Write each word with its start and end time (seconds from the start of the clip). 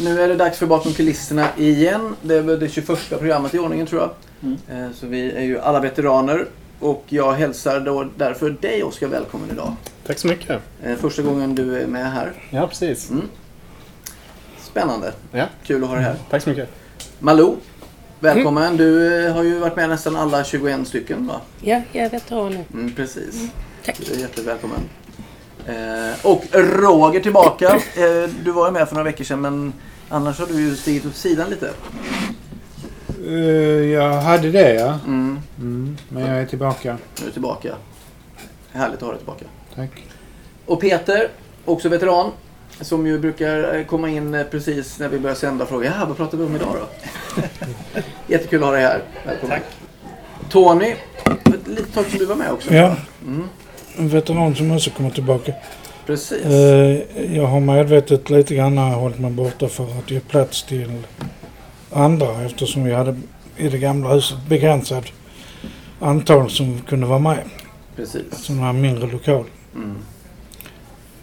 Nu 0.00 0.20
är 0.22 0.28
det 0.28 0.34
dags 0.36 0.58
för 0.58 0.66
Bakom 0.66 0.92
kulisserna 0.92 1.48
igen. 1.56 2.16
Det 2.22 2.34
är 2.34 2.42
väl 2.42 2.60
det 2.60 2.68
21 2.68 3.08
programmet 3.08 3.54
i 3.54 3.58
ordningen 3.58 3.86
tror 3.86 4.00
jag. 4.00 4.10
Mm. 4.42 4.84
Eh, 4.86 4.92
Så 4.94 5.06
vi 5.06 5.30
är 5.32 5.42
ju 5.42 5.60
alla 5.60 5.80
veteraner. 5.80 6.46
Och 6.80 7.04
jag 7.08 7.32
hälsar 7.32 7.80
då 7.80 8.08
därför 8.16 8.50
dig 8.50 8.82
Oskar 8.82 9.06
välkommen 9.06 9.50
idag. 9.50 9.72
Tack 10.06 10.18
så 10.18 10.26
mycket. 10.28 10.60
Eh, 10.82 10.96
Första 10.96 11.22
gången 11.22 11.54
du 11.54 11.76
är 11.82 11.86
med 11.86 12.12
här. 12.12 12.32
Ja, 12.50 12.66
precis. 12.66 13.10
Mm. 13.10 13.28
Spännande. 14.62 15.12
Ja. 15.32 15.44
Kul 15.64 15.82
att 15.82 15.88
ha 15.88 15.96
dig 15.96 16.04
här. 16.04 16.16
Tack 16.30 16.42
så 16.42 16.50
mycket. 16.50 16.68
Malou, 17.18 17.56
välkommen. 18.20 18.76
Du 18.76 19.24
eh, 19.26 19.34
har 19.34 19.42
ju 19.42 19.58
varit 19.58 19.76
med 19.76 19.88
nästan 19.88 20.16
alla 20.16 20.44
21 20.44 20.88
stycken 20.88 21.26
va? 21.26 21.40
Ja, 21.60 21.82
jag 21.92 22.04
är 22.04 22.10
veteran 22.10 22.52
nu. 22.52 22.64
Mm, 22.80 22.92
precis. 22.94 23.48
Tack. 23.84 24.00
Du 24.06 24.14
är 24.14 24.18
jättevälkommen. 24.18 24.80
Eh, 25.68 26.26
och 26.26 26.44
Roger 26.52 27.20
tillbaka. 27.20 27.66
Eh, 27.96 28.30
du 28.44 28.50
var 28.50 28.66
ju 28.66 28.72
med 28.72 28.88
för 28.88 28.94
några 28.94 29.04
veckor 29.04 29.24
sedan 29.24 29.40
men 29.40 29.72
annars 30.08 30.38
har 30.38 30.46
du 30.46 30.54
ju 30.54 30.76
stigit 30.76 31.06
åt 31.06 31.14
sidan 31.16 31.50
lite. 31.50 31.70
Eh, 33.26 33.34
jag 33.92 34.12
hade 34.12 34.50
det 34.50 34.74
ja. 34.74 34.98
Mm, 35.06 35.38
Mm, 35.58 35.96
men 36.08 36.22
jag 36.26 36.38
är 36.40 36.46
tillbaka. 36.46 36.92
nu 37.16 37.22
är 37.22 37.26
du 37.26 37.32
tillbaka. 37.32 37.74
Härligt 38.72 38.96
att 38.96 39.02
ha 39.02 39.08
dig 39.08 39.18
tillbaka. 39.18 39.44
Tack. 39.74 39.90
Och 40.66 40.80
Peter, 40.80 41.28
också 41.64 41.88
veteran. 41.88 42.30
Som 42.80 43.06
ju 43.06 43.18
brukar 43.18 43.84
komma 43.84 44.08
in 44.08 44.44
precis 44.50 44.98
när 44.98 45.08
vi 45.08 45.18
börjar 45.18 45.36
sända 45.36 45.64
och 45.64 45.68
fråga 45.70 45.92
ja, 46.00 46.06
vad 46.06 46.16
pratar 46.16 46.38
vi 46.38 46.44
om 46.44 46.56
idag 46.56 46.76
då? 46.80 47.42
Jättekul 48.26 48.58
att 48.62 48.66
ha 48.68 48.72
dig 48.72 48.82
här. 48.82 49.02
Välkommen. 49.26 49.58
Tack. 49.58 49.64
Tony, 50.50 50.94
ett 51.44 51.66
litet 51.68 51.94
tag 51.94 52.04
som 52.06 52.18
du 52.18 52.24
var 52.26 52.36
med 52.36 52.52
också. 52.52 52.74
Ja, 52.74 52.96
Mm, 53.26 53.48
en 53.98 54.08
veteran 54.08 54.54
som 54.54 54.70
också 54.70 54.90
kommer 54.90 55.10
tillbaka. 55.10 55.52
precis. 56.06 56.44
Eh, 56.44 57.36
jag 57.36 57.46
har 57.46 57.60
medvetet 57.60 58.30
lite 58.30 58.54
grann 58.54 58.78
hållit 58.78 59.18
mig 59.18 59.30
borta 59.30 59.68
för 59.68 59.84
att 59.98 60.10
ge 60.10 60.20
plats 60.20 60.62
till 60.62 60.92
andra 61.92 62.42
eftersom 62.42 62.84
vi 62.84 62.94
hade 62.94 63.16
i 63.56 63.68
det 63.68 63.78
gamla 63.78 64.14
huset 64.14 64.38
begränsat 64.48 65.04
antal 66.00 66.50
som 66.50 66.80
kunde 66.80 67.06
vara 67.06 67.18
med. 67.18 67.44
precis. 67.96 68.22
Som 68.32 68.60
var 68.60 68.68
en 68.68 68.80
mindre 68.80 69.06
lokal. 69.06 69.44
Mm, 69.74 69.96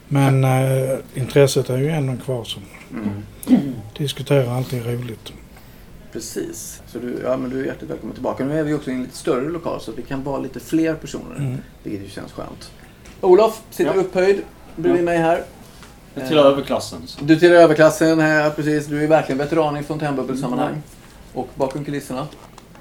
Men 0.07 0.43
eh, 0.43 0.97
intresset 1.15 1.69
är 1.69 1.77
ju 1.77 1.89
ändå 1.89 2.23
kvar. 2.25 2.43
Så 2.43 2.59
mm. 2.91 3.73
diskutera 3.97 4.51
alltid 4.55 4.85
roligt. 4.85 5.33
Precis. 6.15 6.81
Så 6.87 6.99
du, 6.99 7.19
ja, 7.23 7.37
men 7.37 7.49
du 7.49 7.61
är 7.61 7.65
hjärtligt 7.65 7.89
välkommen 7.89 8.13
tillbaka. 8.13 8.45
Nu 8.45 8.59
är 8.59 8.63
vi 8.63 8.73
också 8.73 8.91
i 8.91 8.93
en 8.93 9.03
lite 9.03 9.17
större 9.17 9.49
lokal 9.49 9.81
så 9.81 9.91
att 9.91 9.97
vi 9.97 10.01
kan 10.01 10.23
vara 10.23 10.37
lite 10.39 10.59
fler 10.59 10.93
personer. 10.93 11.35
Mm. 11.35 11.57
Vilket 11.83 12.05
ju 12.05 12.09
känns 12.09 12.31
skönt. 12.31 12.71
Olof 13.21 13.61
sitter 13.69 13.95
Ja. 13.95 14.01
upphöjd 14.01 14.41
bredvid 14.75 15.03
mig 15.03 15.17
här. 15.17 15.43
Jag 16.13 16.27
tillhör 16.27 16.45
överklassen. 16.45 17.07
Så. 17.07 17.23
Du 17.23 17.39
tillhör 17.39 17.57
överklassen 17.57 18.19
här, 18.19 18.49
precis. 18.49 18.85
Du 18.87 19.03
är 19.03 19.07
verkligen 19.07 19.37
veteran 19.37 19.77
i 19.77 19.83
fontänbubbelsammanhang. 19.83 20.81
Och 21.33 21.49
bakom 21.55 21.85
kulisserna. 21.85 22.27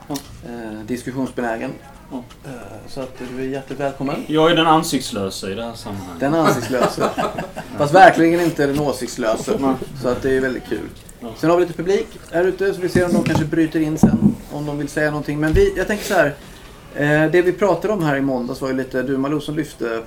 Ja. 0.09 0.17
Eh, 0.47 0.81
diskussionsbenägen. 0.87 1.71
Ja. 2.11 2.23
Eh, 2.45 2.51
så 2.89 3.01
att 3.01 3.19
du 3.19 3.43
är 3.43 3.49
hjärtligt 3.49 3.81
välkommen. 3.81 4.17
Jag 4.27 4.51
är 4.51 4.57
den 4.57 4.67
ansiktslösa 4.67 5.51
i 5.51 5.55
det 5.55 5.65
här 5.65 5.75
sammanhanget. 5.75 6.21
Den 6.21 6.35
ansiktslösa. 6.35 7.11
Fast 7.79 7.95
verkligen 7.95 8.41
inte 8.41 8.67
den 8.67 8.81
åsiktslösa. 8.81 9.77
Så 10.03 10.09
att 10.09 10.23
det 10.23 10.37
är 10.37 10.41
väldigt 10.41 10.65
kul. 10.69 10.89
Sen 11.37 11.51
har 11.51 11.57
vi 11.57 11.63
lite 11.63 11.77
publik 11.77 12.07
här 12.33 12.45
ute 12.45 12.75
så 12.75 12.81
vi 12.81 12.89
ser 12.89 13.05
om 13.05 13.13
de 13.13 13.25
kanske 13.25 13.45
bryter 13.45 13.81
in 13.81 13.99
sen. 13.99 14.35
Om 14.53 14.67
de 14.67 14.79
vill 14.79 14.89
säga 14.89 15.11
någonting. 15.11 15.41
Men 15.41 15.53
vi, 15.53 15.73
jag 15.77 15.87
tänker 15.87 16.05
så 16.05 16.15
här. 16.15 16.35
Eh, 16.95 17.31
det 17.31 17.43
vi 17.43 17.53
pratade 17.53 17.95
om 17.95 18.03
här 18.03 18.17
i 18.17 18.21
måndags 18.21 18.61
var 18.61 18.69
ju 18.69 18.75
lite, 18.75 19.03
du 19.03 19.17
Malou 19.17 19.41
som 19.41 19.57
lyfte. 19.57 20.03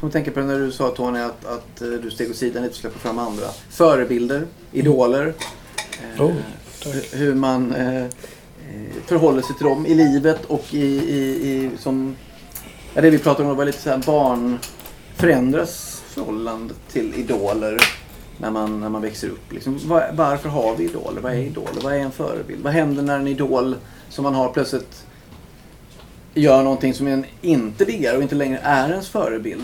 Jag 0.00 0.12
tänka 0.12 0.30
på 0.30 0.40
det 0.40 0.46
när 0.46 0.58
du 0.58 0.72
sa 0.72 0.88
Tony 0.88 1.20
att, 1.20 1.46
att 1.46 1.82
eh, 1.82 1.88
du 1.88 2.10
steg 2.10 2.30
åt 2.30 2.36
sidan 2.36 2.62
lite 2.62 2.72
och 2.72 2.76
släpper 2.76 2.98
fram 2.98 3.18
andra. 3.18 3.46
Förebilder, 3.70 4.46
idoler. 4.72 5.34
Eh, 6.16 6.22
Oh, 6.22 6.32
hur 7.12 7.34
man 7.34 7.74
eh, 7.74 8.04
eh, 8.04 8.08
förhåller 9.06 9.42
sig 9.42 9.56
till 9.56 9.66
dem 9.66 9.86
i 9.86 9.94
livet 9.94 10.44
och 10.44 10.74
i, 10.74 10.86
i, 10.86 11.50
i 11.50 11.70
som... 11.78 12.16
Ja, 12.94 13.00
det 13.00 13.10
vi 13.10 13.18
pratade 13.18 13.48
om 13.48 13.56
var 13.56 13.64
lite 13.64 13.82
så 13.82 13.90
här 13.90 13.98
barn 13.98 14.58
förändras 15.16 16.02
förhållande 16.06 16.74
till 16.92 17.14
idoler 17.14 17.78
när 18.40 18.50
man, 18.50 18.80
när 18.80 18.88
man 18.88 19.02
växer 19.02 19.28
upp. 19.28 19.52
Liksom, 19.52 19.78
var, 19.84 20.10
varför 20.12 20.48
har 20.48 20.76
vi 20.76 20.84
idoler? 20.84 21.20
Vad 21.20 21.32
är 21.32 21.36
idoler? 21.36 21.80
Vad 21.82 21.92
är 21.92 21.98
en 21.98 22.12
förebild? 22.12 22.62
Vad 22.62 22.72
händer 22.72 23.02
när 23.02 23.18
en 23.18 23.28
idol 23.28 23.76
som 24.08 24.22
man 24.22 24.34
har 24.34 24.48
plötsligt 24.48 25.06
gör 26.34 26.62
någonting 26.62 26.94
som 26.94 27.06
en 27.06 27.24
inte 27.40 27.84
diggar 27.84 28.16
och 28.16 28.22
inte 28.22 28.34
längre 28.34 28.58
är 28.62 28.90
ens 28.90 29.08
förebild? 29.08 29.62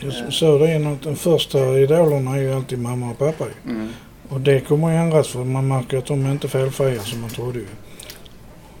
Jag 0.00 0.60
det 0.60 0.74
innan 0.74 0.92
att 0.92 1.02
den 1.02 1.16
första 1.16 1.78
idolerna 1.78 2.36
är 2.36 2.40
ju 2.40 2.52
alltid 2.52 2.78
mamma 2.78 3.10
och 3.10 3.18
pappa. 3.18 3.44
Mm. 3.64 3.88
Och 4.28 4.40
det 4.40 4.60
kommer 4.60 4.88
att 4.88 5.04
ändras 5.04 5.28
för 5.28 5.44
man 5.44 5.68
märker 5.68 5.98
att 5.98 6.06
de 6.06 6.26
är 6.26 6.32
inte 6.32 6.48
felfria 6.48 7.02
som 7.02 7.20
man 7.20 7.30
trodde 7.30 7.58
ju. 7.58 7.66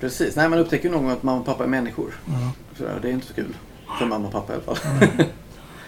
Precis. 0.00 0.36
Nej, 0.36 0.48
man 0.48 0.58
upptäcker 0.58 0.90
någon 0.90 1.02
gång 1.02 1.12
att 1.12 1.22
mamma 1.22 1.40
och 1.40 1.46
pappa 1.46 1.64
är 1.64 1.68
människor. 1.68 2.14
Ja. 2.26 2.52
Så 2.78 2.84
det 3.02 3.08
är 3.08 3.12
inte 3.12 3.26
så 3.26 3.34
kul. 3.34 3.56
För 3.98 4.06
mamma 4.06 4.26
och 4.26 4.32
pappa 4.32 4.52
i 4.52 4.56
alla 4.56 4.74
fall. 4.74 5.26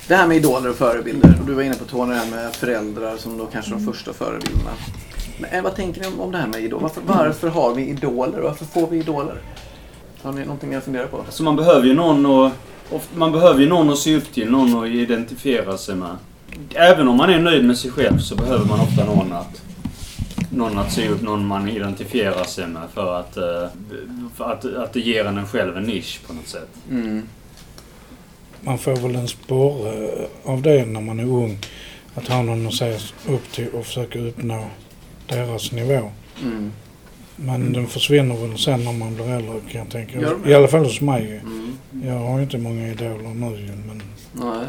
det 0.08 0.14
här 0.14 0.26
med 0.26 0.36
idoler 0.36 0.70
och 0.70 0.76
förebilder. 0.76 1.36
Och 1.40 1.46
du 1.46 1.54
var 1.54 1.62
inne 1.62 1.74
på 1.74 1.84
Tony, 1.84 2.12
det 2.12 2.18
här 2.18 2.30
med 2.30 2.54
föräldrar 2.54 3.16
som 3.16 3.38
då 3.38 3.46
kanske 3.46 3.70
de 3.70 3.84
första 3.84 4.12
förebilderna. 4.12 4.70
Men 5.38 5.50
eh, 5.50 5.62
vad 5.62 5.76
tänker 5.76 6.00
ni 6.00 6.06
om, 6.18 6.32
det 6.32 6.38
här 6.38 6.46
med 6.46 6.60
idoler? 6.60 6.82
Varför, 6.82 7.02
varför 7.06 7.48
har 7.48 7.74
vi 7.74 7.88
idoler? 7.88 8.40
Varför 8.40 8.64
får 8.64 8.86
vi 8.86 8.98
idoler? 8.98 9.40
Har 10.22 10.32
ni 10.32 10.40
någonting 10.40 10.70
mer 10.70 10.78
att 10.78 10.84
fundera 10.84 11.06
på? 11.06 11.24
Så 11.28 11.42
man 11.42 11.56
behöver 11.56 11.86
ju 11.86 11.94
någon 11.94 12.26
att, 12.26 12.52
man 13.14 13.32
behöver 13.32 13.60
ju 13.60 13.68
någon 13.68 13.90
att 13.90 13.98
se 13.98 14.16
upp 14.16 14.32
till, 14.32 14.50
någon 14.50 14.82
att 14.82 14.88
identifiera 14.88 15.78
sig 15.78 15.94
med. 15.94 16.16
Även 16.74 17.08
om 17.08 17.16
man 17.16 17.30
är 17.30 17.38
nöjd 17.38 17.64
med 17.64 17.78
sig 17.78 17.90
själv 17.90 18.18
så 18.18 18.36
behöver 18.36 18.64
man 18.64 18.80
ofta 18.80 19.04
någon 19.04 19.32
att, 19.32 19.62
någon 20.50 20.78
att 20.78 20.92
se 20.92 21.08
upp, 21.08 21.22
någon 21.22 21.46
man 21.46 21.68
identifierar 21.68 22.44
sig 22.44 22.66
med 22.66 22.82
för 22.94 23.20
att, 23.20 23.36
eh, 23.36 23.68
för 24.36 24.52
att, 24.52 24.64
att 24.64 24.92
det 24.92 25.00
ger 25.00 25.24
en 25.24 25.46
själv 25.46 25.76
en 25.76 25.82
nisch 25.82 26.20
på 26.26 26.32
något 26.32 26.48
sätt. 26.48 26.70
Mm. 26.90 27.22
Man 28.64 28.78
får 28.78 28.96
väl 28.96 29.14
en 29.16 29.28
sporre 29.28 30.10
av 30.44 30.62
det 30.62 30.86
när 30.86 31.00
man 31.00 31.20
är 31.20 31.24
ung. 31.24 31.58
Att 32.14 32.28
ha 32.28 32.42
någon 32.42 32.66
att 32.66 32.74
se 32.74 32.98
upp 33.28 33.52
till 33.52 33.68
och 33.68 33.86
försöka 33.86 34.18
uppnå 34.18 34.64
deras 35.26 35.72
nivå. 35.72 36.10
Mm. 36.42 36.72
Men 37.36 37.72
den 37.72 37.86
försvinner 37.86 38.36
väl 38.36 38.58
sen 38.58 38.84
när 38.84 38.92
man 38.92 39.14
blir 39.14 39.30
äldre 39.30 39.60
kan 39.70 39.80
jag 39.80 39.90
tänka. 39.90 40.18
I 40.46 40.54
alla 40.54 40.68
fall 40.68 40.84
hos 40.84 41.00
mig. 41.00 41.40
Mm. 41.42 41.78
Jag 42.04 42.18
har 42.18 42.36
ju 42.36 42.42
inte 42.42 42.58
många 42.58 42.88
idoler 42.88 43.34
nu 43.34 43.72
men 43.86 44.02
Nej. 44.32 44.66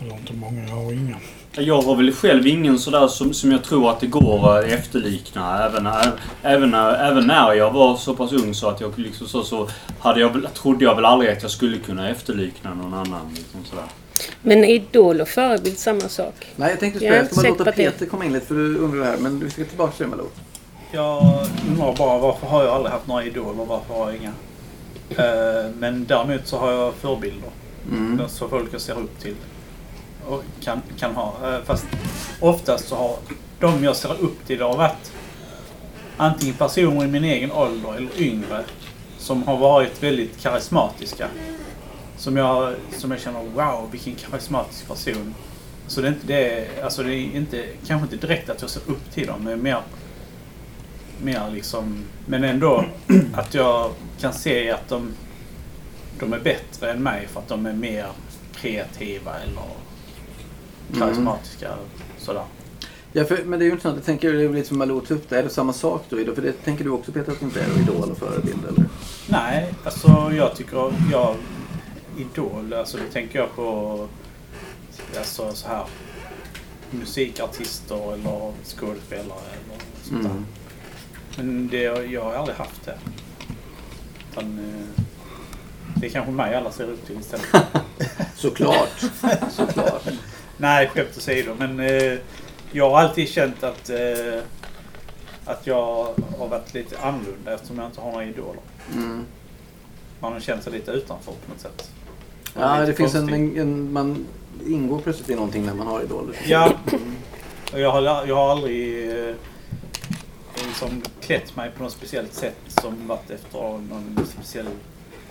Eller 0.00 0.12
inte 0.12 0.32
många, 0.32 0.68
jag 0.68 0.74
har 0.76 0.92
inga. 0.92 1.16
Jag 1.56 1.82
har 1.82 1.96
väl 1.96 2.12
själv 2.12 2.46
ingen 2.46 2.78
sådär 2.78 3.08
som, 3.08 3.34
som 3.34 3.52
jag 3.52 3.64
tror 3.64 3.90
att 3.90 4.00
det 4.00 4.06
går 4.06 4.58
att 4.58 4.64
efterlikna. 4.64 5.64
Även, 5.66 5.84
när- 5.84 6.12
även, 6.42 6.70
när, 6.70 6.94
även 7.10 7.26
när 7.26 7.52
jag 7.54 7.70
var 7.72 7.96
så 7.96 8.14
pass 8.14 8.32
ung 8.32 8.54
så 8.54 8.68
att 8.68 8.80
jag 8.80 8.98
liksom 8.98 9.26
så, 9.26 9.42
så 9.42 9.68
hade 9.98 10.20
jag, 10.20 10.30
väl- 10.32 10.48
trodde 10.54 10.84
jag 10.84 10.94
väl 10.94 11.04
aldrig 11.04 11.30
att 11.30 11.42
jag 11.42 11.50
skulle 11.50 11.78
kunna 11.78 12.08
efterlikna 12.10 12.74
någon 12.74 12.94
annan. 12.94 13.30
Liksom 13.34 13.64
sådär. 13.64 13.84
Men 14.42 14.64
idol 14.64 15.20
och 15.20 15.28
förebild 15.28 15.78
samma 15.78 16.00
sak. 16.00 16.34
Nej, 16.56 16.70
jag 16.70 16.80
tänkte 16.80 17.04
Jag 17.04 17.10
spela. 17.10 17.16
Jag 17.16 17.26
ska 17.32 17.40
säker 17.40 17.58
låta 17.58 17.72
Peter 17.72 18.06
komma 18.06 18.24
in 18.24 18.32
lite 18.32 18.46
för 18.46 18.54
du 18.54 18.76
undrar 18.76 19.00
det 19.00 19.06
här. 19.06 19.16
Men 19.18 19.38
du 19.40 19.50
ska 19.50 19.64
tillbaka 19.64 19.92
till 19.92 20.04
det 20.04 20.10
Malou. 20.10 20.26
Jag 20.92 21.46
undrar 21.70 21.96
bara 21.96 22.18
varför 22.18 22.46
har 22.46 22.64
jag 22.64 22.74
aldrig 22.74 22.92
haft 22.92 23.06
några 23.06 23.24
idoler? 23.24 23.64
Varför 23.64 23.94
har 23.94 24.10
jag 24.10 24.16
inga? 24.20 24.32
Eh, 25.24 25.70
Men 25.78 26.04
däremot 26.04 26.46
så 26.46 26.58
har 26.58 26.72
jag 26.72 26.94
förebilder. 26.94 27.48
Mm. 27.90 28.20
Så 28.28 28.48
folk 28.48 28.68
jag 28.72 28.80
ser 28.80 28.92
upp 28.98 29.20
till. 29.20 29.34
Och 30.28 30.42
kan, 30.60 30.82
kan 30.98 31.14
ha. 31.14 31.34
Eh, 31.44 31.62
fast 31.64 31.86
oftast 32.40 32.88
så 32.88 32.96
har 32.96 33.16
de 33.60 33.84
jag 33.84 33.96
ser 33.96 34.20
upp 34.20 34.46
till 34.46 34.58
det 34.58 34.64
har 34.64 34.76
varit 34.76 35.12
antingen 36.16 36.54
personer 36.54 37.04
i 37.04 37.08
min 37.08 37.24
egen 37.24 37.52
ålder 37.52 37.94
eller 37.96 38.20
yngre 38.20 38.64
som 39.18 39.42
har 39.42 39.56
varit 39.56 40.02
väldigt 40.02 40.40
karismatiska. 40.40 41.28
Som 42.16 42.36
jag, 42.36 42.74
som 42.98 43.10
jag 43.10 43.20
känner, 43.20 43.42
wow 43.42 43.88
vilken 43.90 44.14
karismatisk 44.14 44.88
person. 44.88 45.34
Så 45.86 46.00
det 46.00 46.08
är 46.08 46.12
inte 46.12 46.26
det, 46.26 46.68
alltså 46.84 47.02
det 47.02 47.14
är 47.14 47.36
inte, 47.36 47.64
kanske 47.86 48.14
inte 48.14 48.26
direkt 48.26 48.50
att 48.50 48.60
jag 48.60 48.70
ser 48.70 48.82
upp 48.86 49.10
till 49.12 49.26
dem, 49.26 49.44
men 49.44 49.62
mer, 49.62 49.80
mer 51.22 51.50
liksom, 51.50 52.04
men 52.26 52.44
ändå 52.44 52.84
att 53.34 53.54
jag 53.54 53.90
kan 54.20 54.32
se 54.32 54.70
att 54.70 54.88
de, 54.88 55.12
de 56.18 56.32
är 56.32 56.40
bättre 56.40 56.92
än 56.92 57.02
mig 57.02 57.26
för 57.26 57.40
att 57.40 57.48
de 57.48 57.66
är 57.66 57.72
mer 57.72 58.06
kreativa 58.54 59.38
eller 59.38 59.83
karismatiska. 60.98 61.74
Sådär. 62.18 62.44
Ja, 63.12 63.24
för, 63.24 63.44
men 63.44 63.58
det 63.58 63.64
är 63.64 63.66
ju 63.66 63.70
intressant. 63.70 63.96
Jag 63.96 64.04
tänker, 64.04 64.32
det 64.32 64.42
är 64.42 64.48
lite 64.48 64.68
som 64.68 64.78
Malou 64.78 65.00
tog 65.00 65.16
upp 65.16 65.28
det. 65.28 65.38
Är 65.38 65.42
det 65.42 65.50
samma 65.50 65.72
sak 65.72 66.04
då? 66.08 66.34
För 66.34 66.42
det 66.42 66.52
tänker 66.52 66.84
du 66.84 66.90
också 66.90 67.12
Peter 67.12 67.32
att 67.32 67.40
det 67.40 67.44
inte 67.44 67.60
är 67.60 67.80
idol 67.80 68.10
och 68.10 68.18
förebild 68.18 68.64
eller? 68.68 68.84
Nej, 69.28 69.74
alltså 69.84 70.32
jag 70.36 70.56
tycker, 70.56 70.92
jag, 71.12 71.36
Idol, 72.18 72.72
alltså 72.72 72.96
då 72.96 73.02
tänker 73.12 73.38
jag 73.38 73.56
på 73.56 74.08
alltså 75.18 75.52
så 75.52 75.68
här 75.68 75.84
musikartister 76.90 78.12
eller 78.12 78.52
skådespelare 78.64 79.40
eller 79.50 79.80
sånt 80.02 80.22
där. 80.22 80.30
Mm. 80.30 80.46
Men 81.36 81.68
det, 81.68 81.82
jag 82.12 82.24
har 82.24 82.34
aldrig 82.34 82.56
haft 82.56 82.84
det. 82.84 82.98
Utan, 84.32 84.58
eh, 84.58 85.02
det 85.96 86.06
är 86.06 86.10
kanske 86.10 86.32
mig 86.32 86.54
alla 86.54 86.72
ser 86.72 86.84
upp 86.84 87.06
till 87.06 87.20
istället. 87.20 87.46
Såklart. 88.36 89.04
Såklart. 89.50 90.08
Nej, 90.56 90.88
skämt 90.88 91.16
åsido. 91.16 91.54
Men 91.58 91.80
eh, 91.80 92.18
jag 92.72 92.90
har 92.90 93.00
alltid 93.00 93.28
känt 93.28 93.62
att, 93.62 93.90
eh, 93.90 94.42
att 95.44 95.66
jag 95.66 96.14
har 96.38 96.48
varit 96.48 96.74
lite 96.74 96.98
annorlunda 96.98 97.54
eftersom 97.54 97.78
jag 97.78 97.86
inte 97.86 98.00
har 98.00 98.12
några 98.12 98.24
idoler. 98.24 98.62
Mm. 98.94 99.24
Man 100.20 100.32
har 100.32 100.40
känt 100.40 100.62
sig 100.62 100.72
lite 100.72 100.90
utanför 100.90 101.32
på 101.32 101.52
något 101.52 101.60
sätt. 101.60 101.90
Ja, 102.54 102.86
det 102.86 102.94
finns 102.94 103.14
en, 103.14 103.28
en, 103.28 103.58
en... 103.58 103.92
Man 103.92 104.26
ingår 104.66 104.98
plötsligt 105.00 105.30
i 105.30 105.34
någonting 105.34 105.66
när 105.66 105.74
man 105.74 105.86
har 105.86 106.02
idoler. 106.02 106.36
Ja. 106.46 106.72
Och 107.72 107.80
jag 107.80 107.90
har, 107.92 108.02
jag 108.02 108.36
har 108.36 108.50
aldrig 108.50 109.10
eh, 109.10 109.34
liksom 110.66 111.02
klätt 111.20 111.56
mig 111.56 111.70
på 111.76 111.82
något 111.82 111.92
speciellt 111.92 112.34
sätt 112.34 112.56
som 112.66 113.08
varit 113.08 113.30
efter 113.30 113.58
någon 113.60 114.26
speciell... 114.26 114.66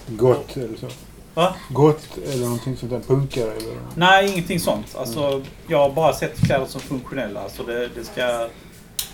Gott 0.07 0.57
eller 0.57 0.77
så. 0.77 0.87
Va? 1.33 1.55
Gott 1.69 2.17
eller 2.27 2.43
någonting 2.43 2.77
sånt 2.77 2.91
där. 2.91 2.99
Punkare 2.99 3.51
eller? 3.51 3.75
Nej, 3.95 4.31
ingenting 4.31 4.59
sånt. 4.59 4.95
Alltså, 4.97 5.41
jag 5.67 5.77
har 5.77 5.89
bara 5.91 6.13
sett 6.13 6.39
kläder 6.45 6.65
som 6.65 6.81
funktionella. 6.81 7.39
Alltså, 7.41 7.63
det, 7.63 7.87
det 7.95 8.03
ska 8.03 8.47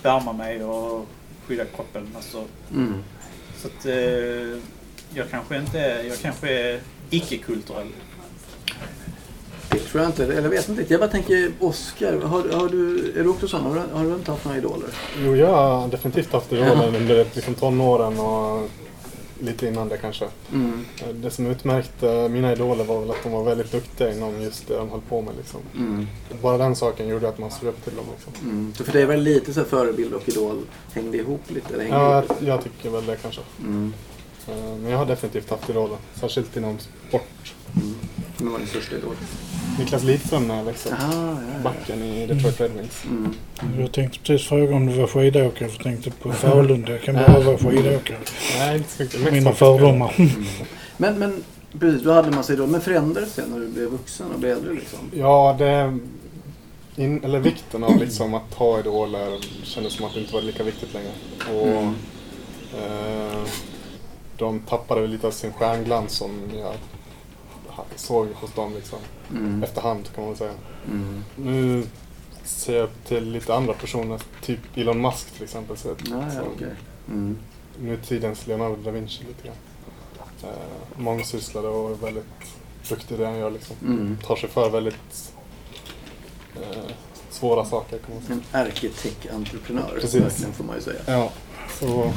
värma 0.03 0.33
mig 0.33 0.63
och 0.63 1.05
skydda 1.47 1.65
kroppen. 1.65 2.07
Alltså, 2.15 2.43
Mm. 2.71 3.03
så 3.61 3.67
att, 3.67 3.85
eh, 3.85 3.93
jag 5.13 5.29
kanske 5.31 5.57
inte 5.57 5.79
är, 5.79 6.03
jag 6.03 6.17
kanske 6.19 6.49
är 6.59 6.79
icke-kulturell. 7.09 7.87
Det 9.71 9.79
tror 9.79 10.01
jag 10.03 10.09
inte. 10.09 10.23
Eller 10.23 10.41
jag 10.41 10.49
vet 10.49 10.69
inte. 10.69 10.85
Jag 10.87 10.99
bara 10.99 11.09
tänker, 11.09 11.51
Oscar, 11.59 12.21
har, 12.21 12.49
har 12.59 12.69
du, 12.69 13.13
är 13.19 13.23
du 13.23 13.29
också 13.29 13.47
sån? 13.47 13.61
Har 13.61 13.73
du, 13.75 13.81
har 13.97 14.03
du 14.03 14.13
inte 14.13 14.31
haft 14.31 14.45
några 14.45 14.57
idoler? 14.57 14.89
Jo, 15.17 15.35
jag 15.35 15.47
har 15.53 15.87
definitivt 15.87 16.33
haft 16.33 16.51
idoler 16.53 16.87
under 16.97 17.25
liksom, 17.33 17.53
tonåren 17.55 18.19
och 18.19 18.69
lite 19.39 19.67
innan 19.67 19.89
det 19.89 19.97
kanske. 19.97 20.25
Mm. 20.53 20.85
Det 21.13 21.31
som 21.31 21.45
utmärkte 21.47 22.29
mina 22.29 22.51
idoler 22.51 22.83
var 22.83 22.99
väl 22.99 23.11
att 23.11 23.23
de 23.23 23.31
var 23.31 23.43
väldigt 23.43 23.71
duktiga 23.71 24.13
inom 24.13 24.41
just 24.41 24.67
det 24.67 24.77
de 24.77 24.89
höll 24.89 25.01
på 25.01 25.21
med. 25.21 25.33
Liksom. 25.37 25.59
Mm. 25.77 26.07
Bara 26.41 26.57
den 26.57 26.75
saken 26.75 27.07
gjorde 27.07 27.29
att 27.29 27.37
man 27.37 27.51
såg 27.51 27.69
upp 27.69 27.83
till 27.83 27.95
dem. 27.95 28.05
Liksom. 28.15 28.49
Mm. 28.49 28.73
Så 28.77 28.83
för 28.83 28.91
dig 28.91 29.05
var 29.05 29.13
det 29.13 29.21
lite 29.21 29.53
så 29.53 29.63
förebild 29.63 30.13
och 30.13 30.29
idol 30.29 30.61
hängde 30.93 31.17
ihop 31.17 31.41
lite? 31.47 31.73
Eller 31.73 31.85
Ja, 31.85 32.13
jag, 32.13 32.25
jag 32.47 32.63
tycker 32.63 32.89
väl 32.89 33.05
det 33.05 33.15
kanske. 33.15 33.41
Mm. 33.59 33.93
Eh, 34.47 34.55
Men 34.81 34.91
jag 34.91 34.97
har 34.97 35.05
definitivt 35.05 35.49
haft 35.49 35.69
idoler. 35.69 35.97
Särskilt 36.13 36.57
inom 36.57 36.77
sport. 36.79 37.53
Mm. 37.75 37.95
Vem 38.37 38.51
var 38.51 38.59
din 38.59 38.67
största 38.67 38.95
idol? 38.95 39.15
Niklas 39.79 40.03
Lidström 40.03 40.47
när 40.47 40.57
jag 40.57 40.63
växte 40.63 40.89
upp. 40.89 40.95
Aha, 40.99 41.13
ja, 41.13 41.37
ja. 41.53 41.59
Backen 41.63 42.03
i 42.03 42.25
Detroit 42.25 42.61
Red 42.61 42.71
Wings. 42.71 43.03
Mm. 43.05 43.33
Jag 43.79 43.91
tänkte 43.91 44.19
precis 44.19 44.47
fråga 44.47 44.75
om 44.75 44.85
du 44.85 44.93
var 44.93 45.07
skidåkare, 45.07 45.69
för 45.69 45.75
jag 45.75 45.83
tänkte 45.83 46.11
på 46.11 46.31
Frölunda. 46.31 46.91
Jag 46.91 47.01
kan 47.01 47.15
bara 47.15 47.39
vara 47.39 47.57
skidåkare. 47.57 48.17
Nej, 48.57 48.77
inte 48.77 48.89
så 48.89 49.03
mycket. 49.19 49.33
Mina 49.33 49.51
fördomar. 49.51 50.13
Men, 50.97 51.19
men 51.19 51.43
precis, 51.79 52.03
du 52.03 52.11
hade 52.11 52.27
en 52.27 52.35
massa 52.35 52.53
idoler. 52.53 52.71
Men 52.71 52.81
förändrades 52.81 53.35
det 53.35 53.45
när 53.47 53.59
du 53.59 53.67
blev 53.67 53.89
vuxen 53.89 54.31
och 54.33 54.39
blev 54.39 54.57
äldre 54.57 54.73
liksom? 54.73 54.99
Ja, 55.13 55.55
det... 55.59 55.97
In, 56.95 57.23
eller 57.23 57.39
vikten 57.39 57.83
av 57.83 57.97
liksom 57.99 58.33
att 58.33 58.53
ha 58.53 58.79
idoler 58.79 59.37
kändes 59.63 59.93
som 59.93 60.05
att 60.05 60.13
det 60.13 60.19
inte 60.19 60.33
var 60.33 60.41
lika 60.41 60.63
viktigt 60.63 60.93
längre. 60.93 61.11
Och 61.61 61.67
Mm. 61.67 61.93
eh, 62.77 63.39
de 64.37 64.59
tappade 64.59 65.01
väl 65.01 65.09
lite 65.09 65.27
av 65.27 65.31
sin 65.31 65.53
stjärnglans 65.53 66.11
som 66.11 66.31
jag 66.59 66.73
såg 67.95 68.27
hos 68.33 68.53
dem 68.53 68.73
liksom. 68.75 68.99
Mm. 69.31 69.63
Efterhand 69.63 70.09
kan 70.15 70.25
man 70.25 70.35
säga. 70.35 70.51
Mm. 70.87 71.23
Nu 71.35 71.83
ser 72.43 72.75
jag 72.75 72.83
upp 72.83 73.05
till 73.05 73.31
lite 73.31 73.53
andra 73.55 73.73
personer, 73.73 74.21
typ 74.41 74.59
Elon 74.75 75.01
Musk 75.01 75.31
till 75.31 75.43
exempel. 75.43 75.77
Så, 75.77 75.87
Ja, 75.87 75.95
ja, 76.35 76.41
okej. 76.55 76.67
Mm. 77.07 77.37
Nutidens 77.81 78.47
Leonardo 78.47 78.75
da 78.75 78.91
Vinci 78.91 79.23
lite 79.23 79.43
grann. 79.47 79.55
Eh, 80.43 80.99
mångsysslare 81.01 81.67
och 81.67 81.91
är 81.91 81.95
väldigt 81.95 82.25
duktig 82.89 83.15
i 83.15 83.17
det 83.17 83.25
han 83.25 83.37
gör 83.37 83.51
liksom. 83.51 83.75
Mm. 83.85 84.17
Tar 84.25 84.35
sig 84.35 84.49
för 84.49 84.69
väldigt 84.69 85.33
eh, 86.55 86.91
svåra 87.29 87.65
saker 87.65 87.97
kan 87.97 88.15
man 88.15 88.23
säga. 88.23 88.39
En 88.51 88.61
arkitekt-entreprenör, 88.67 89.97
Precis. 90.01 90.21
verkligen, 90.21 90.53
får 90.53 90.63
man 90.63 90.75
ju 90.75 90.81
säga. 90.81 90.99
Ja, 91.05 91.31
så 91.79 92.11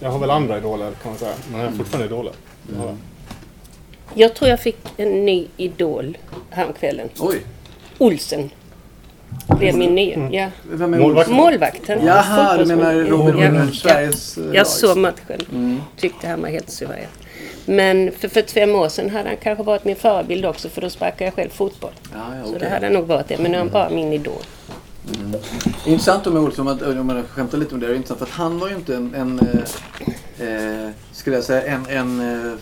jag 0.00 0.10
har 0.10 0.18
väl 0.18 0.30
andra 0.30 0.58
idoler 0.58 0.92
kan 1.02 1.10
man 1.10 1.18
säga. 1.18 1.34
Men 1.50 1.60
jag 1.60 1.70
har 1.70 1.76
fortfarande 1.76 2.06
idoler. 2.06 2.32
Mm. 2.74 2.98
Jag 4.14 4.34
tror 4.34 4.50
jag 4.50 4.60
fick 4.60 4.78
en 4.96 5.26
ny 5.26 5.46
idol 5.56 6.18
häromkvällen. 6.50 7.08
Oj, 7.18 7.42
Olsen. 7.98 8.50
Blev 9.58 9.76
min 9.76 9.94
nya. 9.94 10.14
Mm. 10.14 10.32
Ja. 10.32 10.50
vem 10.70 10.94
är 10.94 10.98
Målvakten. 10.98 11.34
Målvakten. 11.34 12.06
Jaha, 12.06 12.56
du 12.56 12.64
menar 12.64 12.94
Robin 12.94 13.38
Ja. 13.38 13.50
Hood, 13.50 13.74
Sveriges 13.74 14.38
eh, 14.38 14.44
lag. 14.44 14.54
Jag 14.54 14.66
såg 14.66 14.96
matchen. 14.98 15.40
Mm. 15.52 15.80
Tyckte 15.96 16.28
han 16.28 16.42
var 16.42 16.48
helt 16.48 16.70
suverän. 16.70 17.04
Men 17.64 18.12
för 18.12 18.28
45 18.28 18.74
år 18.74 18.88
sedan 18.88 19.10
hade 19.10 19.28
han 19.28 19.36
kanske 19.36 19.64
varit 19.64 19.84
min 19.84 19.96
förebild 19.96 20.46
också 20.46 20.68
för 20.68 20.80
då 20.80 20.90
sparkade 20.90 21.24
jag 21.24 21.34
själv 21.34 21.50
fotboll. 21.50 21.90
Ja, 22.14 22.18
ja, 22.36 22.42
Så 22.44 22.48
okej. 22.48 22.60
det 22.60 22.68
hade 22.68 22.90
nog 22.90 23.06
varit 23.06 23.28
det. 23.28 23.38
Men 23.38 23.50
nu 23.50 23.56
är 23.56 23.62
han 23.62 23.70
bara 23.70 23.90
min 23.90 24.12
idol. 24.12 24.42
Intressant 25.86 26.24
då 26.24 26.30
med 26.30 26.42
Olsson, 26.42 26.68
att, 26.68 26.82
om 26.82 27.06
man 27.06 27.22
skämtar 27.22 27.58
lite 27.58 27.74
om 27.74 27.80
det, 27.80 27.86
det 27.86 27.92
är 27.92 27.96
intressant 27.96 28.18
för 28.18 28.26
att 28.26 28.32
han 28.32 28.58
var 28.58 28.68
ju 28.68 28.74
inte 28.74 28.94
en, 28.94 29.14
en 29.14 29.38
eh, 30.38 30.48
eh, 30.48 30.90
skulle 31.12 31.36
jag 31.36 31.44
säga, 31.44 31.62
en, 31.62 31.86
en 31.86 32.20
eh, 32.20 32.52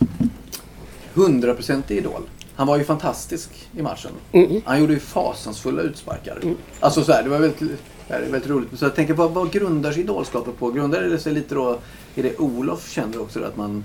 hundraprocentig 1.16 1.98
idol. 1.98 2.22
Han 2.54 2.66
var 2.66 2.76
ju 2.76 2.84
fantastisk 2.84 3.68
i 3.76 3.82
matchen. 3.82 4.10
Mm. 4.32 4.60
Han 4.64 4.80
gjorde 4.80 4.92
ju 4.92 4.98
fasansfulla 4.98 5.82
utsparkar. 5.82 6.38
Alltså 6.80 7.04
så 7.04 7.12
här, 7.12 7.22
det 7.22 7.28
var 7.28 7.38
väldigt, 7.38 7.78
det 8.08 8.14
är 8.14 8.20
väldigt 8.20 8.50
roligt. 8.50 8.78
Så 8.78 8.84
jag 8.84 8.94
tänker, 8.94 9.14
vad, 9.14 9.30
vad 9.30 9.52
grundar 9.52 9.92
sig 9.92 10.02
idolskapet 10.02 10.58
på? 10.58 10.70
Grundar 10.70 11.02
det 11.02 11.18
sig 11.18 11.34
lite 11.34 11.54
då 11.54 11.78
i 12.14 12.22
det 12.22 12.36
Olof 12.38 12.90
kände 12.90 13.18
också 13.18 13.40
då, 13.40 13.46
att 13.46 13.56
man 13.56 13.84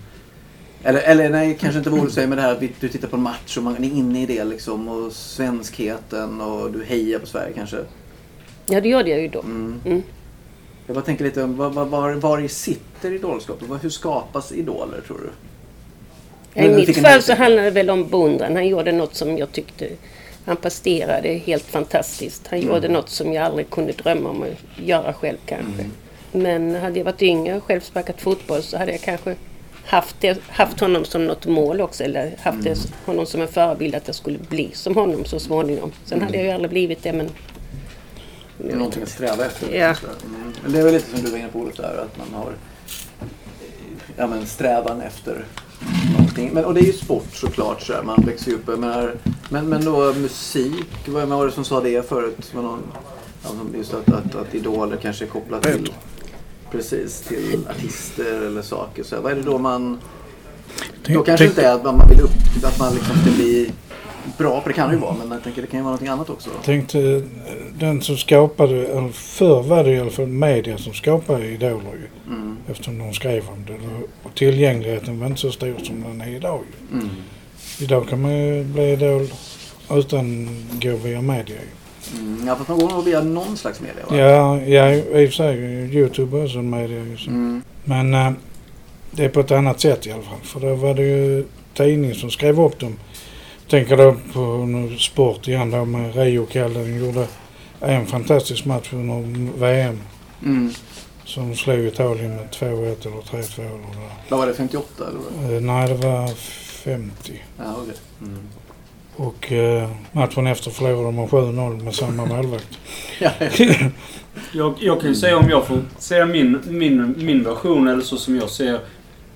eller, 0.84 1.02
eller 1.02 1.30
nej, 1.30 1.58
kanske 1.60 1.78
inte 1.78 1.90
vad 1.90 2.00
Olof 2.00 2.14
säger, 2.14 2.28
men 2.28 2.38
det 2.38 2.42
här 2.42 2.52
att 2.52 2.60
du 2.80 2.88
tittar 2.88 3.08
på 3.08 3.16
en 3.16 3.22
match 3.22 3.58
och 3.58 3.64
man 3.64 3.84
är 3.84 3.84
inne 3.84 4.24
i 4.24 4.26
det 4.26 4.44
liksom 4.44 4.88
och 4.88 5.12
svenskheten 5.12 6.42
och 6.42 6.72
du 6.72 6.84
hejar 6.84 7.20
på 7.20 7.26
Sverige 7.26 7.54
kanske. 7.54 7.78
Ja, 8.66 8.82
det 8.82 8.90
gjorde 8.90 9.10
jag 9.10 9.22
ju 9.22 9.28
då. 9.28 9.40
Mm. 9.40 9.82
Mm. 9.86 10.02
Jag 10.88 10.96
bara 10.96 11.06
tänker 11.06 11.26
lite 11.26 11.46
var, 11.46 11.70
var, 11.70 11.86
var, 11.86 12.14
var 12.14 12.48
sitter 12.48 13.12
idolskapet? 13.12 13.84
Hur 13.84 13.90
skapas 13.90 14.52
idoler 14.52 15.02
tror 15.08 15.18
du? 15.18 15.30
I 16.54 16.62
Men 16.62 16.76
mitt 16.76 17.02
fall 17.02 17.22
så 17.22 17.34
handlade 17.34 17.68
det 17.68 17.72
väl 17.72 17.90
om 17.90 18.10
beundran. 18.10 18.56
Han 18.56 18.68
gjorde 18.68 18.92
något 18.92 19.16
som 19.16 19.38
jag 19.38 19.52
tyckte... 19.52 19.88
Han 20.46 20.58
presterade 20.58 21.30
helt 21.30 21.64
fantastiskt. 21.64 22.48
Han 22.48 22.62
gjorde 22.62 22.88
något 22.88 23.10
som 23.10 23.34
jag 23.34 23.46
aldrig 23.46 23.70
kunde 23.70 23.94
drömma 23.94 24.30
om 24.30 24.44
att 24.44 24.86
göra 24.86 25.14
själv 25.14 25.38
kanske. 25.46 25.86
Men 26.32 26.76
hade 26.76 27.00
jag 27.00 27.06
varit 27.06 27.22
yngre 27.22 27.58
och 27.58 27.64
själv 27.64 27.82
sparkat 27.82 28.22
fotboll 28.22 28.64
så 28.64 28.78
hade 28.78 28.92
jag 28.92 29.02
kanske 29.02 29.36
haft, 29.86 30.16
det, 30.20 30.40
haft 30.48 30.80
honom 30.80 31.06
som 31.06 31.26
något 31.26 31.46
mål 31.46 31.82
också. 31.82 32.04
Eller 32.04 32.32
haft 32.40 32.64
det, 32.64 32.78
honom 33.06 33.26
som 33.26 33.42
en 33.42 33.48
förebild 33.48 33.96
att 33.96 34.08
jag 34.08 34.16
skulle 34.16 34.38
bli 34.38 34.70
som 34.74 34.96
honom 34.96 35.26
så 35.26 35.40
småningom. 35.40 35.92
Sen 36.06 36.22
hade 36.22 36.38
jag 36.38 36.46
ju 36.46 36.52
aldrig 36.52 36.70
blivit 36.70 37.04
det 37.04 37.14
men... 37.14 37.30
Det 38.58 38.72
är 38.72 38.76
någonting 38.76 39.04
att 39.04 39.10
sträva 39.10 39.46
efter. 39.46 39.76
Ja. 39.76 39.86
Mm. 39.86 40.54
Men 40.64 40.72
det 40.72 40.80
är 40.80 40.84
väl 40.84 40.94
lite 40.94 41.10
som 41.10 41.26
du 41.26 41.32
var 41.32 41.38
inne 41.38 41.48
på 41.48 41.60
Olof 41.60 41.76
där, 41.76 42.06
att 42.06 42.18
man 42.18 42.42
har 42.42 42.54
ja, 44.18 44.28
men 44.28 44.46
strävan 44.46 45.02
efter 45.02 45.46
någonting. 46.18 46.50
Men, 46.54 46.66
och 46.66 46.74
det 46.74 46.80
är 46.80 46.86
ju 46.86 46.94
sport 46.94 47.28
såklart, 47.34 47.82
så 47.82 47.94
här. 47.94 48.04
man 48.04 48.24
växer 48.26 48.52
ju 48.52 48.58
upp. 48.58 48.68
Menar, 48.68 49.16
men, 49.50 49.70
men 49.70 49.86
då 49.86 50.14
musik, 50.14 51.08
vad 51.08 51.28
var 51.28 51.46
det 51.46 51.52
som 51.52 51.66
sa 51.66 51.82
det 51.82 52.10
förut? 52.10 52.54
Var 52.54 52.62
någon, 52.62 52.84
just 53.78 53.94
att, 53.94 54.10
att, 54.10 54.36
att 54.36 54.56
idoler 54.56 54.98
kanske 54.98 55.26
är 55.26 55.30
kopplat 55.30 55.64
till, 55.64 55.94
precis, 56.72 57.22
till 57.22 57.68
artister 57.70 58.42
eller 58.42 58.62
saker. 58.62 59.04
Så 59.04 59.16
här. 59.16 59.22
Vad 59.22 59.32
är 59.32 59.36
det 59.36 59.42
då 59.42 59.58
man... 59.58 60.00
Då 61.06 61.24
kanske 61.24 61.46
inte 61.46 61.66
är 61.66 61.74
att 61.74 61.84
man 61.84 61.98
man 61.98 62.10
vill 62.10 62.22
upp, 62.22 62.64
att 62.64 62.80
man 62.80 62.94
liksom 62.94 63.16
ska 63.16 63.32
bli 63.32 63.72
bra, 64.38 64.62
för 64.62 64.70
det 64.70 64.74
kan 64.74 64.90
det 64.90 64.96
ju 64.96 65.02
vara, 65.02 65.14
men 65.14 65.32
jag 65.32 65.44
tänker 65.44 65.62
det 65.62 65.68
kan 65.68 65.80
ju 65.80 65.84
vara 65.84 65.92
någonting 65.92 66.08
annat 66.08 66.30
också. 66.30 66.50
tänkte 66.64 67.00
eh, 67.00 67.22
den 67.80 68.02
som 68.02 68.18
skapade, 68.18 68.88
eller 68.88 69.10
förr 69.10 69.64
var 69.64 69.84
det 69.84 69.92
i 69.92 70.00
alla 70.00 70.10
fall 70.10 70.28
media 70.28 70.78
som 70.78 70.94
skapade 70.94 71.48
idoler 71.48 71.94
ju. 71.94 72.34
Mm. 72.34 72.58
Eftersom 72.68 72.98
de 72.98 73.14
skrev 73.14 73.44
om 73.50 73.66
det. 73.68 73.78
Och 74.24 74.36
tillgängligheten 74.36 75.20
var 75.20 75.28
inte 75.28 75.42
så 75.42 75.52
stor 75.52 75.76
som 75.84 76.04
den 76.04 76.22
är 76.22 76.36
idag 76.36 76.60
ju. 76.92 76.98
Mm. 76.98 77.10
Idag 77.80 78.10
kan 78.10 78.22
man 78.22 78.38
ju 78.38 78.64
bli 78.64 78.92
idol 78.92 79.28
utan 79.92 80.48
gå 80.82 80.96
via 80.96 81.22
media 81.22 81.56
ju. 81.56 81.68
Mm, 82.20 82.48
ja, 82.48 82.56
fast 82.56 82.70
man 82.70 82.80
går 82.80 82.90
nog 82.90 83.06
via 83.06 83.22
någon 83.22 83.58
slags 83.58 83.82
media 83.82 84.06
va? 84.10 84.18
Ja, 84.18 84.62
ja, 84.62 84.92
i 84.94 85.26
och 85.26 85.30
för 85.30 85.36
sig. 85.36 85.58
Youtube 85.96 86.38
är 86.40 86.46
också 86.46 86.58
en 86.58 86.70
media 86.70 86.98
ju. 86.98 87.18
Mm. 87.28 87.62
Men 87.84 88.14
eh, 88.14 88.32
det 89.12 89.26
är 89.26 89.30
på 89.30 89.40
ett 89.40 89.52
annat 89.52 89.80
sätt 89.80 90.08
i 90.08 90.12
alla 90.12 90.24
fall. 90.24 90.40
För 90.44 90.60
då 90.60 90.76
var 90.76 90.94
det 90.94 91.02
ju 91.02 91.46
tidning 91.74 92.16
som 92.16 92.32
skrev 92.32 92.62
upp 92.62 92.80
dem. 92.80 92.96
Tänker 93.72 93.98
då 93.98 94.16
på 94.34 94.68
sport 95.00 95.48
igen 95.48 95.72
då 95.72 95.86
med 95.86 96.16
Rio-Kalle. 96.16 96.84
Gjorde 96.84 97.28
en 97.80 98.06
fantastisk 98.06 98.66
match 98.66 98.94
under 98.94 99.60
VM. 99.60 100.00
Mm. 100.46 100.72
Som 101.26 101.56
slog 101.56 101.80
Italien 101.80 102.36
med 102.36 102.50
2-1 102.50 102.68
eller 102.68 103.22
3-2 103.22 103.60
eller 103.60 103.70
vad 104.30 104.40
var. 104.40 104.48
Det, 104.48 104.54
58 104.54 104.88
eller? 104.98 105.20
vad? 105.42 105.56
Eh, 105.56 105.62
Nej, 105.62 105.88
det 105.88 106.08
var 106.08 106.28
50. 106.28 107.44
Ja, 107.58 107.64
okej. 107.82 107.96
Mm. 108.22 108.40
Och 109.16 109.52
eh, 109.52 109.90
matchen 110.12 110.48
efter 110.48 110.72
förlorade 110.72 111.04
de 111.04 111.16
med 111.16 111.30
7-0 111.30 111.84
med 111.84 111.96
samma 111.96 112.26
målvakt. 112.36 112.80
Ja, 113.20 113.32
ja. 113.40 113.76
Jag, 114.52 114.74
jag 114.80 115.02
kan 115.02 115.10
ju 115.10 115.16
säga 115.16 115.38
om 115.38 115.50
jag 115.50 115.68
får 115.68 115.80
säga 115.98 116.26
min, 116.26 116.60
min, 116.68 117.16
min 117.18 117.44
version 117.44 117.88
eller 117.88 118.02
så 118.02 118.18
som 118.18 118.36
jag 118.36 118.50
ser 118.50 118.80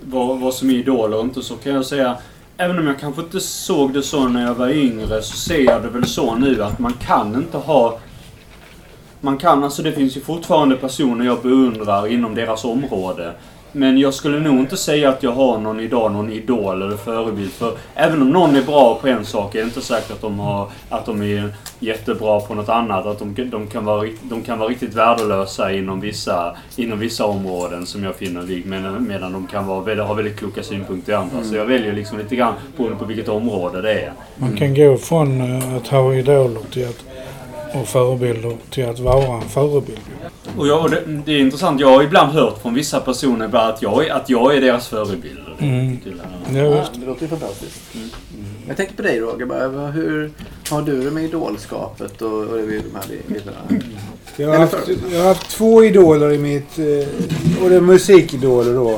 vad, 0.01 0.39
vad 0.39 0.53
som 0.53 0.69
är 0.69 0.73
idoler 0.73 1.17
och 1.17 1.23
inte 1.23 1.41
så 1.41 1.55
kan 1.55 1.73
jag 1.73 1.85
säga 1.85 2.17
Även 2.57 2.79
om 2.79 2.87
jag 2.87 2.99
kanske 2.99 3.21
inte 3.21 3.39
såg 3.39 3.93
det 3.93 4.03
så 4.03 4.27
när 4.27 4.43
jag 4.45 4.55
var 4.55 4.69
yngre 4.69 5.21
så 5.21 5.37
ser 5.37 5.59
jag 5.59 5.83
det 5.83 5.89
väl 5.89 6.05
så 6.05 6.35
nu 6.35 6.63
att 6.63 6.79
man 6.79 6.93
kan 6.93 7.35
inte 7.35 7.57
ha 7.57 7.99
man 9.21 9.37
kan, 9.37 9.63
alltså 9.63 9.83
det 9.83 9.91
finns 9.91 10.17
ju 10.17 10.21
fortfarande 10.21 10.75
personer 10.75 11.25
jag 11.25 11.41
beundrar 11.41 12.07
inom 12.07 12.35
deras 12.35 12.65
område. 12.65 13.33
Men 13.75 13.97
jag 13.97 14.13
skulle 14.13 14.39
nog 14.39 14.59
inte 14.59 14.77
säga 14.77 15.09
att 15.09 15.23
jag 15.23 15.31
har 15.31 15.57
någon 15.57 15.79
idag, 15.79 16.11
någon 16.11 16.31
idol 16.31 16.81
eller 16.81 16.97
förebild. 16.97 17.51
För 17.51 17.77
även 17.95 18.21
om 18.21 18.29
någon 18.29 18.55
är 18.55 18.61
bra 18.61 18.95
på 19.01 19.07
en 19.07 19.25
sak 19.25 19.55
är 19.55 19.59
det 19.59 19.65
inte 19.65 19.81
säkert 19.81 20.11
att 20.11 20.21
de, 20.21 20.39
har, 20.39 20.69
att 20.89 21.05
de 21.05 21.21
är 21.21 21.53
jättebra 21.79 22.39
på 22.39 22.53
något 22.53 22.69
annat. 22.69 23.05
Att 23.05 23.19
de, 23.19 23.49
de, 23.49 23.67
kan, 23.67 23.85
vara, 23.85 24.09
de 24.21 24.41
kan 24.41 24.59
vara 24.59 24.69
riktigt 24.69 24.93
värdelösa 24.93 25.71
inom 25.71 25.99
vissa, 25.99 26.57
inom 26.75 26.99
vissa 26.99 27.25
områden 27.25 27.85
som 27.85 28.03
jag 28.03 28.15
finner 28.15 28.41
lik. 28.41 28.65
Medan, 28.65 29.07
medan 29.07 29.33
de 29.33 29.47
kan 29.47 29.67
vara, 29.67 30.03
ha 30.03 30.13
väldigt 30.13 30.37
kloka 30.37 30.63
synpunkter 30.63 31.11
i 31.11 31.15
andra. 31.15 31.43
Så 31.43 31.55
jag 31.55 31.65
väljer 31.65 31.93
liksom 31.93 32.17
lite 32.17 32.35
grann 32.35 32.53
beroende 32.77 32.99
på 32.99 33.05
vilket 33.05 33.29
område 33.29 33.81
det 33.81 33.93
är. 33.93 34.13
Man 34.35 34.57
kan 34.57 34.75
gå 34.75 34.97
från 34.97 35.41
eh, 35.41 35.75
att 35.75 35.87
ha 35.87 36.13
idoler 36.13 36.61
till 36.71 36.87
att, 36.87 37.05
och 37.73 37.87
förebilder 37.87 38.55
till 38.69 38.89
att 38.89 38.99
vara 38.99 39.35
en 39.35 39.49
förebild. 39.49 39.99
Och, 40.57 40.67
jag, 40.67 40.81
och 40.83 40.89
det, 40.89 41.01
det 41.25 41.31
är 41.31 41.39
intressant. 41.39 41.79
Jag 41.81 41.89
har 41.89 42.03
ibland 42.03 42.31
hört 42.33 42.61
från 42.61 42.73
vissa 42.73 42.99
personer 42.99 43.47
bara 43.47 43.67
att 43.67 43.81
jag, 43.81 44.05
är- 44.07 44.13
att 44.13 44.29
jag 44.29 44.55
är 44.55 44.61
deras 44.61 44.87
förebild. 44.87 45.39
Mm. 45.59 45.97
Ja. 46.53 46.59
Ja, 46.59 46.85
det 46.93 47.05
låter 47.05 47.21
ju 47.21 47.27
fantastiskt. 47.27 47.81
Mm. 47.95 48.09
Jag 48.67 48.77
tänkte 48.77 48.95
på 48.95 49.01
dig 49.01 49.19
Roger. 49.19 49.45
Bara, 49.45 49.87
hur 49.91 50.31
har 50.69 50.81
du 50.81 51.03
det 51.03 51.11
med 51.11 51.23
idolskapet 51.23 52.21
och, 52.21 52.31
och 52.43 52.57
det 52.57 52.61
vi 52.63 52.77
de 52.91 52.95
här 52.95 53.05
bilderna? 53.27 53.57
Jag 54.37 54.49
har, 54.49 54.57
haft, 54.57 54.75
jag 55.11 55.19
har 55.19 55.27
haft 55.27 55.49
två 55.49 55.83
idoler 55.83 56.31
i 56.33 56.37
mitt... 56.37 56.79
Eh, 56.79 57.63
och 57.63 57.69
det 57.69 57.75
är 57.75 57.81
musikidoler 57.81 58.73
då. 58.73 58.91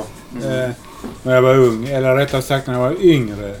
Eh, 0.48 0.70
när 1.22 1.34
jag 1.34 1.42
var 1.42 1.54
ung. 1.58 1.88
Eller 1.88 2.16
rättare 2.16 2.42
sagt 2.42 2.66
när 2.66 2.74
jag 2.74 2.80
var 2.80 3.02
yngre. 3.04 3.54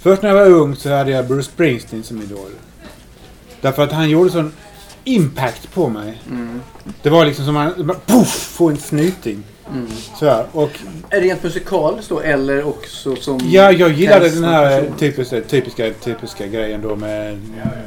Först 0.00 0.22
när 0.22 0.28
jag 0.28 0.36
var 0.36 0.46
ung 0.56 0.76
så 0.76 0.90
hade 0.90 1.10
jag 1.10 1.26
Bruce 1.26 1.42
Springsteen 1.50 2.02
som 2.02 2.22
idol. 2.22 2.50
Därför 3.60 3.82
att 3.82 3.92
han 3.92 4.10
gjorde 4.10 4.30
sån 4.30 4.52
impact 5.04 5.74
på 5.74 5.88
mig. 5.88 6.22
Mm. 6.30 6.60
Det 7.02 7.10
var 7.10 7.24
liksom 7.24 7.44
som 7.44 7.56
att 7.56 7.78
man 7.78 7.96
puff, 8.06 8.28
få 8.28 8.68
en 8.68 8.76
snyting. 8.76 9.42
Mm. 9.72 9.86
Så 10.18 10.26
här. 10.26 10.46
Och 10.52 10.70
Är 11.10 11.20
det 11.20 11.26
rent 11.26 11.42
musikaliskt 11.42 12.08
då 12.08 12.20
eller 12.20 12.66
också 12.66 13.16
som... 13.16 13.40
ja, 13.44 13.72
jag 13.72 13.92
gillade 13.92 14.30
den 14.30 14.44
här 14.44 14.84
typiska, 14.98 15.40
typiska, 15.40 15.90
typiska 15.90 16.46
grejen 16.46 16.82
då 16.82 16.96
med 16.96 17.40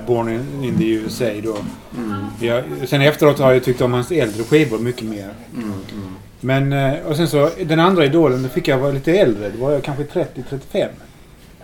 Born 0.08 0.30
in, 0.30 0.64
in 0.64 0.78
the 0.78 0.90
USA 0.90 1.32
då. 1.44 1.58
Mm. 1.98 2.26
Jag, 2.42 2.64
sen 2.88 3.02
efteråt 3.02 3.40
har 3.40 3.54
jag 3.54 3.64
tyckt 3.64 3.82
om 3.82 3.94
hans 3.94 4.12
äldre 4.12 4.44
skivor 4.44 4.80
mycket 4.80 5.04
mer. 5.04 5.30
Mm. 5.54 5.74
Mm. 5.92 6.16
Men, 6.40 6.74
eh, 6.74 7.00
och 7.06 7.16
sen 7.16 7.28
så 7.28 7.50
den 7.66 7.80
andra 7.80 8.06
idolen, 8.06 8.44
då 8.44 8.50
fick 8.50 8.68
jag 8.68 8.78
vara 8.78 8.92
lite 8.92 9.12
äldre. 9.12 9.50
Då 9.50 9.66
var 9.66 9.72
jag 9.72 9.84
kanske 9.84 10.04
30-35. 10.04 10.88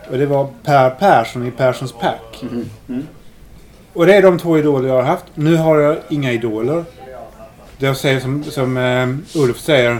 Och 0.09 0.17
det 0.17 0.25
var 0.25 0.47
Per 0.63 0.89
Persson 0.89 1.47
i 1.47 1.51
Perssons 1.51 1.91
Pack. 1.91 2.43
Mm. 3.95 3.99
Mm. 3.99 4.01
Och 4.01 4.05
det 4.05 4.15
är 4.15 4.21
de 4.21 4.39
två 4.39 4.57
idoler 4.57 4.89
jag 4.89 4.95
har 4.95 5.03
haft. 5.03 5.25
Nu 5.35 5.55
har 5.55 5.79
jag 5.79 5.97
inga 6.09 6.31
idoler. 6.31 6.85
Det 7.77 7.85
jag 7.85 7.97
säger 7.97 8.19
som, 8.19 8.43
som 8.43 8.77
eh, 8.77 9.41
Ulf 9.41 9.59
säger. 9.59 9.99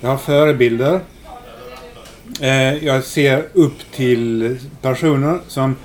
Jag 0.00 0.08
har 0.08 0.16
förebilder. 0.16 1.00
Eh, 2.40 2.84
jag 2.84 3.04
ser 3.04 3.44
upp 3.52 3.92
till 3.92 4.58
personer 4.82 5.38
som 5.48 5.76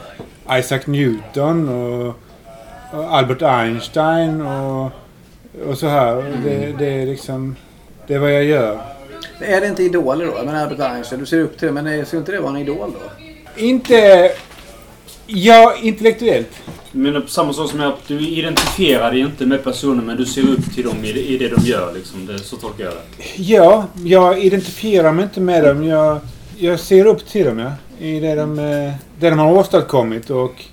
Isaac 0.51 0.79
Newton 0.85 1.69
och, 1.69 2.15
och 2.93 3.13
Albert 3.13 3.41
Einstein 3.41 4.41
och, 4.41 4.91
och 5.67 5.77
så 5.77 5.87
här. 5.87 6.15
Och 6.15 6.23
Det, 6.43 6.75
det 6.79 7.01
är 7.01 7.05
liksom... 7.05 7.55
Det 8.07 8.15
är 8.15 8.19
vad 8.19 8.33
jag 8.33 8.43
gör. 8.43 8.81
Är 9.39 9.61
det 9.61 9.67
inte 9.67 9.83
idoler 9.83 10.25
då? 10.25 10.33
Men 10.45 10.55
Albert 10.55 10.79
Einstein, 10.79 11.19
du 11.19 11.25
ser 11.25 11.39
upp 11.39 11.57
till 11.57 11.67
det. 11.67 11.81
Men 11.81 12.05
skulle 12.05 12.19
inte 12.19 12.31
det 12.31 12.39
vara 12.39 12.51
en 12.51 12.57
idol 12.57 12.93
då? 12.93 13.25
Inte... 13.55 14.31
Ja, 15.31 15.75
intellektuellt. 15.81 16.49
Men 16.91 17.27
samma 17.27 17.53
sak 17.53 17.71
som 17.71 17.81
att 17.81 18.07
du 18.07 18.27
identifierar 18.27 19.11
dig 19.11 19.19
inte 19.19 19.45
med 19.45 19.63
personer 19.63 20.03
men 20.03 20.17
du 20.17 20.25
ser 20.25 20.41
upp 20.41 20.75
till 20.75 20.83
dem 20.83 21.05
i 21.05 21.13
det, 21.13 21.19
i 21.19 21.37
det 21.37 21.49
de 21.49 21.65
gör. 21.65 21.93
Liksom. 21.93 22.25
Det, 22.25 22.39
så 22.39 22.55
tolkar 22.55 22.83
jag 22.83 22.93
det. 22.93 23.43
Ja, 23.43 23.87
jag 24.03 24.43
identifierar 24.43 25.11
mig 25.11 25.23
inte 25.23 25.39
med 25.39 25.63
dem. 25.63 25.83
Jag, 25.83 26.19
jag 26.57 26.79
ser 26.79 27.05
upp 27.05 27.25
till 27.27 27.45
dem, 27.45 27.59
ja. 27.59 27.71
I 27.99 28.19
det 28.19 28.35
de, 28.35 28.59
eh, 28.59 28.93
det 29.19 29.29
de 29.29 29.39
har 29.39 29.51
åstadkommit 29.51 30.29
och 30.29 30.63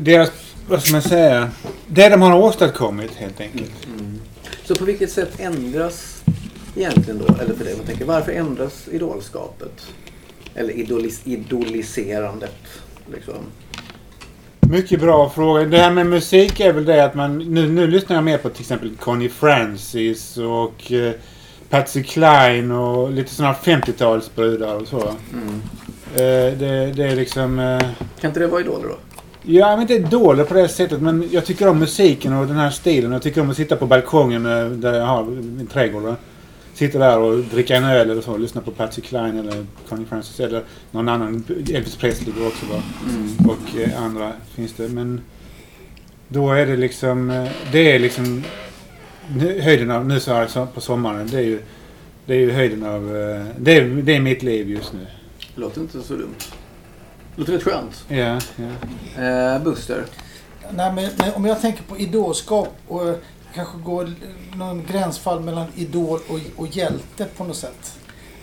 deras... 0.00 0.30
Vad 0.68 0.82
ska 0.82 0.92
man 0.92 1.02
säga? 1.02 1.50
Det 1.86 2.08
de 2.08 2.22
har 2.22 2.38
åstadkommit, 2.38 3.14
helt 3.14 3.40
enkelt. 3.40 3.72
Så 4.64 4.74
på 4.74 4.84
vilket 4.84 5.10
sätt 5.10 5.40
ändras 5.40 6.22
egentligen 6.76 7.22
då, 7.26 7.34
eller 7.42 7.54
för 7.54 7.64
dig, 7.64 7.76
man 7.76 7.86
tänker, 7.86 8.04
varför 8.04 8.32
ändras 8.32 8.88
idolskapet? 8.92 9.86
Eller 10.54 10.72
idolis, 10.78 11.20
idoliserandet, 11.24 12.56
liksom. 13.12 13.34
Mycket 14.60 15.00
bra 15.00 15.30
fråga. 15.30 15.64
Det 15.64 15.78
här 15.78 15.90
med 15.90 16.06
musik 16.06 16.60
är 16.60 16.72
väl 16.72 16.84
det 16.84 17.04
att 17.04 17.14
man... 17.14 17.38
Nu, 17.38 17.68
nu 17.68 17.86
lyssnar 17.86 18.16
jag 18.16 18.24
mer 18.24 18.38
på 18.38 18.48
till 18.48 18.60
exempel 18.60 18.90
Connie 19.00 19.28
Francis 19.28 20.36
och 20.36 20.92
eh, 20.92 21.12
Patsy 21.70 22.02
Cline 22.02 22.70
och 22.72 23.10
lite 23.12 23.34
sådana 23.34 23.54
50-talsbrudar 23.54 24.80
och 24.82 24.88
så. 24.88 25.00
Mm. 25.32 25.62
Eh, 26.14 26.58
det, 26.58 26.92
det 26.92 27.04
är 27.04 27.16
liksom... 27.16 27.58
Eh, 27.58 27.78
Kan 28.20 28.30
inte 28.30 28.40
det 28.40 28.46
vara 28.46 28.60
idoler 28.60 28.88
då? 28.88 28.96
Ja, 29.42 29.76
men 29.76 29.80
inte 29.80 29.98
dålig 29.98 30.48
på 30.48 30.54
det 30.54 30.68
sättet 30.68 31.00
men 31.00 31.28
jag 31.32 31.44
tycker 31.44 31.68
om 31.68 31.78
musiken 31.78 32.32
och 32.32 32.46
den 32.46 32.56
här 32.56 32.70
stilen. 32.70 33.12
Jag 33.12 33.22
tycker 33.22 33.40
om 33.40 33.50
att 33.50 33.56
sitta 33.56 33.76
på 33.76 33.86
balkongen 33.86 34.46
eh, 34.46 34.64
där 34.66 34.94
jag 34.94 35.06
har 35.06 35.24
min 35.24 35.66
trädgård. 35.66 36.14
Sitta 36.78 36.98
där 36.98 37.18
och 37.18 37.38
dricka 37.38 37.76
en 37.76 37.84
öl 37.84 38.10
eller 38.10 38.22
så 38.22 38.32
och 38.32 38.40
lyssna 38.40 38.60
på 38.60 38.70
Patsy 38.70 39.02
Cline 39.02 39.38
eller 39.38 39.66
Connie 39.88 40.04
Francis 40.06 40.40
eller 40.40 40.62
någon 40.90 41.08
annan. 41.08 41.44
Elvis 41.74 41.96
Presley 41.96 42.32
går 42.38 42.46
också 42.46 42.66
bra. 42.66 42.82
Mm. 43.10 43.36
Och 43.50 43.78
eh, 43.80 44.02
andra 44.02 44.32
finns 44.54 44.72
det. 44.72 44.88
Men 44.88 45.20
då 46.28 46.50
är 46.52 46.66
det 46.66 46.76
liksom... 46.76 47.30
eh, 47.30 47.48
Det 47.72 47.92
är 47.92 47.98
liksom 47.98 48.44
nu- 49.36 49.60
höjden 49.60 49.90
av... 49.90 50.06
Nu 50.06 50.20
så 50.20 50.32
här 50.32 50.66
på 50.74 50.80
sommaren. 50.80 51.28
Det 51.30 51.36
är 51.36 51.42
ju, 51.42 51.62
det 52.26 52.34
är 52.34 52.38
ju 52.38 52.50
höjden 52.52 52.82
av... 52.86 53.16
eh, 53.16 53.44
Det 53.58 53.76
är, 53.76 53.84
det 53.84 54.16
är 54.16 54.20
mitt 54.20 54.42
liv 54.42 54.70
just 54.70 54.92
nu. 54.92 55.06
Det 55.54 55.60
låter 55.60 55.80
inte 55.80 56.02
så 56.02 56.12
dumt. 56.14 56.34
Det 57.34 57.40
låter 57.40 57.52
rätt 57.52 57.62
skönt. 57.62 58.04
Ja, 58.08 58.38
ja. 58.56 59.22
Eh, 59.24 59.62
Buster. 59.62 60.04
Nej, 60.76 60.92
men, 60.94 61.10
men 61.18 61.32
om 61.34 61.44
jag 61.44 61.60
tänker 61.60 61.82
på 61.82 61.98
idolskap 61.98 62.74
och 62.88 63.22
kanske 63.58 63.78
går 63.78 64.12
någon 64.56 64.86
gränsfall 64.86 65.40
mellan 65.40 65.66
idol 65.76 66.20
och, 66.28 66.40
och 66.56 66.76
hjälte 66.76 67.24
på 67.36 67.44
något 67.44 67.56
sätt. 67.56 67.98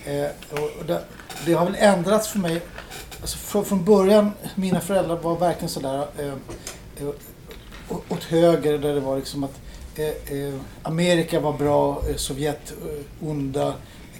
Eh, 0.06 0.28
och, 0.52 0.86
det, 0.86 1.02
det 1.46 1.54
har 1.54 1.66
väl 1.66 1.76
ändrats 1.80 2.28
för 2.28 2.40
mig. 2.40 2.62
Alltså 3.22 3.38
från, 3.38 3.66
från 3.66 3.86
början, 3.86 4.32
mina 4.56 4.82
föräldrar 4.82 5.16
var 5.16 5.38
verkligen 5.38 5.70
sådär 5.70 6.08
eh, 6.18 6.28
eh, 6.28 7.08
åt 8.10 8.24
höger 8.24 8.78
där 8.78 8.94
det 8.94 9.00
var 9.00 9.16
liksom 9.18 9.44
att 9.44 9.60
eh, 9.96 10.38
eh, 10.38 10.54
Amerika 10.84 11.40
var 11.40 11.54
bra, 11.54 12.02
eh, 12.10 12.16
Sovjet 12.16 12.74
onda, 13.22 13.74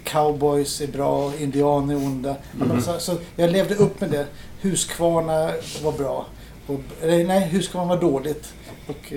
cowboys 0.04 0.80
är 0.80 0.86
bra, 0.86 1.32
indianer 1.38 1.94
är 1.94 1.98
onda. 1.98 2.36
Mhm. 2.58 2.82
Så, 2.82 2.98
så 2.98 3.16
jag 3.36 3.50
levde 3.50 3.74
upp 3.74 4.00
med 4.00 4.10
det. 4.10 4.26
Huskvarna 4.60 5.52
var 5.82 5.92
bra. 5.92 6.26
Och, 6.66 6.80
nej, 7.02 7.48
Huskvarna 7.48 7.86
var 7.86 8.00
dåligt. 8.00 8.52
Och 8.86 9.12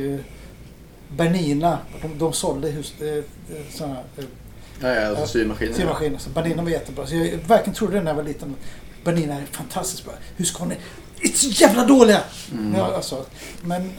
Bernina, 1.17 1.77
de, 2.01 2.17
de 2.17 2.33
sålde 2.33 2.69
hus, 2.69 2.93
eh, 3.01 3.07
eh, 3.07 3.23
såna, 3.71 3.97
eh, 4.17 4.23
Ja, 4.81 4.87
ja, 4.87 5.07
alltså 5.07 5.27
symaskiner. 5.27 5.73
symaskiner. 5.73 6.17
Så 6.17 6.29
Bernina 6.29 6.63
var 6.63 6.69
jättebra. 6.69 7.07
Så 7.07 7.15
jag 7.15 7.37
verkligen 7.47 7.73
trodde 7.75 7.93
det 7.93 8.01
när 8.01 8.11
jag 8.11 8.15
var 8.15 8.23
liten. 8.23 8.55
Bernina 9.03 9.33
är 9.33 9.45
fantastiskt 9.51 10.05
bra. 10.05 10.13
Huskvarna 10.37 10.73
är 11.21 11.27
så 11.27 11.49
jävla 11.49 11.85
dåliga! 11.85 12.21
Mm. 12.51 12.75
Ja, 12.75 12.95
alltså, 12.95 13.25
men 13.61 13.91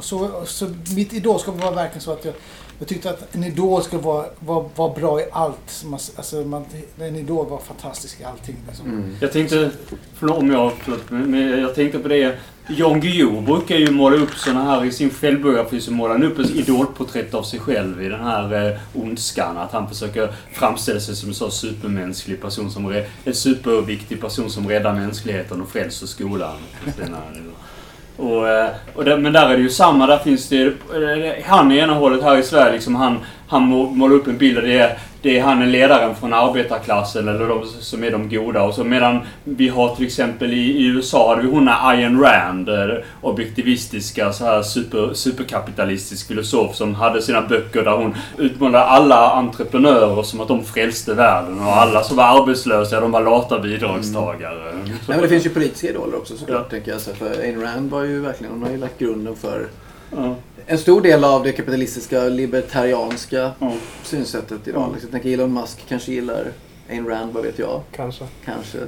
så, 0.00 0.44
så 0.46 0.74
mitt 0.96 1.12
idolskap 1.12 1.62
var 1.62 1.72
verkligen 1.74 2.00
så 2.02 2.12
att 2.12 2.24
jag, 2.24 2.34
jag 2.78 2.88
tyckte 2.88 3.10
att 3.10 3.34
en 3.34 3.44
idol 3.44 3.82
skulle 3.82 4.02
vara, 4.02 4.26
vara, 4.38 4.64
vara 4.74 4.94
bra 4.94 5.20
i 5.20 5.24
allt. 5.32 5.84
Man, 5.84 6.00
alltså 6.16 6.36
man, 6.36 6.64
en 6.98 7.16
idol 7.16 7.48
var 7.48 7.58
fantastisk 7.58 8.20
i 8.20 8.24
allting. 8.24 8.56
Liksom. 8.68 8.86
Mm. 8.86 9.16
Jag 9.20 9.32
tänkte, 9.32 9.70
förlåt 10.14 10.38
om 10.38 10.50
jag, 10.50 10.72
förlåt, 10.80 11.10
men 11.10 11.60
jag 11.60 11.74
tänkte 11.74 11.98
på 11.98 12.08
det. 12.08 12.38
Jan 12.68 13.00
Guillou 13.00 13.40
brukar 13.40 13.76
ju 13.76 13.90
måla 13.90 14.16
upp 14.16 14.34
såna 14.34 14.64
här 14.64 14.84
i 14.84 14.92
sin 14.92 15.10
självbiografi 15.10 15.80
så 15.80 15.92
målar 15.92 16.14
han 16.14 16.22
upp 16.22 16.38
ett 16.38 16.50
idolporträtt 16.50 17.34
av 17.34 17.42
sig 17.42 17.60
själv 17.60 18.02
i 18.02 18.08
den 18.08 18.20
här 18.20 18.70
eh, 18.70 18.78
ondskan. 18.94 19.56
Att 19.56 19.72
han 19.72 19.88
försöker 19.88 20.34
framställa 20.52 21.00
sig 21.00 21.16
som 21.16 21.28
en 21.28 21.34
så 21.34 21.50
supermänsklig 21.50 22.40
person 22.40 22.70
som 22.70 22.86
är 22.86 23.06
en 23.24 23.34
superviktig 23.34 24.20
person 24.20 24.50
som 24.50 24.68
räddar 24.68 24.94
mänskligheten 24.94 25.62
och 25.62 25.68
frälser 25.68 26.06
skolan. 26.06 26.56
Och, 28.16 28.48
eh, 28.48 28.70
och 28.94 29.04
där, 29.04 29.16
men 29.16 29.32
där 29.32 29.50
är 29.50 29.56
det 29.56 29.62
ju 29.62 29.70
samma. 29.70 30.06
Där 30.06 30.18
finns 30.18 30.48
det... 30.48 30.66
Eh, 30.66 31.44
han 31.44 31.72
i 31.72 31.78
ena 31.78 31.94
hålet 31.94 32.22
här 32.22 32.38
i 32.38 32.42
Sverige, 32.42 32.72
liksom, 32.72 32.94
han, 32.94 33.18
han 33.48 33.62
målar 33.96 34.14
upp 34.14 34.26
en 34.26 34.38
bild 34.38 34.56
där 34.56 34.62
det 34.62 34.78
är, 34.78 34.98
det 35.24 35.38
är 35.38 35.42
han 35.42 35.62
är 35.62 35.66
ledaren 35.66 36.14
från 36.14 36.34
arbetarklassen 36.34 37.28
eller 37.28 37.48
de 37.48 37.66
som 37.66 38.04
är 38.04 38.10
de 38.10 38.28
goda. 38.28 38.62
Och 38.62 38.74
så 38.74 38.84
medan 38.84 39.20
vi 39.44 39.68
har 39.68 39.96
till 39.96 40.06
exempel 40.06 40.52
i, 40.52 40.56
i 40.56 40.86
USA 40.86 41.28
hade 41.28 41.42
vi 41.42 41.48
hon 41.48 41.68
Ayn 41.68 42.20
Rand, 42.20 42.68
eh, 42.68 42.96
objektivistiska 43.20 44.32
så 44.32 44.44
här 44.44 44.62
super, 44.62 45.14
superkapitalistisk 45.14 46.28
filosof 46.28 46.76
som 46.76 46.94
hade 46.94 47.22
sina 47.22 47.42
böcker 47.42 47.82
där 47.82 47.92
hon 47.92 48.14
utmålade 48.38 48.84
alla 48.84 49.30
entreprenörer 49.30 50.22
som 50.22 50.40
att 50.40 50.48
de 50.48 50.64
frälste 50.64 51.14
världen 51.14 51.60
och 51.60 51.76
alla 51.76 52.02
som 52.02 52.16
var 52.16 52.42
arbetslösa, 52.42 53.00
de 53.00 53.10
var 53.10 53.22
lata 53.22 53.58
bidragstagare. 53.58 54.72
Nej, 54.84 54.94
men 55.06 55.20
det 55.20 55.28
finns 55.28 55.46
ju 55.46 55.50
politiska 55.50 55.88
idoler 55.88 56.16
också 56.16 56.36
såklart. 56.36 56.70
Tänker 56.70 56.90
jag. 56.90 57.00
För 57.00 57.40
Ayn 57.40 57.62
Rand 57.62 57.90
var 57.90 58.02
ju 58.02 58.20
verkligen, 58.20 58.52
hon 58.52 58.62
har 58.62 58.70
ju 58.70 58.76
lagt 58.76 58.98
grunden 58.98 59.36
för 59.36 59.66
Ja. 60.16 60.34
en 60.66 60.78
stor 60.78 61.00
del 61.00 61.24
av 61.24 61.42
det 61.44 61.52
kapitalistiska 61.52 62.20
libertarianska 62.24 63.50
Ja. 63.58 63.72
synsättet 64.02 64.68
idag. 64.68 64.90
Liksom, 64.92 65.08
jag 65.08 65.10
tänker 65.12 65.30
Elon 65.32 65.54
Musk 65.54 65.84
kanske 65.88 66.12
gillar 66.12 66.52
Ayn 66.90 67.06
Rand, 67.08 67.32
vad 67.32 67.42
vet 67.44 67.58
jag. 67.58 67.80
Kanske. 67.96 68.24
Kanske. 68.44 68.78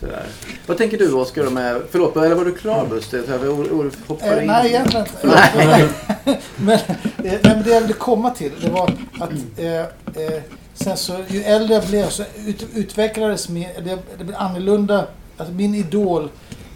Sådär. 0.00 0.26
Vad 0.66 0.78
tänker 0.78 0.98
du 0.98 1.12
Oskar 1.12 1.44
då 1.44 1.50
med... 1.50 1.82
Förlåt, 1.90 2.16
eller 2.16 2.34
var 2.34 2.44
du 2.44 2.54
klar 2.54 2.86
Buster? 2.90 3.48
Olof 3.72 3.96
hoppar 4.08 4.26
Eh, 4.36 4.40
in. 4.42 4.46
nej, 4.46 4.68
egentligen 4.68 5.06
inte. 5.06 5.26
Nej. 5.26 5.88
men, 6.56 6.74
eh, 6.74 6.80
nej, 7.18 7.38
men 7.42 7.62
det 7.62 7.70
jag 7.70 7.80
ville 7.80 7.92
komma 7.92 8.30
till 8.30 8.50
det 8.62 8.68
var 8.70 8.92
att 9.20 9.30
eh, 9.56 9.80
eh, 10.24 10.42
sen 10.74 10.96
så 10.96 11.16
ju 11.28 11.42
äldre 11.42 11.74
jag 11.74 11.84
blev 11.86 12.08
så 12.08 12.22
ut, 12.46 12.66
utvecklades 12.74 13.48
mer, 13.48 13.70
det, 13.84 13.98
det 14.18 14.24
blev 14.24 14.36
annorlunda. 14.36 15.06
Alltså 15.36 15.54
min 15.54 15.74
idol, 15.74 16.28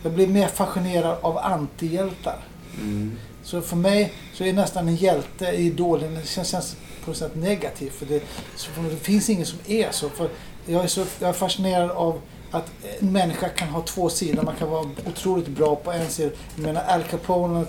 jag 0.03 0.13
blev 0.13 0.31
mer 0.31 0.47
fascinerad 0.49 1.17
av 1.21 1.39
antihjältar. 1.39 2.37
Mm. 2.81 3.13
Så 3.43 3.61
för 3.61 3.77
mig 3.77 4.13
så 4.33 4.45
är 4.45 4.53
nästan 4.53 4.89
en 4.89 4.97
hjälte 4.97 5.47
i 5.47 5.67
idolen, 5.67 6.15
det 6.15 6.29
känns, 6.29 6.49
känns 6.49 6.77
på 7.05 7.11
något 7.11 7.17
sätt 7.17 7.37
negativt. 7.37 7.95
För 7.95 8.07
det, 8.07 8.23
för 8.57 8.83
det 8.83 8.97
finns 8.97 9.31
ingen 9.31 9.47
som 9.47 9.59
är 9.67 9.91
så. 9.91 10.09
För 10.09 10.29
jag, 10.67 10.85
är 10.85 10.89
så 10.89 11.05
jag 11.19 11.29
är 11.29 11.33
fascinerad 11.33 11.91
av 11.91 12.21
att 12.51 12.71
en 13.01 13.13
människa 13.13 13.49
kan 13.49 13.69
ha 13.69 13.83
två 13.83 14.09
sidor. 14.09 14.43
Man 14.43 14.57
kan 14.57 14.71
vara 14.71 14.89
otroligt 15.07 15.49
bra 15.49 15.77
på 15.77 15.93
en 15.93 16.11
sida. 16.11 16.31
Jag 16.57 16.67
menar 16.67 16.83
Al 16.89 17.03
Capone, 17.03 17.65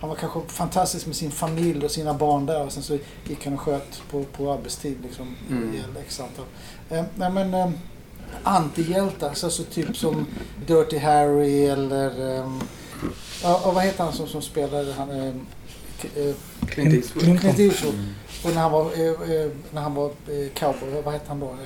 han 0.00 0.08
var 0.08 0.16
kanske 0.16 0.40
fantastisk 0.46 1.06
med 1.06 1.16
sin 1.16 1.30
familj 1.30 1.84
och 1.84 1.90
sina 1.90 2.14
barn 2.14 2.46
där. 2.46 2.64
Och 2.64 2.72
sen 2.72 2.82
så 2.82 2.98
gick 3.28 3.44
han 3.44 3.54
och 3.54 3.60
sköt 3.60 4.02
på, 4.10 4.24
på 4.24 4.52
arbetstid 4.52 4.98
liksom. 5.02 5.36
Mm. 5.50 5.74
ihjäl 5.74 5.96
X 6.06 6.20
antal. 6.20 6.44
Eh, 6.90 7.04
nej 7.14 7.30
men 7.30 7.54
eh, 7.54 7.70
antihjältar, 8.42 9.28
alltså, 9.28 9.50
så 9.50 9.64
typ 9.64 9.96
som 9.96 10.26
Dirty 10.66 10.98
Harry 10.98 11.66
eller 11.66 12.40
ehm, 12.40 12.60
Ja, 13.42 13.60
och 13.64 13.74
vad 13.74 13.84
heter 13.84 14.04
han 14.04 14.12
som, 14.12 14.26
som 14.28 14.42
spelade 14.42 14.92
han? 14.92 15.10
Eh, 15.10 15.26
eh, 15.26 16.34
Clint 16.68 16.94
Eastwood. 16.94 17.24
Clint- 17.24 17.40
Clint 17.40 17.58
Eastwood. 17.58 17.94
Och 18.44 18.50
när 18.54 18.60
han 18.60 18.72
var, 18.72 18.80
eh, 18.82 19.36
eh, 19.36 19.50
när 19.70 19.80
han 19.82 19.94
var 19.94 20.06
eh, 20.06 20.48
cowboy, 20.54 21.02
vad 21.04 21.12
hette 21.14 21.28
han 21.28 21.40
då? 21.40 21.56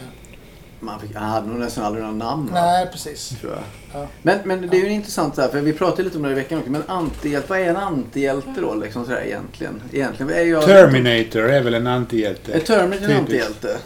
Man 0.81 1.01
fick, 1.01 1.15
han 1.15 1.31
hade 1.31 1.47
nog 1.47 1.59
nästan 1.59 1.85
aldrig 1.85 2.05
några 2.05 2.17
namn. 2.17 2.47
va? 2.47 2.61
nej, 2.61 2.89
precis. 2.93 3.29
Tror 3.41 3.53
jag. 3.53 3.63
Ja. 4.03 4.07
Men, 4.23 4.39
men 4.45 4.69
det 4.71 4.77
är 4.77 4.81
ju 4.81 4.91
intressant 4.93 5.37
där, 5.37 5.49
för 5.49 5.61
vi 5.61 5.73
pratade 5.73 6.03
lite 6.03 6.17
om 6.17 6.23
det 6.23 6.31
i 6.31 6.35
veckan 6.35 6.59
också. 6.59 6.71
Men 6.71 6.83
antihjälte, 6.87 7.49
vad 7.51 7.59
är 7.59 7.65
en 7.71 7.77
antihjälte 7.77 8.61
då 8.61 8.75
liksom 8.75 9.05
sådär 9.05 9.23
egentligen? 9.27 9.83
Egentligen 9.93 10.33
är 10.33 10.43
jag... 10.43 10.65
Terminator 10.65 11.43
är 11.51 11.61
väl 11.63 11.75
en 11.75 11.87
Är 11.87 11.91
antihjälte. 11.91 12.61
Terminator 12.61 13.11
en 13.11 13.17
antihjälte? 13.17 13.79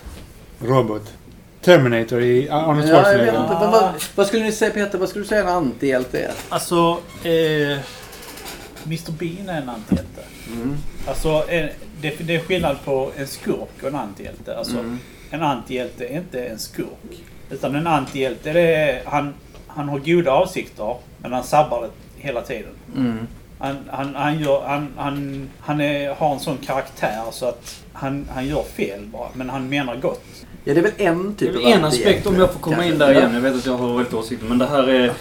Robot. 0.60 1.12
Terminator 1.68 2.20
i 2.22 2.48
Arnold 2.50 2.88
Ja, 2.88 2.88
jag 2.88 2.94
vet 2.94 3.04
Schwarzenegger. 3.04 3.40
inte. 3.42 3.54
Vad, 3.54 3.70
vad, 3.70 3.92
vad 4.14 4.26
skulle 4.26 4.42
ni 4.44 4.52
säga 4.52 4.70
Peter, 4.70 4.98
vad 4.98 5.08
skulle 5.08 5.24
du 5.24 5.28
säga 5.28 5.40
en 5.40 5.48
antihjälte 5.48 6.20
är? 6.20 6.30
Alltså, 6.48 6.98
eh, 7.24 7.78
Mr 8.86 9.12
Bean 9.18 9.48
är 9.48 9.62
en 9.62 9.68
antihjälte. 9.68 10.20
Mm. 10.52 10.76
Alltså, 11.08 11.44
en, 11.48 11.68
det, 12.00 12.14
det 12.26 12.34
är 12.34 12.40
skillnad 12.40 12.76
på 12.84 13.10
en 13.16 13.26
skurk 13.26 13.68
och 13.82 13.88
en 13.88 13.94
antihjälte. 13.94 14.56
Alltså, 14.56 14.78
Mm. 14.78 14.98
en 15.30 15.42
antihjälte 15.42 16.06
är 16.06 16.16
inte 16.18 16.44
en 16.44 16.58
skurk. 16.58 17.22
Utan 17.50 17.74
en 17.76 17.86
antihjälte, 17.86 18.52
det 18.52 18.74
är, 18.74 19.02
han, 19.04 19.34
han 19.66 19.88
har 19.88 19.98
goda 19.98 20.30
avsikter, 20.32 20.96
men 21.18 21.32
han 21.32 21.44
sabbar 21.44 21.82
det 21.82 21.88
hela 22.26 22.42
tiden. 22.42 22.72
Mm. 22.96 23.26
Han, 23.58 23.76
han, 23.90 24.14
han, 24.14 24.38
gör, 24.40 24.62
han, 24.66 24.88
han, 24.96 25.48
han 25.60 25.80
är, 25.80 26.14
har 26.14 26.32
en 26.34 26.40
sån 26.40 26.56
karaktär 26.58 27.22
så 27.32 27.46
att 27.48 27.82
han, 27.92 28.28
han 28.34 28.46
gör 28.46 28.62
fel 28.62 29.00
bara, 29.12 29.28
men 29.34 29.50
han 29.50 29.68
menar 29.68 29.96
gott. 29.96 30.24
Ja, 30.68 30.74
det 30.74 30.80
är 30.80 30.82
väl 30.82 30.92
en 30.96 31.34
Det 31.38 31.46
typ 31.46 31.54
är 31.54 31.58
av 31.58 31.64
väl 31.64 31.72
en 31.72 31.84
aspekt, 31.84 32.26
om 32.26 32.38
jag 32.38 32.52
får 32.52 32.60
komma 32.60 32.76
kanske. 32.76 32.92
in 32.92 32.98
där 32.98 33.12
igen. 33.12 33.34
Jag 33.34 33.40
vet 33.40 33.54
att 33.54 33.66
jag 33.66 33.76
har 33.76 33.94
väldigt 33.96 34.14
åsikter, 34.14 34.46
men 34.46 34.58
det 34.58 34.66
här 34.66 34.88
är... 34.88 35.12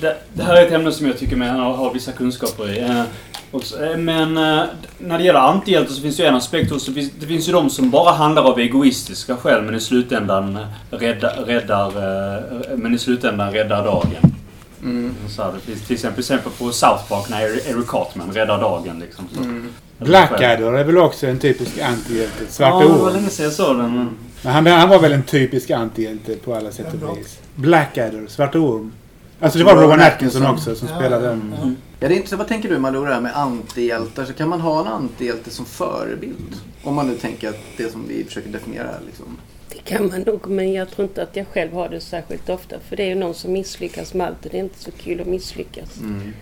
Det, 0.00 0.16
det 0.34 0.42
här 0.42 0.56
är 0.56 0.66
ett 0.66 0.72
ämne 0.72 0.92
som 0.92 1.06
jag 1.06 1.18
tycker 1.18 1.36
mig 1.36 1.50
ha, 1.50 1.76
ha 1.76 1.92
vissa 1.92 2.12
kunskaper 2.12 2.70
i. 2.70 2.78
Eh, 2.78 3.02
också. 3.50 3.84
Eh, 3.84 3.96
Men 3.96 4.36
eh, 4.36 4.64
när 4.98 5.18
det 5.18 5.24
gäller 5.24 5.40
antihjältar 5.40 5.92
så 5.92 6.02
finns 6.02 6.16
det 6.16 6.22
ju 6.22 6.28
en 6.28 6.34
aspekt 6.34 6.72
också. 6.72 6.90
Det 6.90 7.00
finns, 7.00 7.12
det 7.20 7.26
finns 7.26 7.48
ju 7.48 7.52
de 7.52 7.70
som 7.70 7.90
bara 7.90 8.12
handlar 8.12 8.42
av 8.42 8.58
egoistiska 8.58 9.36
skäl 9.36 9.62
men 9.62 9.74
i 9.74 9.80
slutändan 9.80 10.58
räddar, 10.90 11.44
räddar, 11.46 11.86
eh, 11.86 12.76
men 12.76 12.94
i 12.94 12.98
slutändan 12.98 13.52
räddar 13.52 13.84
dagen. 13.84 14.32
Mm. 14.82 15.14
Så 15.28 15.42
här, 15.42 15.52
det 15.52 15.60
finns 15.60 15.86
till 15.86 15.94
exempel, 15.94 16.20
exempel 16.20 16.52
på 16.58 16.72
South 16.72 17.08
Park 17.08 17.28
när 17.28 17.40
Eric 17.42 17.86
Cartman 17.86 18.32
räddar 18.32 18.60
dagen. 18.60 18.98
Liksom, 19.00 19.24
så. 19.34 19.40
Mm. 19.40 19.68
Blackadder 19.98 20.72
är 20.72 20.84
väl 20.84 20.98
också 20.98 21.26
en 21.26 21.38
typisk 21.38 21.78
antihjälte. 21.78 22.44
Svarta 22.48 22.84
Ja, 22.84 22.92
det 22.92 23.02
var 23.02 23.10
länge 23.10 23.28
sedan 23.28 23.44
jag 23.44 23.54
såg 23.54 23.76
den. 23.76 23.96
Men... 23.96 24.08
Men 24.42 24.52
han, 24.52 24.66
han 24.66 24.88
var 24.88 25.00
väl 25.00 25.12
en 25.12 25.22
typisk 25.22 25.70
antihjälte 25.70 26.34
på 26.36 26.54
alla 26.54 26.70
sätt 26.72 26.86
och 27.02 27.18
vis. 27.18 27.38
Blackadder, 27.54 28.26
Svarta 28.28 28.58
Orm. 28.58 28.92
Alltså 29.40 29.58
det 29.58 29.64
var 29.64 29.76
Rowan 29.76 30.00
Atkinson 30.00 30.46
också 30.46 30.74
som 30.74 30.88
Ja, 30.88 30.96
spelade 30.96 31.26
den. 31.26 31.54
ja. 31.62 31.70
Ja, 32.00 32.08
det 32.08 32.14
är 32.14 32.16
intressant. 32.16 32.38
Vad 32.38 32.48
tänker 32.48 32.68
du 32.68 32.78
Malou 32.78 33.04
det 33.04 33.14
här 33.14 33.20
med 33.20 33.36
antihjältar? 33.36 34.24
Så 34.24 34.32
kan 34.32 34.48
man 34.48 34.60
ha 34.60 34.80
en 34.80 34.86
antihjälte 34.86 35.50
som 35.50 35.64
förebild? 35.64 36.56
Om 36.82 36.94
man 36.94 37.06
nu 37.08 37.14
tänker 37.14 37.48
att 37.48 37.58
det 37.76 37.92
som 37.92 38.08
vi 38.08 38.24
försöker 38.24 38.50
definiera 38.50 38.84
här 38.86 39.00
liksom. 39.06 39.26
Det 39.72 39.90
kan 39.94 40.08
man 40.08 40.20
nog, 40.20 40.46
men 40.50 40.72
jag 40.72 40.90
tror 40.90 41.08
inte 41.08 41.22
att 41.22 41.36
jag 41.36 41.46
själv 41.52 41.72
har 41.72 41.88
det 41.88 42.00
särskilt 42.00 42.48
ofta. 42.48 42.76
För 42.88 42.96
det 42.96 43.02
är 43.02 43.06
ju 43.06 43.14
någon 43.14 43.34
som 43.34 43.52
misslyckas 43.52 44.14
med 44.14 44.26
allt 44.26 44.44
och 44.46 44.50
det 44.50 44.56
är 44.58 44.62
inte 44.62 44.78
så 44.82 44.90
kul 44.90 45.20
att 45.20 45.26
misslyckas. 45.26 45.88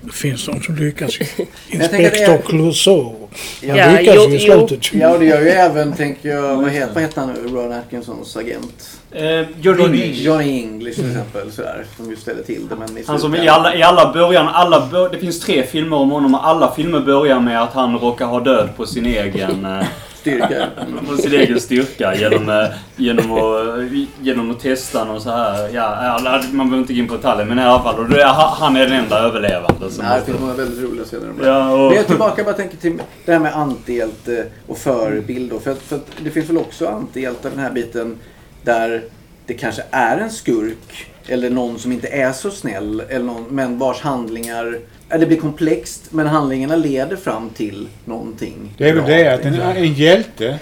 Det 0.01 0.13
finns 0.13 0.47
de 0.47 0.61
som 0.63 0.77
lyckas. 0.77 1.19
Inspektor 1.71 2.35
är- 2.35 2.43
Clouseau. 2.43 3.15
Ja, 3.63 3.77
Ja, 3.77 3.91
lyckas 3.99 4.15
jo, 4.17 4.23
i 4.31 4.47
jo. 4.47 4.67
slutet. 4.67 4.95
Ja, 4.95 5.13
och 5.15 5.19
det 5.21 5.25
gör 5.27 5.41
ju 5.41 5.49
även, 5.49 5.93
tänker 5.93 6.29
jag, 6.29 6.57
vad 6.57 6.71
heter, 6.71 6.95
vad 6.95 7.03
heter 7.03 7.21
han 7.21 7.33
nu, 7.33 7.49
Ron 7.49 7.73
Atkinsons 7.73 8.37
agent? 8.37 8.91
Eh, 9.11 9.41
Johnny 9.61 9.83
English. 10.03 10.23
Johnny 10.23 10.63
English 10.63 10.95
till 11.01 11.11
exempel, 11.11 11.53
sådär. 11.53 11.85
Som 11.97 12.11
ju 12.11 12.17
ställer 12.17 12.43
till 12.43 12.69
det, 12.69 12.77
men 12.77 12.99
i 12.99 13.05
Han 13.07 13.21
som 13.21 13.35
i 13.35 13.49
alla, 13.49 13.75
i 13.77 13.83
alla 13.83 14.13
början, 14.13 14.49
alla 14.49 14.87
bör, 14.87 15.09
det 15.09 15.19
finns 15.19 15.41
tre 15.41 15.63
filmer 15.67 15.97
om 15.97 16.11
honom 16.11 16.35
och 16.35 16.47
alla 16.49 16.75
filmer 16.75 17.01
börjar 17.01 17.41
med 17.41 17.63
att 17.63 17.73
han 17.73 17.99
råkar 17.99 18.27
ha 18.27 18.41
död 18.41 18.69
på 18.77 18.87
sin 18.87 19.07
egen, 19.07 19.65
eh, 19.65 19.87
Styrka. 20.27 20.69
på 21.09 21.17
sin 21.17 21.33
egen 21.33 21.61
styrka 21.61 22.15
genom, 22.15 22.49
eh, 22.49 22.67
genom, 22.97 23.33
att, 23.33 23.81
genom 24.23 24.51
att 24.51 24.61
testa 24.61 25.05
någon 25.05 25.21
så 25.21 25.31
här. 25.31 25.69
Ja, 25.75 26.41
man 26.53 26.67
behöver 26.67 26.79
inte 26.79 26.93
gå 26.93 26.99
in 26.99 27.09
på 27.09 27.17
detaljer 27.17 27.47
men 27.47 27.59
i 27.59 27.63
alla 27.63 27.83
fall. 27.83 27.99
Och 27.99 28.07
han 28.35 28.77
är 28.77 28.81
den 28.81 28.93
enda 28.93 29.19
överlevande. 29.19 29.91
som 29.91 30.05
Nej, 30.05 30.21
det 30.21 30.27
finns 30.27 30.41
många 30.41 30.55
väldigt 30.55 30.85
roliga 30.91 31.05
scener 31.05 31.31
om 31.31 31.39
det. 31.39 31.47
Ja, 31.47 31.73
och, 31.73 31.79
Men 31.79 31.89
jag 31.89 31.97
är 31.97 32.05
tillbaka 32.05 32.45
bara 32.45 32.55
tänker 32.55 32.77
till 32.77 33.03
det 33.25 33.33
här 33.33 33.39
med 33.39 33.57
antihjälte 33.57 34.47
och 34.67 34.79
förebild. 34.79 35.53
För, 35.63 35.75
för 35.75 36.01
det 36.25 36.31
finns 36.31 36.51
väl 36.51 36.59
också 36.59 36.87
antihjältar 36.87 37.51
den 37.51 37.59
här 37.59 37.71
biten 37.71 38.19
där 38.63 39.03
det 39.47 39.55
kanske 39.55 39.83
är 39.91 40.19
en 40.19 40.31
skurk 40.31 41.07
eller 41.27 41.51
någon 41.51 41.79
som 41.79 41.93
inte 41.93 42.09
är 42.09 42.33
så 42.33 42.51
snäll 42.51 43.03
eller 43.09 43.25
någon, 43.25 43.45
men 43.51 43.79
vars 43.79 44.01
handlingar 44.01 44.79
det 45.09 45.27
blir 45.27 45.37
komplext 45.41 46.03
men 46.13 46.27
handlingarna 46.27 46.77
leder 46.77 47.17
fram 47.17 47.51
till 47.51 47.89
någonting. 48.05 48.75
Det 48.79 48.89
är 48.89 48.95
väl 48.95 49.05
det 49.07 49.35
att 49.35 49.45
en, 49.45 49.55
en 49.61 49.93
hjälte, 49.95 50.59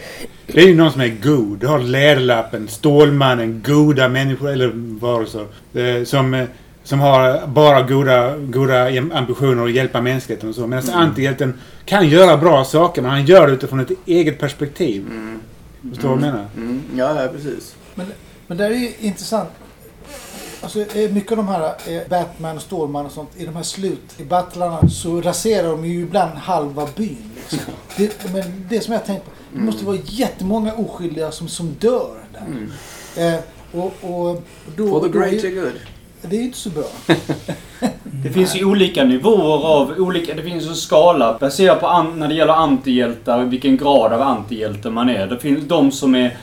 det 0.46 0.60
är 0.62 0.66
ju 0.68 0.74
någon 0.74 0.92
som 0.92 1.00
är 1.00 1.08
god. 1.22 1.58
Du 1.58 1.66
har 1.66 1.78
Läderlappen, 1.78 2.68
Stålmannen, 2.68 3.62
goda 3.66 4.08
människor 4.08 4.50
eller 4.50 4.72
varelser. 5.00 5.46
eh, 5.74 6.04
Som, 6.04 6.34
eh, 6.34 6.44
som 6.82 7.00
har 7.00 7.46
bara 7.46 7.82
goda, 7.82 8.36
goda 8.36 8.86
ambitioner 9.12 9.64
att 9.64 9.72
hjälpa 9.72 10.00
mänskligheten 10.00 10.48
och 10.48 10.54
så. 10.54 10.66
Medan 10.66 10.84
Mm. 10.84 10.98
antihjälten 11.00 11.54
kan 11.84 12.08
göra 12.08 12.36
bra 12.36 12.64
saker 12.64 13.02
men 13.02 13.10
han 13.10 13.24
gör 13.26 13.46
det 13.46 13.52
utifrån 13.52 13.80
ett 13.80 13.90
eget 14.06 14.38
perspektiv. 14.38 15.04
Mm. 15.10 15.40
Förstår 15.94 16.08
du 16.08 16.14
vad 16.14 16.24
jag 16.28 16.32
menar? 16.34 16.46
Mm. 16.56 16.82
Ja, 16.96 17.22
ja, 17.22 17.28
precis. 17.28 17.74
Men, 17.94 18.06
men 18.46 18.56
det 18.58 18.64
är 18.66 18.70
ju 18.70 18.92
intressant. 19.00 19.48
Alltså, 20.64 20.98
eh, 20.98 21.10
mycket 21.10 21.32
av 21.32 21.36
de 21.36 21.48
här 21.48 21.74
eh, 21.88 22.08
Batman 22.08 22.56
och 22.56 22.62
Stålman 22.62 23.06
och 23.06 23.12
sånt, 23.12 23.30
i 23.36 23.44
de 23.44 23.56
här 23.56 23.62
slut, 23.62 24.20
i 24.20 24.24
battlarna, 24.24 24.88
så 24.88 25.20
raserar 25.20 25.68
de 25.68 25.84
ju 25.84 26.00
ibland 26.00 26.32
halva 26.38 26.88
byn. 26.96 27.30
Liksom. 27.50 27.74
Det, 27.96 28.32
men 28.32 28.66
det 28.70 28.80
som 28.80 28.92
jag 28.92 29.04
tänkt 29.04 29.24
på, 29.24 29.30
det 29.52 29.60
måste 29.60 29.84
vara 29.84 29.98
jättemånga 30.04 30.72
oskyldiga 30.72 31.30
som, 31.30 31.48
som 31.48 31.76
dör 31.80 32.14
där. 32.32 32.46
Mm. 32.46 33.34
Eh, 33.34 33.40
och, 33.72 33.86
och 33.86 34.42
då, 34.76 34.88
For 34.88 35.00
the 35.00 35.18
då 35.18 35.24
är 35.24 35.30
greater 35.30 35.50
good. 35.50 35.80
Det 36.22 36.36
är 36.36 36.40
ju 36.40 36.46
inte 36.46 36.58
så 36.58 36.70
bra. 36.70 36.84
Det 38.02 38.30
finns 38.30 38.56
ju 38.56 38.64
olika 38.64 39.04
nivåer 39.04 39.66
av 39.66 39.94
olika... 39.98 40.34
Det 40.34 40.42
finns 40.42 40.66
en 40.66 40.74
skala 40.74 41.38
baserat 41.40 41.80
på 41.80 41.86
an, 41.86 42.18
när 42.18 42.28
det 42.28 42.34
gäller 42.34 42.52
antihjältar, 42.52 43.44
vilken 43.44 43.76
grad 43.76 44.12
av 44.12 44.22
antihjälte 44.22 44.90
man 44.90 45.08
är. 45.08 45.26
Det 45.26 45.38
finns 45.38 45.64
de 45.64 45.92
som 45.92 46.14
är 46.14 46.36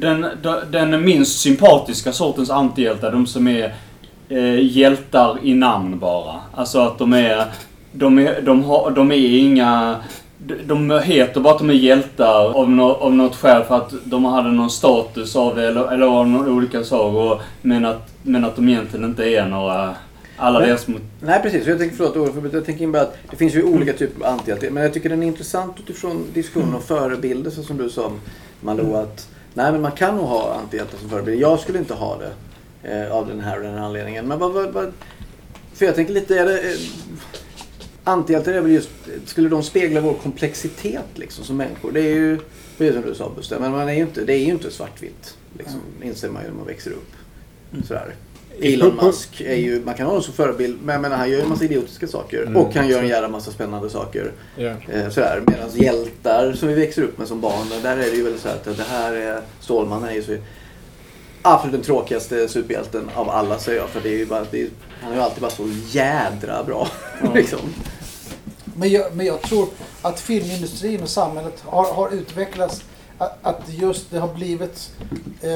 den, 0.00 0.26
den, 0.42 0.90
den 0.90 1.04
minst 1.04 1.40
sympatiska 1.40 2.12
sortens 2.12 2.50
antihjältar. 2.50 3.12
De 3.12 3.26
som 3.26 3.48
är 3.48 3.74
eh, 4.28 4.60
hjältar 4.76 5.38
i 5.42 5.54
namn 5.54 5.98
bara. 5.98 6.34
Alltså 6.54 6.78
att 6.78 6.98
de 6.98 7.12
är... 7.12 7.44
De 7.92 8.18
är, 8.18 8.40
de 8.42 8.64
har, 8.64 8.90
de 8.90 9.12
är 9.12 9.38
inga... 9.38 9.96
de- 10.66 11.00
heter 11.04 11.40
bara 11.40 11.52
att 11.54 11.58
de 11.58 11.70
är 11.70 11.74
hjältar 11.74 12.54
av, 12.54 12.70
nå 12.70 12.94
av 12.94 13.14
något 13.14 13.36
skäl 13.36 13.64
för 13.64 13.76
att 13.76 13.92
de 14.04 14.24
hade 14.24 14.48
någon 14.52 14.70
status 14.70 15.36
av 15.36 15.56
det 15.56 15.68
eller, 15.68 15.92
eller 15.92 16.06
av 16.06 16.28
några 16.28 16.50
olika 16.52 16.84
saker. 16.84 17.42
Men 17.62 17.84
att, 17.84 18.08
men 18.22 18.44
att 18.44 18.56
de 18.56 18.68
egentligen 18.68 19.04
inte 19.04 19.24
är 19.24 19.46
några... 19.46 19.94
Alla 20.36 20.58
Men- 20.58 20.68
deras 20.68 20.86
mot... 20.88 21.02
Nej 21.20 21.42
precis, 21.42 21.66
jag 21.66 21.78
tänker, 21.78 21.96
förlåt 21.96 22.16
Olof, 22.16 22.34
jag 22.52 22.64
tänker 22.66 22.84
in 22.84 22.92
bara 22.92 23.02
att 23.02 23.16
det 23.30 23.36
finns 23.36 23.54
ju 23.54 23.62
olika 23.62 23.92
typer 23.92 24.26
av 24.26 24.32
antihjältar. 24.32 24.70
Men 24.70 24.82
jag 24.82 24.92
tycker 24.94 25.08
den 25.08 25.22
är 25.22 25.26
intressant 25.26 25.76
utifrån 25.80 26.24
diskussionen 26.34 26.74
om 26.74 26.82
förebilder 26.82 27.50
så 27.50 27.62
som 27.62 27.76
du 27.76 27.90
sa 27.90 28.12
Malou 28.60 28.96
att 28.96 29.28
nej 29.56 29.72
men 29.72 29.82
man 29.82 29.92
kan 29.92 30.16
nog 30.16 30.24
ha 30.24 30.54
antihjältar 30.54 30.98
som 30.98 31.08
förebilder. 31.08 31.40
Jag 31.40 31.60
skulle 31.60 31.78
inte 31.78 31.94
ha 31.94 32.18
det 32.18 32.32
eh, 32.82 33.12
av 33.12 33.28
den 33.28 33.40
här 33.40 33.56
och 33.56 33.62
den 33.62 33.74
här 33.74 33.84
anledningen. 33.84 34.28
Men 34.28 34.38
vad, 34.38 34.52
vad, 34.52 34.72
vad, 34.72 34.92
för 35.74 35.86
jag 35.86 35.94
tänker 35.94 36.12
lite, 36.12 36.38
är 36.38 36.46
det, 36.46 36.72
eh, 36.72 36.78
antihjältar 38.04 38.52
är 38.52 38.60
väl 38.60 38.72
just, 38.72 38.90
skulle 39.24 39.48
de 39.48 39.62
spegla 39.62 40.00
vår 40.00 40.14
komplexitet 40.14 41.06
liksom 41.14 41.44
som 41.44 41.56
människor? 41.56 41.92
Det 41.92 42.00
är 42.00 42.14
ju, 42.14 42.38
precis 42.78 42.94
som 42.94 43.04
du 43.10 43.14
sa 43.14 43.32
Buster, 43.36 43.58
men 43.60 43.72
man 43.72 43.88
är 43.88 43.94
ju 43.94 44.00
inte, 44.00 44.24
det 44.24 44.32
är 44.32 44.44
ju 44.44 44.52
inte 44.52 44.70
svartvitt. 44.70 45.36
Liksom, 45.58 45.80
inser 46.02 46.30
man 46.30 46.42
ju 46.42 46.48
när 46.48 46.56
man 46.56 46.66
växer 46.66 46.90
upp. 46.90 47.12
Sådär. 47.86 48.14
Elon 48.60 48.96
Musk 49.02 49.40
är 49.40 49.54
ju, 49.54 49.84
man 49.84 49.94
kan 49.94 50.06
ha 50.06 50.10
honom 50.10 50.22
som 50.22 50.34
förebild, 50.34 50.78
men 50.82 50.92
jag 50.92 51.02
menar, 51.02 51.16
han 51.16 51.30
gör 51.30 51.36
ju 51.36 51.42
en 51.42 51.48
massa 51.48 51.64
idiotiska 51.64 52.06
saker. 52.06 52.42
Mm, 52.42 52.56
och 52.56 52.74
han 52.74 52.88
gör 52.88 53.02
en 53.02 53.08
jävla 53.08 53.28
massa 53.28 53.50
spännande 53.50 53.90
saker. 53.90 54.32
Eh, 54.56 55.08
sådär. 55.10 55.42
Medan 55.46 55.70
hjältar 55.74 56.52
som 56.52 56.68
vi 56.68 56.74
växer 56.74 57.02
upp 57.02 57.18
med 57.18 57.28
som 57.28 57.40
barn, 57.40 57.82
där 57.82 57.96
är 57.96 58.10
det 58.10 58.16
ju 58.16 58.22
väl 58.22 58.38
så 58.38 58.48
att 58.48 58.64
det 58.64 58.84
här 58.88 59.12
är, 59.12 59.40
Stålmannen 59.60 60.08
är 60.08 60.14
ju 60.14 60.22
så 60.22 60.36
absolut 61.42 61.72
den 61.72 61.82
tråkigaste 61.82 62.48
superhjälten 62.48 63.10
av 63.14 63.30
alla 63.30 63.58
säger 63.58 63.80
jag. 63.80 63.88
För 63.88 64.00
det 64.00 64.08
är 64.08 64.18
ju 64.18 64.26
bara, 64.26 64.44
det 64.50 64.62
är, 64.62 64.68
han 65.00 65.12
är 65.12 65.16
ju 65.16 65.22
alltid 65.22 65.40
bara 65.40 65.50
så 65.50 65.68
jädra 65.90 66.64
bra. 66.64 66.88
liksom. 67.34 67.60
Men 68.76 68.90
jag, 68.90 69.16
men 69.16 69.26
jag 69.26 69.42
tror 69.42 69.68
att 70.02 70.20
filmindustrin 70.20 71.02
och 71.02 71.08
samhället 71.08 71.62
har, 71.64 71.94
har 71.94 72.14
utvecklats. 72.14 72.84
Att, 73.18 73.38
att 73.42 73.62
just 73.68 74.10
det 74.10 74.18
har 74.18 74.34
blivit, 74.34 74.90
eh, 75.40 75.50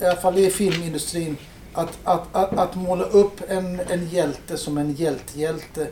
i 0.00 0.04
alla 0.04 0.16
fall 0.16 0.38
i 0.38 0.50
filmindustrin, 0.50 1.36
att, 1.74 1.98
att, 2.04 2.26
att, 2.32 2.58
att 2.58 2.74
måla 2.74 3.04
upp 3.04 3.40
en, 3.48 3.80
en 3.90 4.08
hjälte 4.08 4.56
som 4.56 4.78
en 4.78 4.92
hjälthjälte 4.94 5.86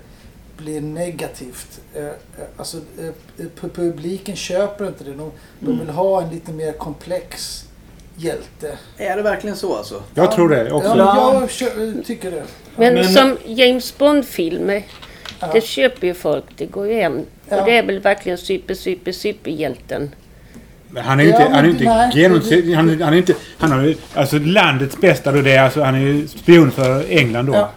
blir 0.56 0.80
negativt. 0.80 1.80
Eh, 1.94 2.04
eh, 2.06 2.12
alltså, 2.56 2.76
eh, 2.76 3.44
pu- 3.60 3.68
publiken 3.74 4.36
köper 4.36 4.86
inte 4.86 5.04
det. 5.04 5.12
De, 5.12 5.30
de 5.60 5.78
vill 5.78 5.88
ha 5.88 6.22
en 6.22 6.30
lite 6.30 6.52
mer 6.52 6.72
komplex 6.72 7.64
hjälte. 8.16 8.78
Är 8.96 9.16
det 9.16 9.22
verkligen 9.22 9.56
så 9.56 9.76
alltså? 9.76 10.02
Jag 10.14 10.32
tror 10.32 10.48
det 10.48 10.72
också. 10.72 10.88
Ja, 10.96 11.40
jag 11.60 12.04
tycker 12.04 12.30
det. 12.30 12.44
Men, 12.76 12.94
Men- 12.94 13.12
som 13.12 13.36
James 13.44 13.98
Bond-filmer, 13.98 14.82
Ja. 15.40 15.50
det 15.52 15.60
köper 15.60 16.06
ju 16.06 16.14
folk. 16.14 16.44
Det 16.56 16.66
går 16.66 16.86
ju 16.86 16.94
hem. 16.94 17.26
Ja. 17.48 17.60
Och 17.60 17.64
det 17.66 17.76
är 17.78 17.82
väl 17.86 17.98
verkligen 17.98 18.38
super, 18.38 18.74
super, 18.74 19.12
superhjälten. 19.12 20.10
Han 20.96 21.20
är 21.20 21.24
ju 21.24 21.30
Ja, 21.30 21.40
inte, 21.42 21.54
han 21.54 21.64
är 21.64 21.68
inte 21.68 21.84
nej, 21.84 22.10
genomsnitt, 22.14 22.66
det- 22.66 22.74
han, 22.74 22.88
är- 22.90 23.04
han 23.04 23.12
är 23.12 23.16
inte, 23.16 23.34
han 23.58 23.72
har 23.72 23.82
ju, 23.82 23.94
alltså 24.14 24.38
landets 24.38 25.00
bästa 25.00 25.32
då 25.32 25.40
det 25.42 25.52
är 25.52 25.62
alltså, 25.62 25.82
han 25.82 25.94
är 25.94 25.98
ju 26.00 26.28
spion 26.28 26.70
för 26.70 27.04
England 27.10 27.46
då. 27.46 27.52
Ja. 27.54 27.70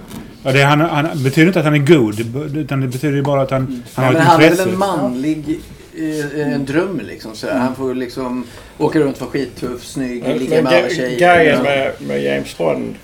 Ja. 0.44 0.52
det, 0.52 0.62
han, 0.64 0.82
han 0.82 1.24
betyder 1.24 1.48
inte 1.48 1.60
att 1.60 1.66
han 1.66 1.74
är 1.76 1.80
god, 1.96 2.20
utan 2.58 2.82
det 2.82 2.88
betyder 2.88 3.16
ju 3.16 3.22
bara 3.22 3.42
att 3.42 3.52
han, 3.52 3.84
han 3.94 4.06
Ja, 4.06 4.12
har 4.12 4.12
men 4.14 4.22
ett 4.22 4.28
han 4.28 4.36
är 4.36 4.44
väl 4.44 4.52
intresse. 4.52 4.70
en 4.70 4.78
manlig 4.80 5.60
eh, 5.98 6.54
en 6.54 6.66
dröm 6.66 7.02
liksom. 7.08 7.36
Sådär. 7.36 7.58
Han 7.58 7.76
får 7.76 7.94
liksom 7.96 8.44
åka 8.78 9.00
runt, 9.00 9.22
vara 9.22 9.32
skittuff, 9.32 9.84
snygg, 9.84 10.24
Men, 10.24 10.38
ligga 10.38 10.62
med 10.62 10.74
alla 10.74 10.90
tjejer. 10.90 11.20
grejen 11.38 11.64
med, 11.64 11.92
med 12.08 12.24
James 12.24 12.58
Bond 12.58 12.96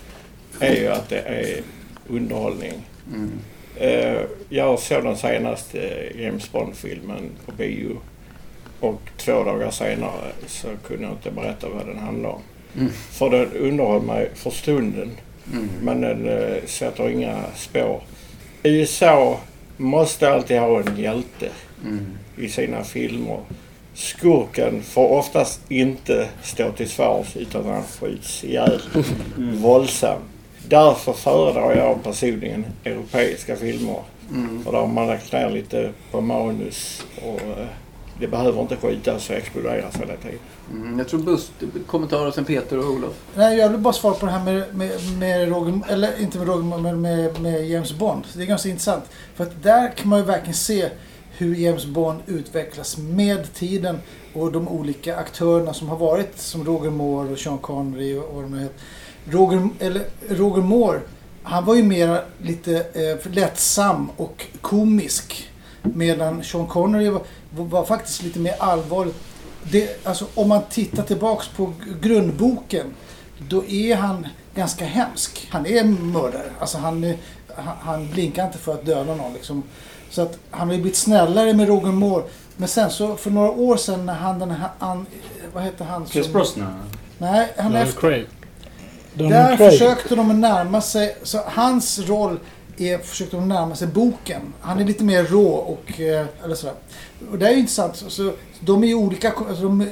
är 0.59 0.75
ju 0.75 0.87
att 0.87 1.09
det 1.09 1.19
är 1.19 1.61
underhållning. 2.09 2.73
Mm. 3.13 3.31
Eh, 3.75 4.21
jag 4.49 4.79
såg 4.79 5.03
den 5.03 5.17
senaste 5.17 5.77
James 6.19 6.51
Bond-filmen 6.51 7.29
på 7.45 7.51
bio. 7.51 7.97
Och 8.81 9.01
två 9.17 9.43
dagar 9.43 9.71
senare 9.71 10.31
så 10.47 10.67
kunde 10.87 11.03
jag 11.03 11.11
inte 11.11 11.31
berätta 11.31 11.67
vad 11.69 11.87
den 11.87 11.97
handlade 11.97 12.33
om. 12.33 12.41
Mm. 12.77 12.91
För 12.91 13.29
den 13.29 13.51
underhöll 13.53 14.01
mig 14.01 14.29
för 14.35 14.49
stunden. 14.51 15.11
Mm. 15.53 15.69
Men 15.81 16.01
den 16.01 16.27
eh, 16.29 16.63
sätter 16.65 17.09
inga 17.09 17.43
spår. 17.55 18.01
USA 18.63 19.39
måste 19.77 20.31
alltid 20.33 20.59
ha 20.59 20.79
en 20.79 20.97
hjälte 20.97 21.49
Mm. 21.85 22.05
i 22.37 22.49
sina 22.49 22.83
filmer. 22.83 23.39
Skurken 23.93 24.81
får 24.83 25.07
oftast 25.09 25.71
inte 25.71 26.27
stå 26.43 26.71
till 26.71 26.89
svars 26.89 27.35
utan 27.35 27.65
han 27.65 27.83
skjuts 27.83 28.43
ihjäl 28.43 28.81
våldsamt. 29.37 30.23
Därför 30.67 31.13
föredrar 31.13 31.75
jag 31.75 32.03
personligen 32.03 32.65
europeiska 32.83 33.55
filmer. 33.55 33.99
Mm. 34.31 34.63
För 34.63 34.71
där 34.71 34.79
har 34.79 34.87
man 34.87 35.07
lagt 35.07 35.31
ner 35.33 35.49
lite 35.49 35.91
på 36.11 36.21
manus 36.21 37.05
och 37.21 37.41
eh, 37.59 37.67
det 38.21 38.27
behöver 38.27 38.61
inte 38.61 38.75
skjutas 38.75 39.29
och 39.29 39.35
exploderas 39.35 39.95
hela 39.95 40.15
tiden. 40.15 40.39
Mm. 40.71 40.99
Jag 40.99 41.07
tror 41.07 41.19
Bust, 41.19 41.51
kommentarer 41.87 42.31
sen 42.31 42.45
Peter 42.45 42.77
och 42.79 42.85
Olof. 42.85 43.13
Nej, 43.35 43.57
jag 43.57 43.69
vill 43.69 43.79
bara 43.79 43.93
svara 43.93 44.13
på 44.13 44.25
det 44.25 44.31
här 44.31 44.43
med, 44.43 44.75
med, 44.75 44.91
med 45.19 45.49
Roger, 45.49 45.81
eller 45.89 46.21
inte 46.21 46.37
med 46.37 46.47
Roger, 46.47 46.77
men 46.77 47.01
med, 47.01 47.41
med 47.41 47.69
James 47.69 47.93
Bond. 47.93 48.23
Det 48.33 48.41
är 48.41 48.45
ganska 48.45 48.69
intressant. 48.69 49.03
För 49.35 49.43
att 49.43 49.63
där 49.63 49.91
kan 49.91 50.09
man 50.09 50.19
ju 50.19 50.25
verkligen 50.25 50.53
se 50.53 50.89
hur 51.37 51.55
James 51.55 51.85
Bond 51.85 52.19
utvecklas 52.27 52.97
med 52.97 53.53
tiden 53.53 53.97
och 54.33 54.51
de 54.51 54.67
olika 54.67 55.17
aktörerna 55.17 55.73
som 55.73 55.89
har 55.89 55.97
varit 55.97 56.37
som 56.37 56.65
Roger 56.65 56.89
Moore 56.89 57.31
och 57.31 57.39
Sean 57.39 57.57
Connery 57.57 58.17
och 58.17 58.35
vad 58.35 58.43
de 58.43 58.51
nu 58.51 58.59
heter. 58.59 58.79
Roger, 59.25 59.69
eller 59.79 60.01
Roger 60.29 60.61
Moore, 60.61 61.01
han 61.43 61.65
var 61.65 61.75
ju 61.75 61.83
mer 61.83 62.23
lite 62.37 62.85
eh, 62.93 63.31
lättsam 63.31 64.09
och 64.17 64.45
komisk. 64.61 65.47
Medan 65.81 66.43
Sean 66.43 66.67
Connery 66.67 67.09
var, 67.09 67.21
var 67.55 67.85
faktiskt 67.85 68.23
lite 68.23 68.39
mer 68.39 68.55
allvarlig. 68.59 69.13
Det, 69.63 70.05
alltså, 70.07 70.25
om 70.35 70.49
man 70.49 70.61
tittar 70.69 71.03
tillbaks 71.03 71.47
på 71.47 71.73
grundboken 72.01 72.93
då 73.49 73.65
är 73.65 73.95
han 73.95 74.27
ganska 74.55 74.85
hemsk. 74.85 75.47
Han 75.51 75.65
är 75.65 75.83
mördare. 75.83 76.51
Alltså 76.59 76.77
han, 76.77 77.03
är- 77.03 77.17
han, 77.55 77.75
han 77.81 78.11
blinkar 78.11 78.45
inte 78.45 78.57
för 78.57 78.73
att 78.73 78.85
döda 78.85 79.15
någon. 79.15 79.33
Liksom. 79.33 79.63
Så 80.09 80.21
att 80.21 80.37
han 80.51 80.67
har 80.67 80.75
ju 80.75 80.81
blivit 80.81 80.97
snällare 80.97 81.53
med 81.53 81.67
Roger 81.67 81.91
Moore. 81.91 82.23
Men 82.57 82.67
sen 82.67 82.89
så 82.89 83.15
för 83.15 83.31
några 83.31 83.51
år 83.51 83.77
sedan 83.77 84.05
när 84.05 84.13
han 84.13 84.39
den 84.39 84.51
här... 84.51 84.69
Han, 84.79 85.05
vad 85.53 85.63
heter 85.63 85.85
han? 85.85 86.05
Chris 86.07 86.23
som- 86.25 86.33
Brosnan. 86.33 86.73
Nej, 87.17 87.47
han 87.57 87.65
Daniel 87.71 87.87
efter, 87.87 88.01
Craig. 88.01 88.25
Där 89.13 89.57
Craig. 89.57 89.71
försökte 89.71 90.15
de 90.15 90.41
närma 90.41 90.81
sig... 90.81 91.17
Så 91.23 91.39
hans 91.45 91.99
roll 91.99 92.39
är, 92.81 92.97
försökte 92.97 93.35
de 93.35 93.47
närma 93.47 93.75
sig 93.75 93.87
boken. 93.87 94.41
Han 94.61 94.79
är 94.79 94.85
lite 94.85 95.03
mer 95.03 95.23
rå 95.23 95.47
och... 95.47 95.99
eh, 96.01 96.25
Eller 96.43 96.55
sådär. 96.55 96.75
Och 97.31 97.37
det 97.37 97.47
är 97.47 97.51
ju 97.51 97.59
intressant. 97.59 97.95
Så, 97.95 98.09
så, 98.09 98.31
de 98.59 98.83
är 98.83 98.87
ju 98.87 98.95
olika... 98.95 99.31
Alltså 99.31 99.63
de 99.63 99.81
är 99.81 99.87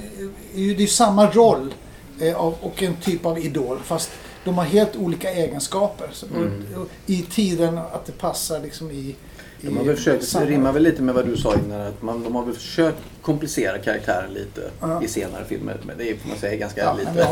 ju, 0.56 0.74
det 0.74 0.80
är 0.80 0.82
ju 0.82 0.88
samma 0.88 1.32
roll 1.32 1.74
eh, 2.20 2.36
av, 2.36 2.56
och 2.62 2.84
en 2.84 2.96
typ 2.96 3.26
av 3.26 3.40
idol. 3.40 3.80
Fast 3.84 4.12
de 4.44 4.58
har 4.58 4.64
helt 4.66 4.96
olika 4.96 5.32
egenskaper. 5.32 6.10
Så, 6.14 6.26
Mm. 6.26 6.66
och, 6.76 6.82
och, 6.82 6.88
I 7.06 7.22
tiden 7.22 7.78
att 7.78 8.06
det 8.06 8.12
passar 8.12 8.60
liksom 8.60 8.92
i... 8.92 9.16
De 9.62 9.78
har 9.78 9.84
väl 9.84 9.96
försökt, 9.96 10.34
det 10.34 10.46
rimmar 10.46 10.72
väl 10.74 10.84
lite 10.84 11.02
med 11.02 11.16
vad 11.16 11.26
du 11.26 11.38
sa 11.38 11.54
innan. 11.66 11.82
Att 11.82 12.02
man, 12.02 12.24
de 12.24 12.36
har 12.36 12.46
väl 12.46 12.56
försökt 12.56 12.98
komplicera 13.22 13.78
karaktären 13.78 14.34
lite 14.34 14.72
Ja. 14.82 15.04
i 15.04 15.08
senare 15.08 15.46
filmer. 15.46 15.78
Men 15.88 15.98
det 15.98 16.10
är, 16.10 16.16
får 16.18 16.30
man 16.30 16.38
säga, 16.38 16.56
ganska 16.56 16.82
Ja, 16.82 16.94
lite. 17.00 17.28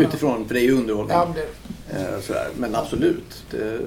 Utifrån, 0.04 0.46
för 0.46 0.54
det 0.54 0.60
är 0.60 0.64
ju 0.64 0.72
underhållning. 0.78 1.16
Ja, 1.16 1.24
men 1.24 1.34
det, 1.34 1.48
Eh. 1.90 2.34
Men 2.56 2.74
absolut. 2.74 3.44
Det, 3.50 3.78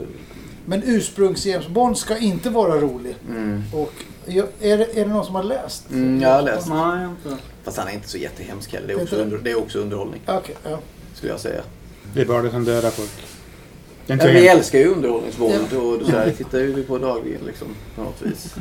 men 0.70 0.84
ursprungs-James 0.84 1.70
Bond 1.70 1.98
ska 1.98 2.18
inte 2.18 2.50
vara 2.50 2.82
rolig. 2.82 3.16
mm. 3.30 3.64
Och 3.74 3.94
är, 4.26 4.78
det, 4.78 4.98
är 5.00 5.06
det 5.06 5.06
någon 5.06 5.26
som 5.26 5.36
har 5.36 5.44
läst? 5.44 5.90
Mm, 5.92 6.22
jag 6.22 6.30
har 6.30 6.42
läst. 6.42 6.68
Nej, 6.70 7.06
inte. 7.06 7.42
Fast 7.64 7.78
han 7.78 7.88
är 7.88 7.92
inte 7.92 8.10
så 8.10 8.18
jättehemsk 8.18 8.74
heller. 8.74 8.88
Det 8.88 8.94
är 8.94 8.98
Det 8.98 9.04
också, 9.04 9.16
inte 9.16 9.26
under, 9.26 9.38
det 9.38 9.52
är 9.52 9.58
också 9.58 9.80
underhållning. 9.80 10.22
Okej, 10.28 10.56
ja. 10.64 10.80
Skulle 11.14 11.32
jag 11.32 11.40
säga. 11.40 11.62
Det 12.14 12.22
är 12.22 12.26
bara 12.26 12.42
det 12.42 12.52
som 12.52 12.66
dödar 12.66 12.90
folk. 12.90 13.10
Det 14.06 14.14
inte 14.14 14.28
Ja, 14.28 14.34
vi 14.34 14.48
älskar 14.48 14.80
ju 14.80 14.88
underhållningsvåld 14.88 15.74
och 15.74 16.06
sådär. 16.06 16.26
Det 16.26 16.32
tittar 16.32 16.58
ju 16.60 16.74
vi 16.74 16.84
på 16.84 16.98
dagligen 16.98 17.42
liksom. 17.46 17.68
På 17.96 18.02
något 18.02 18.22
vis. 18.22 18.56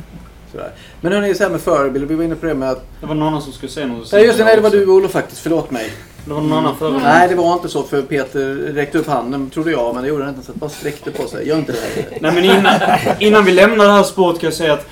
Sådär. 0.51 0.71
Men 1.01 1.11
hörni, 1.11 1.35
så 1.35 1.43
här 1.43 1.51
med 1.51 1.61
förebilder. 1.61 2.07
Vi 2.07 2.15
var 2.15 2.23
inne 2.23 2.35
på 2.35 2.45
det 2.45 2.53
med 2.53 2.69
att... 2.71 2.85
Det 3.01 3.05
var 3.07 3.15
någon 3.15 3.41
som 3.41 3.53
skulle 3.53 3.71
säga 3.71 3.87
något. 3.87 4.11
Nej 4.11 4.25
just 4.25 4.37
det, 4.37 4.43
nej, 4.43 4.55
det 4.55 4.61
var 4.61 4.69
du 4.69 4.85
Olof 4.85 5.11
faktiskt. 5.11 5.41
Förlåt 5.41 5.71
mig. 5.71 5.91
Det 6.27 6.33
var 6.33 6.41
någon 6.41 6.53
annan 6.53 6.77
före. 6.77 6.99
Nej 7.03 7.27
det 7.27 7.35
var 7.35 7.53
inte 7.53 7.69
så 7.69 7.83
för 7.83 8.01
Peter 8.01 8.55
räckte 8.55 8.97
upp 8.97 9.07
handen 9.07 9.49
trodde 9.49 9.71
jag. 9.71 9.93
Men 9.93 10.03
det 10.03 10.09
gjorde 10.09 10.23
han 10.23 10.33
inte. 10.33 10.45
Så 10.45 10.51
att 10.51 10.57
bara 10.57 10.69
sträckte 10.69 11.11
på 11.11 11.27
sig. 11.27 11.47
Gör 11.47 11.57
inte 11.57 11.71
det. 11.71 12.21
Nej 12.21 12.31
men 12.33 12.45
innan, 12.45 12.79
innan 13.19 13.45
vi 13.45 13.51
lämnar 13.51 13.85
det 13.85 13.91
här 13.91 14.03
spåret 14.03 14.39
kan 14.39 14.47
jag 14.47 14.53
säga 14.53 14.73
att 14.73 14.87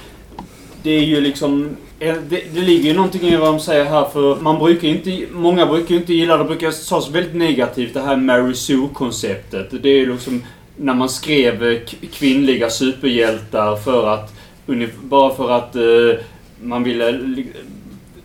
det 0.83 0.91
är 0.91 1.03
ju 1.03 1.21
liksom... 1.21 1.69
eh, 1.99 2.15
Det, 2.29 2.43
det 2.53 2.61
ligger 2.61 2.89
ju 2.89 2.95
någonting 2.95 3.21
i 3.21 3.35
vad 3.35 3.47
de 3.47 3.59
säger 3.59 3.85
här 3.85 4.05
för 4.13 4.35
man 4.35 4.59
brukar 4.59 4.87
inte... 4.87 5.19
Många 5.31 5.65
brukar 5.65 5.95
inte 5.95 6.13
gilla 6.13 6.37
det. 6.37 6.43
Brukar 6.43 6.89
tas 6.89 7.09
väldigt 7.09 7.35
negativt 7.35 7.93
det 7.93 8.01
här 8.01 8.15
Mary 8.15 8.53
Sue-konceptet. 8.55 9.67
Det 9.83 9.89
är 9.89 9.97
ju 9.97 10.11
liksom 10.13 10.43
när 10.77 10.93
man 10.93 11.09
skrev 11.09 11.63
eh, 11.63 11.79
kvinnliga 12.13 12.69
superhjältar 12.69 13.75
för 13.75 14.07
att... 14.07 14.33
Bara 15.01 15.35
för 15.35 15.51
att 15.51 15.75
eh, 15.75 15.81
man 16.61 16.83
ville... 16.83 17.19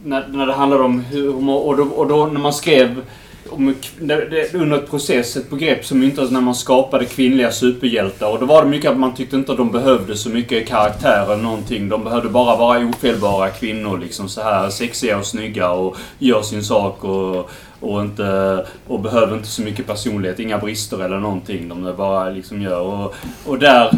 När, 0.04 0.28
när 0.28 0.46
det 0.46 0.52
handlade 0.52 0.82
om 0.82 1.00
hur... 1.00 1.48
Och 1.50 1.76
då, 1.76 1.82
och 1.82 2.08
då 2.08 2.26
när 2.26 2.40
man 2.40 2.52
skrev 2.52 3.02
om, 3.50 3.74
det, 4.00 4.28
det, 4.30 4.54
under 4.54 4.76
ett 4.76 4.90
process, 4.90 5.36
ett 5.36 5.50
begrepp 5.50 5.84
som 5.84 5.98
myntades 5.98 6.30
när 6.30 6.40
man 6.40 6.54
skapade 6.54 7.04
kvinnliga 7.04 7.52
superhjältar. 7.52 8.32
Och 8.32 8.38
då 8.40 8.46
var 8.46 8.62
det 8.64 8.68
mycket 8.68 8.90
att 8.90 8.98
man 8.98 9.14
tyckte 9.14 9.36
inte 9.36 9.52
att 9.52 9.58
de 9.58 9.70
behövde 9.70 10.16
så 10.16 10.28
mycket 10.28 10.68
karaktär 10.68 11.24
eller 11.24 11.42
någonting. 11.42 11.88
De 11.88 12.04
behövde 12.04 12.28
bara 12.28 12.56
vara 12.56 12.86
ofelbara 12.86 13.50
kvinnor 13.50 13.98
liksom 13.98 14.28
så 14.28 14.42
här 14.42 14.70
sexiga 14.70 15.18
och 15.18 15.26
snygga 15.26 15.70
och 15.70 15.96
gör 16.18 16.42
sin 16.42 16.64
sak 16.64 17.04
och, 17.04 17.50
och, 17.80 18.02
inte, 18.02 18.66
och 18.86 19.00
behöver 19.00 19.36
inte 19.36 19.48
så 19.48 19.62
mycket 19.62 19.86
personlighet, 19.86 20.38
inga 20.38 20.58
brister 20.58 21.04
eller 21.04 21.18
någonting. 21.18 21.68
De 21.68 21.94
bara 21.96 22.30
liksom 22.30 22.62
gör. 22.62 22.80
Och, 22.80 23.14
och 23.46 23.58
där 23.58 23.90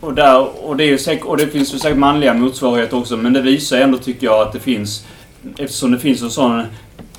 och, 0.00 0.14
där, 0.14 0.66
och, 0.66 0.76
det 0.76 0.84
är 0.84 0.96
säkert, 0.96 1.24
och 1.24 1.36
det 1.36 1.46
finns 1.46 1.74
ju 1.74 1.78
säkert 1.78 1.98
manliga 1.98 2.34
motsvarigheter 2.34 2.96
också, 2.96 3.16
men 3.16 3.32
det 3.32 3.40
visar 3.40 3.78
ändå 3.78 3.98
tycker 3.98 4.26
jag 4.26 4.40
att 4.40 4.52
det 4.52 4.60
finns, 4.60 5.06
eftersom 5.58 5.92
det 5.92 5.98
finns 5.98 6.22
en 6.22 6.30
sån 6.30 6.62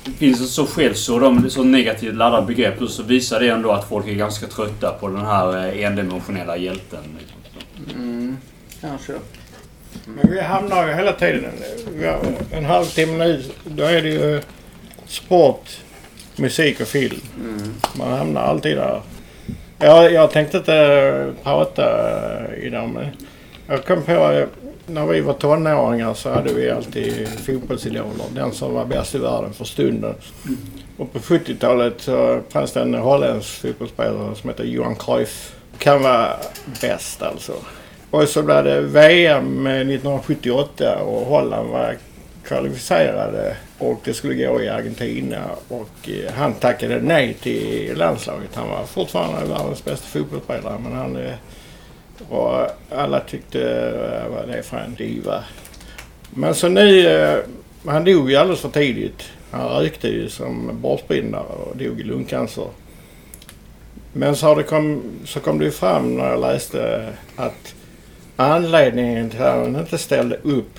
det 0.04 0.12
finns 0.12 0.40
ett 0.40 0.48
så 0.48 0.66
skällsord 0.66 1.22
om 1.22 1.50
så 1.50 1.64
negativt 1.64 2.14
laddat 2.14 2.46
begrepp 2.46 2.88
så 2.88 3.02
visar 3.02 3.40
det 3.40 3.48
ändå 3.48 3.72
att 3.72 3.88
folk 3.88 4.08
är 4.08 4.14
ganska 4.14 4.46
trötta 4.46 4.92
på 5.00 5.08
den 5.08 5.26
här 5.26 5.66
eh, 5.66 5.84
endimensionella 5.84 6.56
hjälten. 6.56 7.04
Mm, 7.94 8.36
kanske. 8.80 9.12
Men 10.04 10.30
vi 10.30 10.40
hamnar 10.40 10.88
ju 10.88 10.94
hela 10.94 11.12
tiden, 11.12 11.44
en 12.52 12.64
halvtimme 12.64 13.24
nu, 13.24 13.42
då 13.64 13.84
är 13.84 14.02
det 14.02 14.08
ju 14.08 14.40
sport, 15.06 15.80
musik 16.36 16.80
och 16.80 16.88
film. 16.88 17.20
Mm. 17.40 17.74
Man 17.98 18.18
hamnar 18.18 18.40
alltid 18.40 18.76
där. 18.76 19.00
Jag, 19.78 20.12
jag 20.12 20.30
tänkte 20.30 20.56
inte 20.56 21.32
prata 21.42 21.84
idag 22.56 22.88
men 22.88 23.06
jag 23.66 23.84
kom 23.84 24.02
på 24.02 24.12
eh, 24.12 24.46
när 24.86 25.06
vi 25.06 25.20
var 25.20 25.32
tonåringar 25.32 26.14
så 26.14 26.30
hade 26.30 26.52
vi 26.52 26.70
alltid 26.70 27.28
fotbollsidoler. 27.28 28.24
Den 28.34 28.52
som 28.52 28.74
var 28.74 28.84
bäst 28.84 29.14
i 29.14 29.18
världen 29.18 29.52
för 29.52 29.64
stunden. 29.64 30.14
Och 30.96 31.12
på 31.12 31.18
70-talet 31.18 31.94
så 32.00 32.40
fanns 32.48 32.72
det 32.72 32.80
en 32.80 32.94
holländsk 32.94 33.60
fotbollsspelare 33.60 34.34
som 34.34 34.50
heter 34.50 34.64
Johan 34.64 34.96
Cruyff. 34.96 35.54
Kan 35.78 36.02
vara 36.02 36.36
bäst 36.80 37.22
alltså. 37.22 37.52
Och 38.10 38.28
så 38.28 38.42
blev 38.42 38.64
det 38.64 38.80
VM 38.80 39.66
1978 39.66 40.98
och 40.98 41.26
Holland 41.26 41.70
var 41.70 41.96
kvalificerade 42.44 43.56
och 43.78 44.00
det 44.04 44.14
skulle 44.14 44.46
gå 44.46 44.62
i 44.62 44.68
Argentina 44.68 45.42
och 45.68 46.08
eh, 46.08 46.32
han 46.32 46.54
tackade 46.54 47.00
nej 47.00 47.34
till 47.34 47.92
landslaget. 47.96 48.54
Han 48.54 48.68
var 48.68 48.84
fortfarande 48.84 49.48
världens 49.48 49.84
bästa 49.84 50.06
fotbollsspelare 50.06 50.78
men 50.82 50.92
han 50.92 51.16
eh, 51.16 51.32
och 52.28 52.66
alla 52.90 53.20
tyckte 53.20 53.62
eh, 53.62 54.34
vad 54.34 54.48
det 54.48 54.58
är 54.58 54.62
för 54.62 54.76
en 54.76 54.94
diva. 54.94 55.44
Men 56.30 56.54
så 56.54 56.68
nu, 56.68 57.06
eh, 57.06 57.38
han 57.86 58.04
dog 58.04 58.30
ju 58.30 58.36
alldeles 58.36 58.60
för 58.60 58.68
tidigt. 58.68 59.22
Han 59.50 59.68
rökte 59.68 60.08
ju 60.08 60.28
som 60.28 60.80
bortbindare 60.80 61.42
och 61.42 61.76
dog 61.76 62.00
i 62.00 62.02
lungcancer. 62.02 62.68
Men 64.12 64.36
så, 64.36 64.46
har 64.46 64.56
det 64.56 64.62
kom, 64.62 65.02
så 65.24 65.40
kom 65.40 65.58
det 65.58 65.64
ju 65.64 65.70
fram 65.70 66.16
när 66.16 66.30
jag 66.30 66.40
läste 66.40 67.08
att 67.36 67.74
anledningen 68.36 69.30
till 69.30 69.42
att 69.42 69.54
han 69.54 69.76
inte 69.76 69.98
ställde 69.98 70.36
upp 70.36 70.78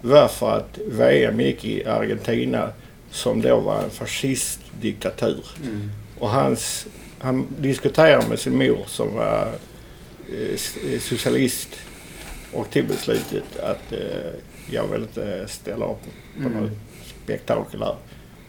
var 0.00 0.28
för 0.28 0.56
att 0.56 0.78
VM 0.86 1.40
gick 1.40 1.64
i 1.64 1.86
Argentina 1.86 2.68
som 3.10 3.42
då 3.42 3.60
var 3.60 3.82
en 3.82 3.90
fascistdiktatur. 3.90 5.44
Mm. 5.64 5.90
Och 6.18 6.30
hans, 6.30 6.86
han 7.18 7.46
diskuterade 7.58 8.28
med 8.28 8.38
sin 8.38 8.58
mor 8.58 8.84
som 8.86 9.14
var 9.14 9.48
socialist 11.00 11.68
och 12.52 12.70
till 12.70 12.84
beslutet 12.84 13.58
att 13.62 13.92
eh, 13.92 13.98
jag 14.70 14.86
vill 14.86 15.02
inte 15.02 15.44
ställa 15.48 15.84
upp 15.86 16.02
på 16.42 16.48
Mm. 16.48 16.52
något 16.62 16.70
spektakel 17.24 17.82
här. 17.82 17.94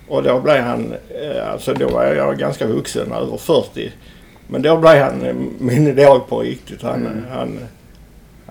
Och 0.07 0.23
då 0.23 0.39
blev 0.41 0.61
han, 0.63 0.93
eh, 1.21 1.51
alltså 1.51 1.73
då 1.73 1.89
var 1.89 2.03
jag 2.05 2.37
ganska 2.37 2.67
vuxen, 2.67 3.11
över 3.11 3.37
40. 3.37 3.91
Men 4.47 4.61
då 4.61 4.77
blev 4.77 5.03
han 5.03 5.21
eh, 5.25 5.35
min 5.59 5.87
idol 5.87 6.19
på 6.29 6.39
riktigt. 6.39 6.81
Han, 6.81 7.05
Mm. 7.05 7.23
han, 7.31 7.59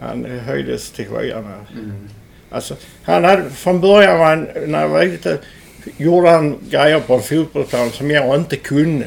han 0.01 0.25
höjdes 0.25 0.91
till 0.91 1.07
skyarna. 1.07 1.55
Mm. 1.75 2.09
Alltså, 2.51 2.75
han 3.03 3.25
hade, 3.25 3.51
från 3.51 3.81
början 3.81 4.19
var 4.19 4.27
han, 4.27 4.49
när 4.67 4.81
jag 4.83 4.89
var 4.89 5.05
lite, 5.05 5.39
gjorde 5.97 6.31
han 6.31 6.59
grejer 6.71 7.01
på 7.01 7.15
en 7.15 7.23
fotbollsplan 7.23 7.91
som 7.91 8.11
jag 8.11 8.35
inte 8.37 8.57
kunde. 8.57 9.07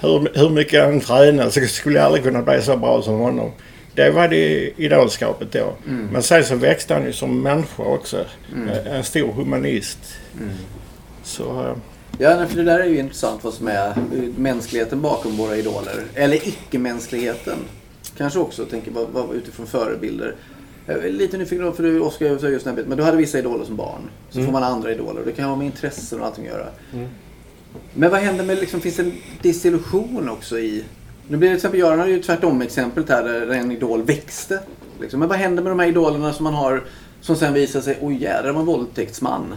Hur, 0.00 0.38
hur 0.38 0.50
mycket 0.50 0.84
han 0.84 1.00
tränade 1.00 1.50
så 1.50 1.60
skulle 1.60 1.96
jag 1.98 2.06
aldrig 2.06 2.24
kunna 2.24 2.42
bli 2.42 2.62
så 2.62 2.76
bra 2.76 3.02
som 3.02 3.18
honom. 3.18 3.50
Det 3.94 4.10
var 4.10 4.28
det 4.28 4.72
idolskapet 4.76 5.52
då. 5.52 5.72
Mm. 5.86 6.08
Men 6.12 6.22
sen 6.22 6.44
så 6.44 6.54
växte 6.56 6.94
han 6.94 7.04
ju 7.04 7.12
som 7.12 7.42
människa 7.42 7.82
också. 7.82 8.24
Mm. 8.54 8.68
En 8.86 9.04
stor 9.04 9.32
humanist. 9.32 9.98
Mm. 10.40 10.50
Så 11.22 11.42
eh, 11.44 11.76
Ja, 12.18 12.46
för 12.46 12.56
det 12.56 12.62
där 12.62 12.80
är 12.80 12.84
ju 12.84 12.98
intressant 12.98 13.44
vad 13.44 13.54
som 13.54 13.68
är 13.68 13.86
eh, 13.88 13.94
mänskligheten 14.36 15.00
bakom 15.00 15.36
våra 15.36 15.56
idoler. 15.56 16.04
Eller 16.14 16.36
icke-mänskligheten. 16.48 17.56
Kanske 18.16 18.38
också, 18.38 18.64
tänker 18.64 18.90
vad, 18.90 19.06
vad, 19.12 19.36
utifrån 19.36 19.66
förebilder. 19.66 20.34
Lite 21.04 21.38
nyfiken 21.38 21.72
för 21.72 21.82
du 21.82 22.00
Oskar 22.00 22.26
just 22.26 22.66
här, 22.66 22.84
men 22.86 22.96
du 22.98 23.02
hade 23.04 23.16
vissa 23.16 23.38
idoler 23.38 23.64
som 23.64 23.76
barn. 23.76 24.10
Så 24.30 24.38
Mm. 24.38 24.46
får 24.46 24.52
man 24.60 24.62
andra 24.62 24.92
idoler. 24.92 25.22
Det 25.24 25.32
kan 25.32 25.44
ha 25.44 25.56
med 25.56 25.66
intressen 25.66 26.20
och 26.20 26.26
allting 26.26 26.46
att 26.46 26.52
göra. 26.52 26.66
Mm. 27.74 27.82
Men 27.94 28.10
vad 28.10 28.20
händer 28.20 28.44
med, 28.44 28.58
liksom, 28.58 28.80
finns 28.80 28.96
det 28.96 29.02
en 29.02 29.12
desillusion 29.42 30.28
också 30.28 30.58
i... 30.58 30.84
Nu 31.28 31.36
blir 31.36 31.48
det 31.48 31.54
till 31.54 31.58
exempel, 31.58 31.80
Göran 31.80 31.98
hade 31.98 32.10
ju 32.10 32.22
tvärtom 32.22 32.62
exemplet 32.62 33.08
här 33.08 33.24
där 33.24 33.50
en 33.50 33.72
idol 33.72 34.02
växte. 34.02 34.60
Liksom. 35.00 35.20
Men 35.20 35.28
vad 35.28 35.38
händer 35.38 35.62
med 35.62 35.72
de 35.72 35.78
här 35.78 35.86
idolerna 35.86 36.32
som 36.32 36.44
man 36.44 36.54
har 36.54 36.84
som 37.20 37.36
sen 37.36 37.54
visar 37.54 37.80
sig, 37.80 37.98
oj 38.00 38.22
jädrar 38.22 38.52
var 38.52 38.60
en 38.60 38.66
våldtäktsman. 38.66 39.56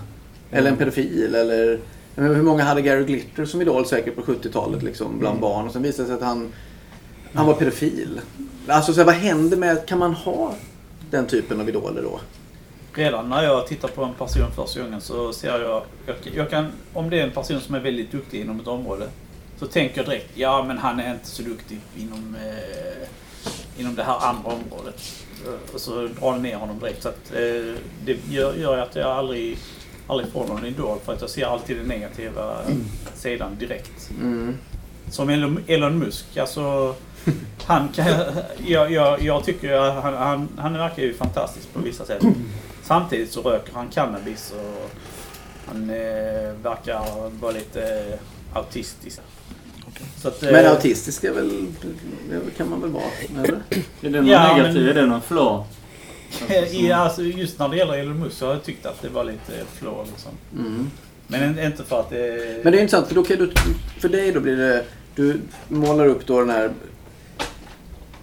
Eller 0.51 0.71
en 0.71 0.77
pedofil 0.77 1.35
eller... 1.35 1.79
Menar, 2.15 2.35
hur 2.35 2.43
många 2.43 2.63
hade 2.63 2.81
Gary 2.81 3.03
Glitter 3.03 3.45
som 3.45 3.61
idol 3.61 3.85
säkert 3.85 4.15
på 4.15 4.21
70-talet 4.21 4.83
liksom, 4.83 5.19
bland 5.19 5.39
barn 5.39 5.67
och 5.67 5.73
sen 5.73 5.81
visade 5.81 6.03
det 6.03 6.07
sig 6.07 6.15
att 6.15 6.27
han, 6.27 6.47
han 7.33 7.45
var 7.45 7.53
pedofil. 7.53 8.21
Alltså 8.67 8.93
så 8.93 8.99
här, 8.99 9.05
vad 9.05 9.15
händer 9.15 9.57
med, 9.57 9.85
kan 9.85 9.99
man 9.99 10.13
ha 10.13 10.55
den 11.11 11.25
typen 11.27 11.61
av 11.61 11.69
idoler 11.69 12.01
då? 12.01 12.19
Redan 12.93 13.29
när 13.29 13.43
jag 13.43 13.67
tittar 13.67 13.87
på 13.87 14.03
en 14.03 14.13
person 14.13 14.51
första 14.55 14.81
gången 14.81 15.01
så 15.01 15.33
ser 15.33 15.59
jag, 15.59 15.83
jag, 16.05 16.15
jag 16.35 16.49
kan, 16.49 16.71
om 16.93 17.09
det 17.09 17.19
är 17.19 17.23
en 17.23 17.31
person 17.31 17.61
som 17.61 17.75
är 17.75 17.79
väldigt 17.79 18.11
duktig 18.11 18.41
inom 18.41 18.59
ett 18.59 18.67
område, 18.67 19.09
så 19.59 19.67
tänker 19.67 19.97
jag 19.97 20.05
direkt, 20.05 20.29
ja 20.33 20.63
men 20.63 20.77
han 20.77 20.99
är 20.99 21.13
inte 21.13 21.27
så 21.27 21.43
duktig 21.43 21.79
inom, 21.97 22.35
eh, 22.35 23.07
inom 23.79 23.95
det 23.95 24.03
här 24.03 24.17
andra 24.19 24.51
området. 24.51 25.25
Och 25.73 25.81
så 25.81 25.91
drar 25.91 26.11
jag 26.19 26.41
ner 26.41 26.55
honom 26.55 26.79
direkt. 26.79 27.03
Så 27.03 27.09
att, 27.09 27.31
eh, 27.33 27.75
det 28.05 28.17
gör, 28.29 28.53
gör 28.53 28.77
att 28.77 28.95
jag 28.95 29.07
aldrig, 29.07 29.57
aldrig 30.07 30.31
får 30.31 30.47
någon 30.47 30.65
idol 30.65 30.97
för 31.05 31.13
att 31.13 31.21
jag 31.21 31.29
ser 31.29 31.45
alltid 31.45 31.77
den 31.77 31.85
negativa 31.85 32.57
sidan 33.15 33.57
direkt. 33.59 34.09
Mm. 34.21 34.57
Som 35.09 35.29
Elon, 35.67 35.99
Musk, 35.99 36.37
alltså 36.37 36.95
han 37.65 37.89
kan, 37.89 38.07
jag, 38.67 38.91
jag, 38.91 39.21
jag 39.21 39.43
tycker 39.43 39.71
att 39.71 40.03
han, 40.03 40.13
han, 40.13 40.47
han 40.57 40.73
verkar 40.73 41.03
ju 41.03 41.13
fantastisk 41.13 41.73
på 41.73 41.79
vissa 41.79 42.05
sätt. 42.05 42.23
Samtidigt 42.83 43.31
så 43.31 43.41
röker 43.41 43.73
han 43.73 43.87
cannabis 43.89 44.53
och 44.55 44.91
han 45.67 45.89
eh, 45.89 46.53
verkar 46.63 47.29
vara 47.41 47.51
lite 47.51 47.81
eh, 47.83 48.57
autistisk. 48.57 49.19
Så 50.21 50.27
att, 50.27 50.43
eh, 50.43 50.51
Men 50.51 50.65
autistisk 50.65 51.23
är 51.23 51.31
väl, 51.31 51.65
det 52.29 52.57
kan 52.57 52.69
man 52.69 52.81
väl 52.81 52.89
vara? 52.89 53.03
Eller? 53.43 53.53
Är 53.69 53.83
det 54.01 54.09
någon 54.09 54.27
Ja, 54.27 54.53
negativ? 54.57 54.81
men- 54.81 54.89
Är 54.89 54.93
det 54.93 55.05
någon 55.05 55.21
flaw? 55.21 55.63
i, 56.71 56.91
alltså, 56.91 57.21
just 57.23 57.59
när 57.59 57.69
det 57.69 57.77
gäller 57.77 57.93
Elon 57.97 58.19
Musk 58.19 58.37
så 58.37 58.45
har 58.45 58.53
jag 58.53 58.63
tyckt 58.63 58.85
att 58.85 59.01
det 59.01 59.09
var 59.09 59.23
lite 59.23 59.51
flå 59.73 60.05
liksom. 60.11 60.31
Mm. 60.57 60.89
Men 61.27 61.43
in- 61.59 61.65
inte 61.65 61.83
för 61.83 61.99
att 61.99 62.09
det... 62.09 62.59
Men 62.63 62.71
det 62.71 62.77
är 62.79 62.81
intressant 62.81 63.07
för 63.07 63.15
då 63.15 63.23
kan 63.23 63.37
du, 63.37 63.51
för 63.99 64.09
dig 64.09 64.31
då 64.31 64.39
blir 64.39 64.55
det, 64.57 64.85
du 65.15 65.39
målar 65.67 66.05
upp 66.05 66.25
då 66.27 66.39
den 66.39 66.49
här 66.49 66.71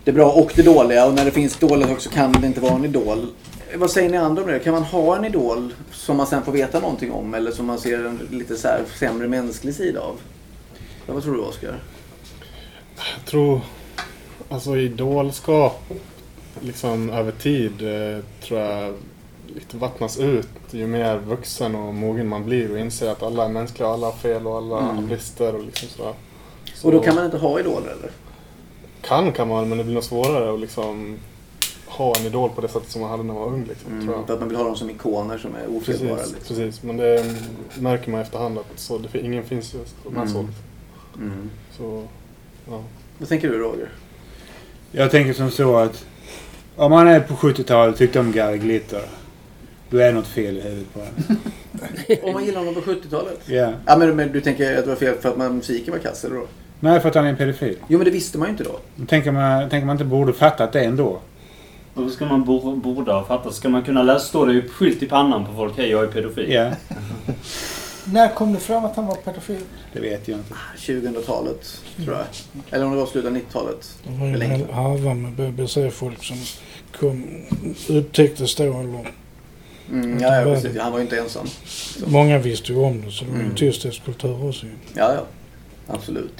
det 0.04 0.12
bra 0.12 0.30
och 0.32 0.52
det 0.56 0.62
dåliga 0.62 1.06
och 1.06 1.14
när 1.14 1.24
det 1.24 1.30
finns 1.30 1.56
dåligt 1.56 1.90
också 1.90 2.10
kan 2.10 2.32
det 2.32 2.46
inte 2.46 2.60
vara 2.60 2.74
en 2.74 2.84
idol. 2.84 3.26
Vad 3.76 3.90
säger 3.90 4.10
ni 4.10 4.16
andra 4.16 4.42
om 4.42 4.48
det? 4.48 4.58
Kan 4.58 4.72
man 4.74 4.82
ha 4.82 5.16
en 5.16 5.24
idol 5.24 5.74
som 5.92 6.16
man 6.16 6.26
sen 6.26 6.42
får 6.42 6.52
veta 6.52 6.80
någonting 6.80 7.12
om 7.12 7.34
eller 7.34 7.50
som 7.50 7.66
man 7.66 7.78
ser 7.78 8.04
en 8.04 8.20
lite 8.30 8.56
så 8.56 8.68
här 8.68 8.84
sämre 8.98 9.28
mänsklig 9.28 9.74
sida 9.74 10.00
av? 10.00 10.16
Ja, 11.06 11.14
vad 11.14 11.22
tror 11.22 11.34
du 11.34 11.40
Oskar? 11.40 11.80
Jag 12.96 13.24
tror, 13.26 13.60
alltså 14.48 14.76
idolskap 14.76 15.82
liksom 16.60 17.10
över 17.10 17.32
tid 17.32 17.72
eh, 17.82 18.24
tror 18.42 18.60
jag 18.60 18.94
lite 19.54 19.76
vattnas 19.76 20.18
ut 20.18 20.48
ju 20.70 20.86
mer 20.86 21.18
vuxen 21.18 21.74
och 21.74 21.94
mogen 21.94 22.28
man 22.28 22.44
blir 22.44 22.72
och 22.72 22.78
inser 22.78 23.10
att 23.10 23.22
alla 23.22 23.44
är 23.44 23.48
mänskliga 23.48 23.88
och 23.88 23.94
alla 23.94 24.06
har 24.06 24.12
fel 24.14 24.46
och 24.46 24.56
alla 24.56 24.78
Mm. 24.78 24.96
har 24.96 25.02
brister 25.02 25.54
och 25.54 25.62
liksom 25.64 25.88
sådär. 25.88 26.14
Så 26.74 26.86
Och 26.86 26.92
då 26.92 27.00
kan 27.00 27.14
man 27.14 27.24
inte 27.24 27.38
ha 27.38 27.60
idoler 27.60 27.90
eller? 27.90 28.10
kan 29.00 29.32
kan 29.32 29.48
man 29.48 29.68
men 29.68 29.78
det 29.78 29.84
blir 29.84 29.94
nog 29.94 30.04
svårare 30.04 30.54
att 30.54 30.60
liksom 30.60 31.18
ha 31.98 32.16
en 32.16 32.26
idol 32.26 32.50
på 32.50 32.60
det 32.60 32.68
sättet 32.68 32.90
som 32.90 33.00
man 33.00 33.10
hade 33.10 33.22
när 33.22 33.34
man 33.34 33.42
var 33.42 33.48
ung 33.52 33.64
liksom, 33.68 33.90
tror 33.90 34.00
Mm, 34.02 34.10
jag. 34.14 34.26
för 34.26 34.34
att 34.34 34.40
man 34.40 34.48
vill 34.48 34.56
ha 34.58 34.64
dem 34.64 34.76
som 34.76 34.90
ikoner 34.90 35.38
som 35.38 35.54
är 35.54 35.76
ofelbara. 35.76 36.16
Precis, 36.16 36.34
Liksom. 36.34 36.56
precis. 36.56 36.82
Men 36.82 36.96
det 36.96 37.24
märker 37.80 38.10
man 38.10 38.20
efterhand 38.20 38.58
att 38.58 38.66
så, 38.76 38.98
det, 38.98 39.18
ingen 39.20 39.44
finns 39.44 39.74
ju 39.74 39.78
som 40.02 40.16
är 40.16 40.26
så. 40.26 40.38
Mm. 40.38 40.50
Liksom. 40.50 41.22
Mm. 41.32 41.50
så 41.76 42.04
ja. 42.70 42.80
Vad 43.18 43.28
tänker 43.28 43.48
du 43.48 43.58
Roger? 43.58 43.88
Jag 44.92 45.10
tänker 45.10 45.32
som 45.32 45.50
så 45.50 45.76
att 45.76 46.04
om 46.76 46.90
man 46.90 47.08
är 47.08 47.20
på 47.20 47.34
70-talet 47.34 47.92
och 47.92 47.98
tyckte 47.98 48.20
om 48.20 48.32
Gary 48.32 48.58
Glitter. 48.58 49.02
Då 49.90 49.98
är 49.98 50.12
något 50.12 50.26
fel 50.26 50.56
i 50.56 50.60
huvudet 50.60 50.94
på 50.94 51.00
en. 51.00 51.36
Om 52.22 52.32
man 52.32 52.44
gillar 52.44 52.58
honom 52.58 52.74
på 52.74 52.80
70-talet? 52.80 53.40
Ja. 53.46 53.72
Ja 53.86 53.96
men, 53.98 54.16
men 54.16 54.32
du 54.32 54.40
tänker 54.40 54.78
att 54.78 54.84
det 54.84 54.88
var 54.90 54.96
fel 54.96 55.14
för 55.20 55.28
att 55.28 55.36
man, 55.36 55.56
musiken 55.56 55.92
var 55.92 55.98
kass 56.00 56.24
eller 56.24 56.36
då? 56.36 56.46
Nej, 56.80 57.00
för 57.00 57.08
att 57.08 57.14
han 57.14 57.24
är 57.24 57.28
en 57.30 57.36
pedofil. 57.36 57.76
Jo 57.88 57.98
men 57.98 58.04
det 58.04 58.10
visste 58.10 58.38
man 58.38 58.48
ju 58.48 58.50
inte 58.52 58.64
då. 58.64 58.78
Då 58.96 59.06
tänker 59.06 59.32
man, 59.32 59.68
tänker 59.70 59.86
man 59.86 59.94
inte 59.94 60.04
borde 60.04 60.32
fattat 60.32 60.72
det 60.72 60.80
ändå. 60.84 61.20
Och 61.98 62.04
då 62.04 62.10
ska 62.10 62.26
man 62.26 62.44
bo- 62.44 62.76
borde 62.76 63.12
ha 63.12 63.24
fattat. 63.24 63.54
Ska 63.54 63.68
man 63.68 63.82
kunna 63.82 64.02
läsa, 64.02 64.18
står 64.26 64.46
det 64.46 64.52
ju 64.52 64.68
skylt 64.68 65.02
i 65.02 65.06
pannan 65.06 65.46
på 65.46 65.52
folk. 65.52 65.76
Hej, 65.76 65.90
jag 65.90 66.02
är 66.04 66.06
pedofil. 66.08 66.52
Ja, 66.52 66.70
När 68.04 68.34
kom 68.34 68.52
det 68.52 68.60
fram 68.60 68.84
att 68.84 68.96
han 68.96 69.06
var 69.06 69.14
pedofil? 69.16 69.60
det 69.92 70.00
vet 70.00 70.28
jag 70.28 70.38
inte. 70.38 70.54
2000-talet 70.76 71.80
tror 72.04 72.16
jag. 72.16 72.24
Eller 72.70 72.84
om 72.86 72.90
det 72.92 72.96
var 72.98 73.06
slutet 73.06 73.30
av 73.30 73.36
90-talet. 73.36 73.94
Det 74.04 74.18
var 74.20 74.26
ju 74.26 74.34
en 74.34 74.40
hel 74.40 74.70
harva 74.70 75.14
med 75.14 75.32
BBC-folk 75.32 76.24
som 76.24 76.36
kom, 77.00 77.24
upptäcktes 77.88 78.54
då. 78.54 78.62
Eller, 78.64 79.06
Mm, 79.92 80.18
ja, 80.20 80.36
ja, 80.36 80.44
precis. 80.44 80.78
Han 80.78 80.92
var 80.92 80.98
ju 80.98 81.04
inte 81.04 81.18
ensam. 81.18 81.46
många 82.06 82.38
visste 82.38 82.72
ju 82.72 82.78
om 82.78 83.02
det 83.06 83.10
så 83.12 83.24
det 83.24 83.30
var 83.30 83.36
ju 83.36 83.40
en 83.42 83.46
Mm. 83.46 83.56
tysthetskultur 83.56 84.48
också. 84.48 84.66
Ja, 84.94 85.14
ja. 85.14 85.24
Absolut. 85.94 86.36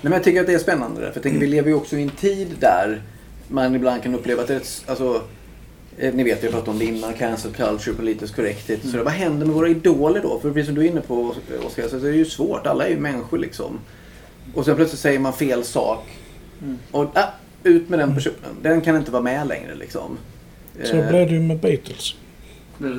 Nej, 0.00 0.10
men 0.10 0.12
jag 0.12 0.24
tycker 0.24 0.40
att 0.40 0.46
det 0.46 0.54
är 0.54 0.58
spännande. 0.58 1.00
För 1.00 1.10
jag 1.14 1.22
tänker, 1.22 1.38
vi 1.40 1.46
lever 1.46 1.68
ju 1.68 1.74
också 1.74 1.96
i 1.96 2.02
en 2.02 2.10
tid 2.10 2.48
där 2.60 3.02
man 3.48 3.74
ibland 3.74 4.02
kan 4.02 4.14
uppleva 4.14 4.42
att 4.42 4.48
det 4.48 4.54
är 4.54 4.60
ett, 4.60 4.84
alltså, 4.86 5.22
Eh, 5.98 6.14
Ni 6.14 6.22
vet, 6.22 6.42
har 6.42 6.50
pratat 6.50 6.68
om 6.68 6.78
det 6.78 6.84
innan, 6.84 7.14
cancel 7.14 7.52
culture, 7.52 7.96
politisk 7.96 8.36
korrekthet. 8.36 8.80
Så 8.82 8.96
det, 8.96 9.02
vad 9.02 9.12
händer 9.12 9.46
med 9.46 9.54
våra 9.54 9.68
idoler 9.68 10.22
då? 10.22 10.40
För 10.40 10.50
precis 10.50 10.66
som 10.66 10.74
du 10.74 10.80
är 10.80 10.90
inne 10.90 11.00
på 11.00 11.34
Oskar, 11.66 11.88
så 11.88 11.96
det 11.96 12.08
är 12.08 12.12
ju 12.12 12.24
svårt. 12.24 12.66
Alla 12.66 12.86
är 12.86 12.90
ju 12.90 12.98
människor 12.98 13.38
liksom. 13.38 13.78
Och 14.54 14.64
sen 14.64 14.76
plötsligt 14.76 15.00
säger 15.00 15.18
man 15.18 15.32
fel 15.32 15.64
sak. 15.64 16.06
Och 16.90 17.04
ah, 17.14 17.28
ut 17.62 17.88
med 17.88 17.98
den 17.98 18.14
personen. 18.14 18.56
Den 18.62 18.80
kan 18.80 18.96
inte 18.96 19.10
vara 19.10 19.22
med 19.22 19.46
längre 19.46 19.74
liksom. 19.74 20.18
Så 20.84 20.96
Eh, 20.96 21.08
blev 21.08 21.28
det 21.28 21.34
ju 21.34 21.40
med 21.40 21.58
Beatles. 21.60 22.14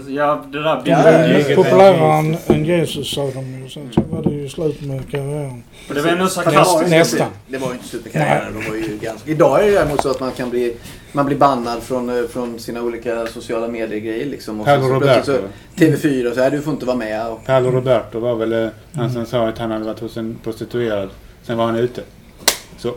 Ja, 0.07 0.45
det 0.51 0.63
där 0.63 0.81
Ja, 0.85 1.27
blev 1.27 1.55
populärare 1.55 2.13
än, 2.19 2.37
än 2.47 2.65
Jesus 2.65 3.13
sa 3.13 3.31
de 3.31 3.63
ju. 3.63 3.69
Sen 3.69 3.89
så 3.93 4.01
var 4.01 4.23
det 4.23 4.29
ju 4.29 4.49
slut 4.49 4.81
med 4.81 5.11
karriären. 5.11 5.63
Och 5.89 5.95
det 5.95 6.01
var 6.01 6.09
ändå 6.09 6.27
sarkastiskt. 6.27 6.89
Nästan. 6.89 7.27
Det 7.47 7.57
var 7.57 7.67
ju 7.67 7.73
inte 7.73 8.09
karriären. 8.09 8.53
De 8.53 8.69
var 8.69 8.75
ju 8.75 8.97
ganska... 9.01 9.31
Idag 9.31 9.59
är 9.63 9.65
det 9.67 9.71
däremot 9.71 10.01
så 10.01 10.09
att 10.09 10.19
man 10.19 10.31
kan 10.31 10.49
bli, 10.49 10.75
man 11.11 11.25
blir 11.25 11.37
bannad 11.37 11.83
från, 11.83 12.09
eh, 12.09 12.27
från 12.27 12.59
sina 12.59 12.81
olika 12.81 13.27
sociala 13.27 13.67
medier-grejer. 13.67 14.25
Liksom. 14.25 14.59
Och 14.59 14.65
Paolo 14.65 14.87
Roberto. 14.87 15.25
så 15.25 15.37
TV4 15.75 16.33
så 16.33 16.41
här, 16.41 16.51
du 16.51 16.61
får 16.61 16.73
inte 16.73 16.85
vara 16.85 16.97
med. 16.97 17.27
Och, 17.27 17.45
Paolo 17.45 17.71
Roberto 17.71 18.19
var 18.19 18.35
väl 18.35 18.53
eh, 18.53 18.67
han 18.93 19.11
som 19.11 19.25
sa 19.25 19.47
att 19.47 19.57
han 19.57 19.71
hade 19.71 19.85
varit 19.85 19.99
hos 19.99 20.17
en 20.17 20.37
prostituerad. 20.43 21.09
Sen 21.43 21.57
var 21.57 21.65
han 21.65 21.75
ute. 21.75 22.01
Så. 22.77 22.93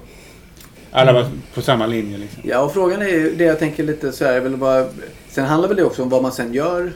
Alla 0.91 1.13
var 1.13 1.27
på 1.55 1.63
samma 1.63 1.87
linje 1.87 2.19
liksom. 2.19 2.43
ja, 2.47 2.61
och 2.61 2.73
frågan 2.73 3.03
är 3.03 3.09
ju, 3.09 3.35
det 3.35 3.45
jag 3.45 3.59
tänker 3.59 3.83
lite 3.83 4.13
så 4.13 4.25
här, 4.25 4.33
är 4.33 4.41
väl 4.41 4.57
bara, 4.57 4.87
sen 5.37 5.45
handlar 5.45 5.69
väl 5.69 5.77
det 5.77 5.85
också 5.85 6.03
om 6.03 6.09
vad 6.09 6.23
man 6.23 6.33
sen 6.33 6.55
gör 6.55 6.93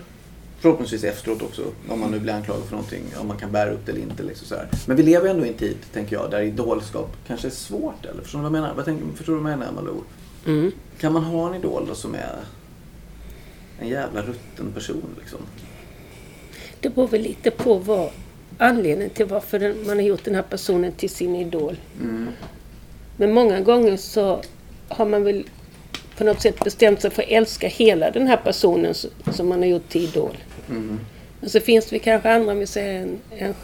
Förhoppningsvis 0.60 1.04
efteråt 1.04 1.42
också, 1.42 1.62
om 1.88 2.00
man 2.00 2.10
nu 2.10 2.18
blir 2.18 2.32
anklagad 2.32 2.64
för 2.64 2.72
någonting, 2.72 3.02
om 3.20 3.28
man 3.28 3.36
kan 3.36 3.52
bära 3.52 3.70
upp 3.70 3.86
det 3.86 3.92
eller 3.92 4.02
inte. 4.02 4.22
Liksom 4.22 4.46
så 4.46 4.54
här. 4.54 4.68
Men 4.86 4.96
vi 4.96 5.02
lever 5.02 5.30
ändå 5.30 5.44
i 5.44 5.48
en 5.48 5.54
tid, 5.54 5.76
tänker 5.92 6.16
jag, 6.16 6.30
där 6.30 6.40
idolskap 6.40 7.16
kanske 7.26 7.48
är 7.48 7.50
svårt. 7.50 8.04
Eller? 8.04 8.22
Förstår 8.22 8.38
du 8.38 8.42
vad 8.42 8.46
jag 8.46 8.60
menar? 8.60 8.74
Vad 8.74 8.84
tänker, 8.84 9.04
förstår 9.16 9.32
du 9.32 9.38
vad 9.38 9.52
jag 9.52 9.58
menar, 9.58 9.72
Malou? 9.72 10.02
Mm. 10.46 10.72
Kan 10.98 11.12
man 11.12 11.24
ha 11.24 11.48
en 11.48 11.54
idol 11.54 11.84
då 11.88 11.94
som 11.94 12.14
är 12.14 12.36
en 13.80 13.88
jävla 13.88 14.22
rutten 14.22 14.72
person 14.74 15.02
liksom? 15.20 15.38
Det 16.80 16.90
beror 16.90 17.08
väl 17.08 17.22
lite 17.22 17.50
på 17.50 17.74
vad 17.74 18.10
anledningen 18.58 19.10
till 19.10 19.26
varför 19.26 19.74
man 19.86 19.96
har 19.96 20.04
gjort 20.04 20.24
den 20.24 20.34
här 20.34 20.42
personen 20.42 20.92
till 20.92 21.10
sin 21.10 21.36
idol. 21.36 21.76
Mm. 22.00 22.28
Men 23.16 23.32
många 23.32 23.60
gånger 23.60 23.96
så 23.96 24.42
har 24.88 25.06
man 25.06 25.24
väl 25.24 25.44
på 26.20 26.24
något 26.24 26.42
sätt 26.42 26.64
bestämt 26.64 27.00
sig 27.00 27.10
för 27.10 27.22
att 27.22 27.28
älska 27.28 27.68
hela 27.68 28.10
den 28.10 28.26
här 28.26 28.36
personen 28.36 28.94
som 29.32 29.48
man 29.48 29.58
har 29.58 29.66
gjort 29.66 29.88
till 29.88 30.04
idol. 30.04 30.36
Mm. 30.68 31.00
Men 31.40 31.50
så 31.50 31.60
finns 31.60 31.86
det 31.86 31.98
kanske 31.98 32.30
andra, 32.30 32.52
om 32.52 32.58
vi 32.58 32.66
säger 32.66 33.02
en, 33.02 33.18
en, 33.38 33.54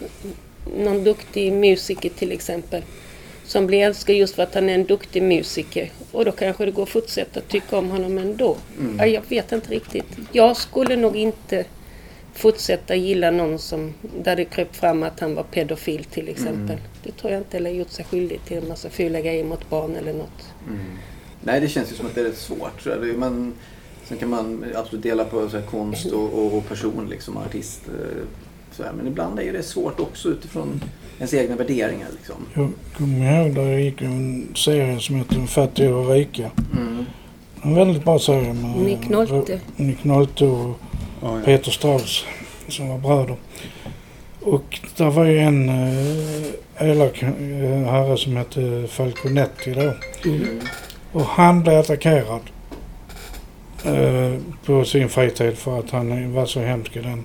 någon 0.78 1.04
duktig 1.04 1.52
musiker 1.52 2.10
till 2.10 2.32
exempel, 2.32 2.82
som 3.44 3.66
blir 3.66 3.82
älskad 3.82 4.16
just 4.16 4.34
för 4.34 4.42
att 4.42 4.54
han 4.54 4.68
är 4.68 4.74
en 4.74 4.84
duktig 4.84 5.22
musiker. 5.22 5.90
Och 6.12 6.24
då 6.24 6.32
kanske 6.32 6.64
det 6.64 6.70
går 6.70 6.82
att 6.82 6.88
fortsätta 6.88 7.40
tycka 7.40 7.78
om 7.78 7.90
honom 7.90 8.18
ändå. 8.18 8.56
Mm. 8.78 8.98
Ja, 8.98 9.06
jag 9.06 9.22
vet 9.28 9.52
inte 9.52 9.70
riktigt. 9.70 10.18
Jag 10.32 10.56
skulle 10.56 10.96
nog 10.96 11.16
inte 11.16 11.64
fortsätta 12.34 12.94
gilla 12.94 13.30
någon 13.30 13.58
som, 13.58 13.94
där 14.22 14.36
det 14.36 14.44
kröp 14.44 14.76
fram 14.76 15.02
att 15.02 15.20
han 15.20 15.34
var 15.34 15.42
pedofil 15.42 16.04
till 16.04 16.28
exempel. 16.28 16.76
Mm. 16.76 16.88
Det 17.02 17.12
tror 17.12 17.32
jag 17.32 17.40
inte, 17.40 17.56
eller 17.56 17.70
gjort 17.70 17.90
sig 17.90 18.04
skyldig 18.04 18.40
till 18.46 18.56
en 18.56 18.68
massa 18.68 18.90
fula 18.90 19.20
grejer 19.20 19.44
mot 19.44 19.70
barn 19.70 19.96
eller 19.96 20.12
något. 20.12 20.54
Mm. 20.68 20.80
Nej, 21.46 21.60
det 21.60 21.68
känns 21.68 21.92
ju 21.92 21.96
som 21.96 22.06
att 22.06 22.14
det 22.14 22.20
är 22.20 22.24
rätt 22.24 22.38
svårt. 22.38 22.80
Så 22.82 22.88
det 22.88 22.94
är- 23.10 23.16
man, 23.18 23.52
sen 24.08 24.18
kan 24.18 24.30
man 24.30 24.64
absolut 24.74 25.02
dela 25.02 25.24
på 25.24 25.48
så 25.48 25.56
här, 25.58 25.66
konst 25.66 26.06
och, 26.06 26.32
och, 26.32 26.54
och 26.58 26.68
person, 26.68 27.06
liksom, 27.10 27.36
artist. 27.36 27.80
eh, 27.88 28.22
Så 28.76 28.82
här. 28.82 28.92
Men 28.92 29.06
ibland 29.06 29.38
är 29.40 29.52
det 29.52 29.62
svårt 29.62 30.00
också 30.00 30.28
utifrån 30.28 30.80
ens 31.18 31.34
egna 31.34 31.56
värderingar. 31.56 32.08
Liksom. 32.16 32.34
Jag 32.54 32.70
kommer 32.96 33.42
ihåg 33.44 33.54
där 33.54 33.78
gick 33.78 34.02
en 34.02 34.48
serie 34.56 35.00
som 35.00 35.16
heter 35.16 35.46
Fattiga 35.46 35.96
och 35.96 36.10
rika. 36.10 36.50
Mm. 36.76 37.04
En 37.62 37.74
väldigt 37.74 38.04
bra 38.04 38.18
serie 38.18 38.52
med 38.52 38.76
Nick 38.78 39.08
Nolte. 39.08 39.60
Nick 39.76 40.04
Nolte 40.04 40.44
och 40.44 40.76
Ja, 41.22 41.38
ja. 41.38 41.44
Peter 41.44 41.70
Strauss 41.70 42.24
som 42.68 42.88
var 42.88 42.98
bröder. 42.98 43.36
Och 44.40 44.80
där 44.96 45.10
var 45.10 45.24
ju 45.24 45.38
en 45.38 45.68
eh, 45.68 46.90
elak 46.90 47.22
eh, 47.22 47.28
herre 47.90 48.16
som 48.16 48.36
hette 48.36 48.86
Falconetti 48.88 49.70
då. 49.74 49.94
Mm. 50.30 50.60
Och 51.16 51.24
han 51.26 51.62
blev 51.62 51.78
attackerad 51.78 52.40
eh, 53.84 54.40
på 54.66 54.84
sin 54.84 55.08
fritid 55.08 55.58
för 55.58 55.78
att 55.78 55.90
han 55.90 56.32
var 56.34 56.46
så 56.46 56.60
hemsk 56.60 56.96
i 56.96 57.00
den. 57.00 57.24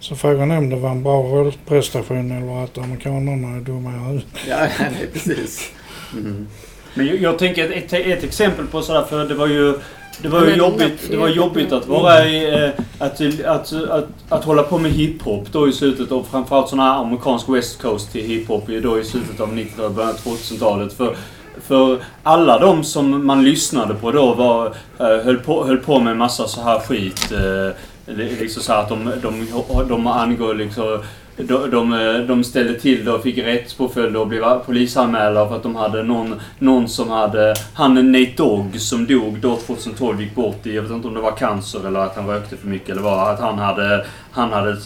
Så 0.00 0.16
frågan 0.16 0.50
är 0.50 0.58
om 0.58 0.70
det 0.70 0.76
var 0.76 0.90
en 0.90 1.02
bra 1.02 1.22
rollprestation 1.22 2.30
eller 2.32 2.64
att 2.64 2.78
amerikanerna 2.78 3.56
är 3.56 3.60
dumma 3.60 3.90
i 3.90 3.98
huvudet. 3.98 4.26
Ja, 4.48 4.56
nej, 4.80 5.08
precis. 5.12 5.70
Mm. 6.12 6.46
Men 6.94 7.06
jag, 7.06 7.16
jag 7.20 7.38
tänker 7.38 7.70
ett, 7.70 7.92
ett, 7.92 8.06
ett 8.06 8.24
exempel 8.24 8.66
på 8.66 8.82
sådär, 8.82 9.04
för 9.04 9.24
det 9.28 9.34
var 9.34 9.46
ju 9.46 9.74
det 10.22 10.28
var 10.28 10.44
ju 10.46 10.54
jobbigt, 10.54 11.10
det 11.10 11.16
var 11.16 11.28
jobbigt 11.28 11.72
att 11.72 11.86
vara 11.86 12.26
i, 12.26 12.64
eh, 12.64 12.70
att, 12.98 13.20
att, 13.44 13.72
att, 13.72 14.08
att 14.28 14.44
hålla 14.44 14.62
på 14.62 14.78
med 14.78 14.90
hiphop 14.90 15.52
då 15.52 15.68
i 15.68 15.72
slutet 15.72 16.12
av 16.12 16.26
framförallt 16.30 16.68
sån 16.68 16.78
här 16.78 17.00
amerikansk 17.02 17.48
West 17.48 17.82
Coast 17.82 18.12
till 18.12 18.24
hiphop 18.26 18.68
i- 18.70 18.80
då 18.80 19.00
i 19.00 19.04
slutet 19.04 19.40
av 19.40 19.52
90-talet, 19.54 19.92
början 19.96 20.10
av 20.10 20.16
2000-talet. 20.16 20.92
För, 20.92 21.16
för 21.62 21.98
alla 22.22 22.58
de 22.58 22.84
som 22.84 23.26
man 23.26 23.44
lyssnade 23.44 23.94
på 23.94 24.10
då 24.12 24.34
var, 24.34 24.66
eh, 24.98 25.24
höll, 25.24 25.36
på, 25.36 25.66
höll 25.66 25.76
på 25.76 26.00
med 26.00 26.16
massa 26.16 26.48
så 26.48 26.60
här 26.60 26.80
skit. 26.80 27.32
Eh, 27.32 27.76
liksom 28.16 28.62
så 28.62 28.72
här 28.72 28.82
att 28.82 28.88
de, 28.88 29.12
de, 29.22 29.46
de 29.88 30.06
angår 30.06 30.54
liksom 30.54 30.98
de, 31.36 31.70
de, 31.70 31.92
eh, 31.92 32.18
de 32.18 32.44
ställde 32.44 32.80
till 32.80 33.04
det 33.04 33.12
och 33.12 33.22
fick 33.22 33.38
rättspåföljd 33.38 34.16
och 34.16 34.28
blev 34.28 34.58
polisanmälda 34.58 35.48
för 35.48 35.56
att 35.56 35.62
de 35.62 35.76
hade 35.76 36.02
någon, 36.02 36.40
någon 36.58 36.88
som 36.88 37.10
hade... 37.10 37.54
Han 37.74 38.12
Nate 38.12 38.32
Dogg 38.36 38.80
som 38.80 39.06
dog 39.06 39.38
då 39.40 39.56
2012 39.56 40.20
gick 40.20 40.34
bort 40.34 40.66
i, 40.66 40.74
jag 40.74 40.82
vet 40.82 40.92
inte 40.92 41.08
om 41.08 41.14
det 41.14 41.20
var 41.20 41.36
cancer 41.36 41.86
eller 41.86 42.00
att 42.00 42.16
han 42.16 42.26
rökte 42.26 42.56
för 42.56 42.66
mycket 42.66 42.88
eller 42.88 43.02
vad. 43.02 43.28
Att 43.28 43.40
han 43.40 43.58
hade, 43.58 44.06
han 44.30 44.52
hade 44.52 44.76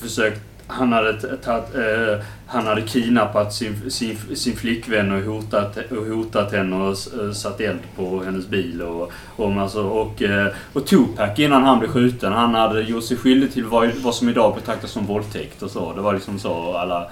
försökt... 0.00 0.40
Han 0.70 0.92
hade, 0.92 1.20
t- 1.20 1.26
tagit, 1.44 1.74
eh, 1.74 2.24
han 2.46 2.66
hade 2.66 2.82
kidnappat 2.82 3.54
sin, 3.54 3.90
sin, 3.90 4.16
sin 4.34 4.56
flickvän 4.56 5.12
och 5.12 5.20
hotat, 5.22 5.78
och 5.90 6.06
hotat 6.06 6.52
henne 6.52 6.76
och 6.76 6.88
eh, 7.20 7.32
satt 7.32 7.60
eld 7.60 7.78
på 7.96 8.22
hennes 8.24 8.46
bil. 8.48 8.82
Och, 8.82 9.12
och, 9.36 9.52
alltså, 9.52 9.82
och, 9.82 10.22
eh, 10.22 10.46
och 10.72 10.86
Tupac 10.86 11.38
innan 11.38 11.62
han 11.62 11.78
blev 11.78 11.88
skjuten, 11.90 12.32
han 12.32 12.54
hade 12.54 12.80
gjort 12.82 13.04
sig 13.04 13.16
skyldig 13.16 13.52
till 13.52 13.64
vad, 13.64 13.90
vad 13.96 14.14
som 14.14 14.28
idag 14.28 14.54
betraktas 14.54 14.90
som 14.90 15.06
våldtäkt 15.06 15.62
och 15.62 15.70
så. 15.70 15.92
Det 15.94 16.00
var 16.00 16.14
liksom 16.14 16.38
så 16.38 16.76
alla... 16.76 17.02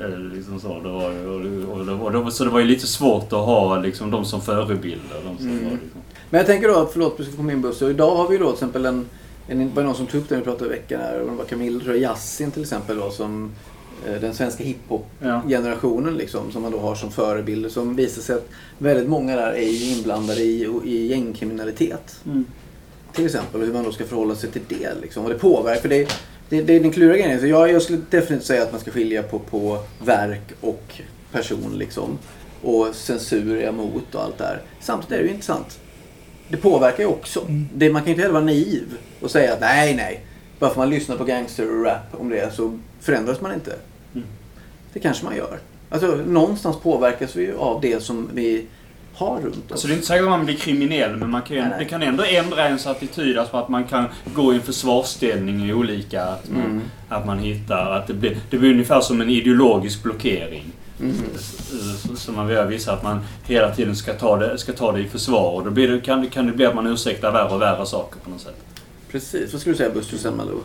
eh, 0.00 0.18
Liksom 0.34 0.60
så, 0.60 0.80
det 0.80 0.88
var, 0.88 1.26
och, 1.26 1.76
och, 1.78 2.12
det 2.12 2.18
var, 2.18 2.30
så 2.30 2.44
det 2.44 2.50
var 2.50 2.60
ju 2.60 2.66
lite 2.66 2.86
svårt 2.86 3.32
att 3.32 3.38
ha 3.38 3.78
liksom, 3.78 4.10
de 4.10 4.24
som 4.24 4.40
förebilder. 4.40 5.16
De 5.24 5.36
som 5.36 5.48
Mm. 5.48 5.64
var, 5.64 5.70
liksom. 5.70 6.00
Men 6.30 6.38
jag 6.38 6.46
tänker 6.46 6.68
då, 6.68 6.88
förlåt, 6.92 7.16
du 7.18 7.24
ska 7.24 7.42
min 7.42 7.62
buss. 7.62 7.82
Och 7.82 7.90
idag 7.90 8.16
har 8.16 8.28
vi 8.28 8.38
då 8.38 8.44
till 8.46 8.52
exempel 8.54 8.86
en, 8.86 9.06
en 9.50 9.74
var 9.74 9.82
det 9.82 9.86
någon 9.86 9.96
som 9.96 10.06
tog 10.06 10.20
upp 10.20 10.28
det 10.28 10.34
när 10.34 10.42
vi 10.42 10.44
pratade 10.44 10.74
i 10.74 10.78
veckan 10.78 11.00
här. 11.00 11.18
Det 11.18 11.24
var 11.24 11.44
Camilla, 11.44 11.80
tror 11.80 11.96
jag, 11.96 12.02
Yasin 12.02 12.50
till 12.50 12.62
exempel 12.62 12.96
då, 12.96 13.10
som 13.10 13.52
eh, 14.06 14.20
den 14.20 14.34
svenska 14.34 14.64
hiphop-generationen 14.64 16.14
liksom, 16.14 16.52
som 16.52 16.62
man 16.62 16.72
då 16.72 16.78
har 16.78 16.94
som 16.94 17.12
förebilder. 17.12 17.68
Som 17.68 17.96
visar 17.96 18.22
sig 18.22 18.36
att 18.36 18.48
väldigt 18.78 19.08
många 19.08 19.36
där 19.36 19.52
är 19.52 19.92
inblandade 19.96 20.40
i, 20.40 20.68
i 20.84 21.06
gängkriminalitet. 21.06 22.20
Mm. 22.26 22.44
Till 23.12 23.26
exempel, 23.26 23.60
och 23.60 23.66
hur 23.66 23.74
man 23.74 23.84
då 23.84 23.92
ska 23.92 24.04
förhålla 24.04 24.34
sig 24.34 24.50
till 24.50 24.62
det. 24.68 24.94
Liksom. 25.02 25.24
Och 25.24 25.30
det 25.30 25.38
påverkar, 25.38 25.80
för 25.80 25.88
det, 25.88 26.08
det, 26.48 26.62
det 26.62 26.72
är 26.72 26.80
den 26.80 26.92
kluriga 26.92 27.26
grejen. 27.26 27.40
Så 27.40 27.46
jag, 27.46 27.72
jag 27.72 27.82
skulle 27.82 28.00
definitivt 28.10 28.46
säga 28.46 28.62
att 28.62 28.72
man 28.72 28.80
ska 28.80 28.90
skilja 28.90 29.22
på, 29.22 29.38
på 29.38 29.78
verk 30.04 30.52
och 30.60 31.00
person. 31.32 31.74
Liksom. 31.78 32.18
Och 32.62 32.94
censur 32.94 33.56
är 33.56 33.68
emot 33.68 34.14
och 34.14 34.22
allt 34.22 34.38
det 34.38 34.44
här. 34.44 34.62
Samtidigt 34.80 35.12
är 35.12 35.18
det 35.18 35.28
ju 35.28 35.34
intressant. 35.34 35.78
Det 36.50 36.56
påverkar 36.56 36.98
ju 37.02 37.06
också. 37.08 37.46
Det, 37.74 37.90
man 37.92 38.02
kan 38.02 38.06
ju 38.06 38.10
inte 38.12 38.22
heller 38.22 38.34
vara 38.34 38.44
naiv 38.44 38.84
och 39.20 39.30
säga 39.30 39.52
att 39.52 39.60
nej, 39.60 39.94
nej. 39.94 40.20
Bara 40.58 40.70
för 40.70 40.78
man 40.80 40.90
lyssnar 40.90 41.16
på 41.16 41.24
gangster-rap 41.24 42.20
om 42.20 42.28
det 42.28 42.54
så 42.54 42.78
förändras 43.00 43.40
man 43.40 43.54
inte. 43.54 43.74
Mm. 44.14 44.26
Det 44.92 45.00
kanske 45.00 45.24
man 45.24 45.36
gör. 45.36 45.58
Alltså 45.90 46.06
någonstans 46.26 46.76
påverkas 46.82 47.36
vi 47.36 47.42
ju 47.42 47.56
av 47.56 47.80
det 47.80 48.02
som 48.02 48.28
vi 48.34 48.66
har 49.14 49.36
runt 49.40 49.56
oss. 49.66 49.72
Alltså 49.72 49.86
det 49.86 49.92
är 49.92 49.94
inte 49.94 50.06
säkert 50.06 50.22
att 50.24 50.30
man 50.30 50.44
blir 50.44 50.56
kriminell 50.56 51.16
men 51.16 51.30
man 51.30 51.42
kan, 51.42 51.56
Nej, 51.56 51.66
nej. 51.68 51.78
det 51.78 51.84
kan 51.84 52.02
ändå 52.02 52.24
ändra 52.24 52.66
ens 52.66 52.86
attityd. 52.86 53.38
Alltså 53.38 53.56
att 53.56 53.68
man 53.68 53.84
kan 53.84 54.04
gå 54.34 54.52
i 54.52 54.56
en 54.56 54.62
försvarsställning 54.62 55.68
i 55.68 55.72
olika... 55.72 56.24
Att 56.24 56.50
man, 56.50 56.60
Mm. 56.64 56.80
att 57.08 57.26
man 57.26 57.38
hittar... 57.38 57.90
Att 57.90 58.06
det, 58.06 58.14
blir, 58.14 58.38
det 58.50 58.58
blir 58.58 58.70
ungefär 58.70 59.00
som 59.00 59.20
en 59.20 59.30
ideologisk 59.30 60.02
blockering. 60.02 60.64
Mm. 61.00 61.14
Som 62.16 62.36
man 62.36 62.46
vill 62.46 62.58
visa 62.64 62.92
att 62.92 63.02
man 63.02 63.20
hela 63.44 63.74
tiden 63.74 63.96
ska 63.96 64.14
ta 64.14 64.36
det, 64.36 64.58
ska 64.58 64.72
ta 64.72 64.92
det 64.92 65.00
i 65.00 65.08
försvar. 65.08 65.52
Och 65.52 65.64
då 65.64 65.70
blir 65.70 65.88
det, 65.88 66.00
kan, 66.00 66.20
det- 66.22 66.26
kan 66.30 66.46
det 66.46 66.52
bli 66.52 66.66
att 66.66 66.74
man 66.74 66.86
ursäktar 66.86 67.32
värre 67.32 67.48
och 67.54 67.62
värre 67.62 67.86
saker 67.86 68.20
på 68.20 68.30
något 68.30 68.40
sätt. 68.40 68.56
Precis. 69.10 69.52
Vad 69.52 69.60
skulle 69.60 69.72
du 69.74 69.76
säga 69.78 69.90
Buster 69.90 70.16
sen 70.18 70.36
Malou? 70.36 70.60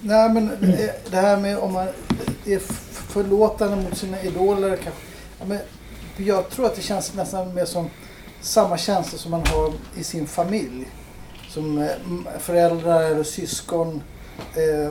Nej, 0.00 0.30
men 0.30 0.50
det- 0.60 1.10
det 1.10 1.16
här 1.16 1.36
med 1.36 1.58
om 1.58 1.72
man 1.72 1.86
är 2.46 2.58
förlåtande 2.92 3.76
mot 3.76 3.98
sina 3.98 4.22
idoler 4.22 4.68
kanske. 4.76 5.00
Ja, 5.40 5.44
men 5.46 5.58
jag 6.16 6.50
tror 6.50 6.66
att 6.66 6.76
det 6.76 6.82
känns 6.82 7.14
nästan 7.14 7.54
mer 7.54 7.64
som 7.64 7.90
samma 8.40 8.78
känslor 8.78 9.18
som 9.18 9.30
man 9.30 9.42
har 9.46 9.72
i 9.96 10.04
sin 10.04 10.26
familj. 10.26 10.88
Som 11.50 11.78
eh, 11.78 11.88
föräldrar 12.40 13.02
eller 13.02 13.24
syskon. 13.24 14.02
Eh, 14.54 14.84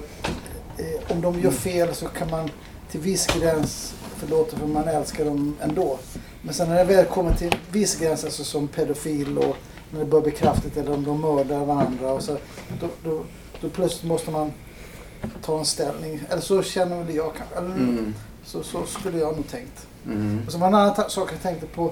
eh, 0.86 1.02
om 1.12 1.22
de 1.22 1.40
gör 1.42 1.52
fel 1.52 1.96
så 1.96 2.06
kan 2.08 2.30
man 2.32 2.50
till 2.92 3.00
viss 3.00 3.28
gräns 3.40 3.94
förlåta 4.18 4.58
för 4.58 4.68
man 4.68 4.88
älskar 4.88 5.26
dem 5.26 5.56
ändå. 5.62 6.00
Men 6.42 6.54
sen 6.54 6.70
när 6.70 6.76
det 6.76 6.84
väl 6.84 7.06
kommer 7.06 7.34
till 7.36 7.56
viss 7.72 7.96
gräns, 8.00 8.24
alltså 8.24 8.44
som 8.44 8.68
pedofil 8.68 9.38
och 9.38 9.56
när 9.92 10.00
det 10.00 10.06
börjar 10.06 10.24
bli 10.24 10.32
kraftigt 10.32 10.78
eller 10.78 10.94
om 10.94 11.04
de 11.04 11.22
mördar 11.22 11.66
varandra. 11.66 12.14
Och 12.14 12.24
så, 12.24 12.38
då, 12.82 12.88
då, 13.04 13.24
då 13.62 13.70
plötsligt 13.70 14.04
måste 14.04 14.32
man 14.32 14.52
ta 15.42 15.60
en 15.60 15.66
ställning. 15.66 16.22
Eller 16.30 16.42
så 16.42 16.64
känner 16.64 17.04
väl 17.04 17.16
jag 17.16 17.32
kanske. 17.38 17.56
Eller, 17.56 17.68
Mm. 17.76 18.14
så, 18.46 18.64
så 18.64 18.86
skulle 18.86 19.18
jag 19.20 19.36
nog 19.36 19.48
tänkt. 19.48 19.88
Mm. 20.06 20.42
Och 20.46 20.52
så 20.52 20.58
var 20.58 20.68
en 20.68 20.74
annan 20.76 21.10
sak 21.10 21.30
jag 21.34 21.42
tänkte 21.42 21.66
på. 21.68 21.84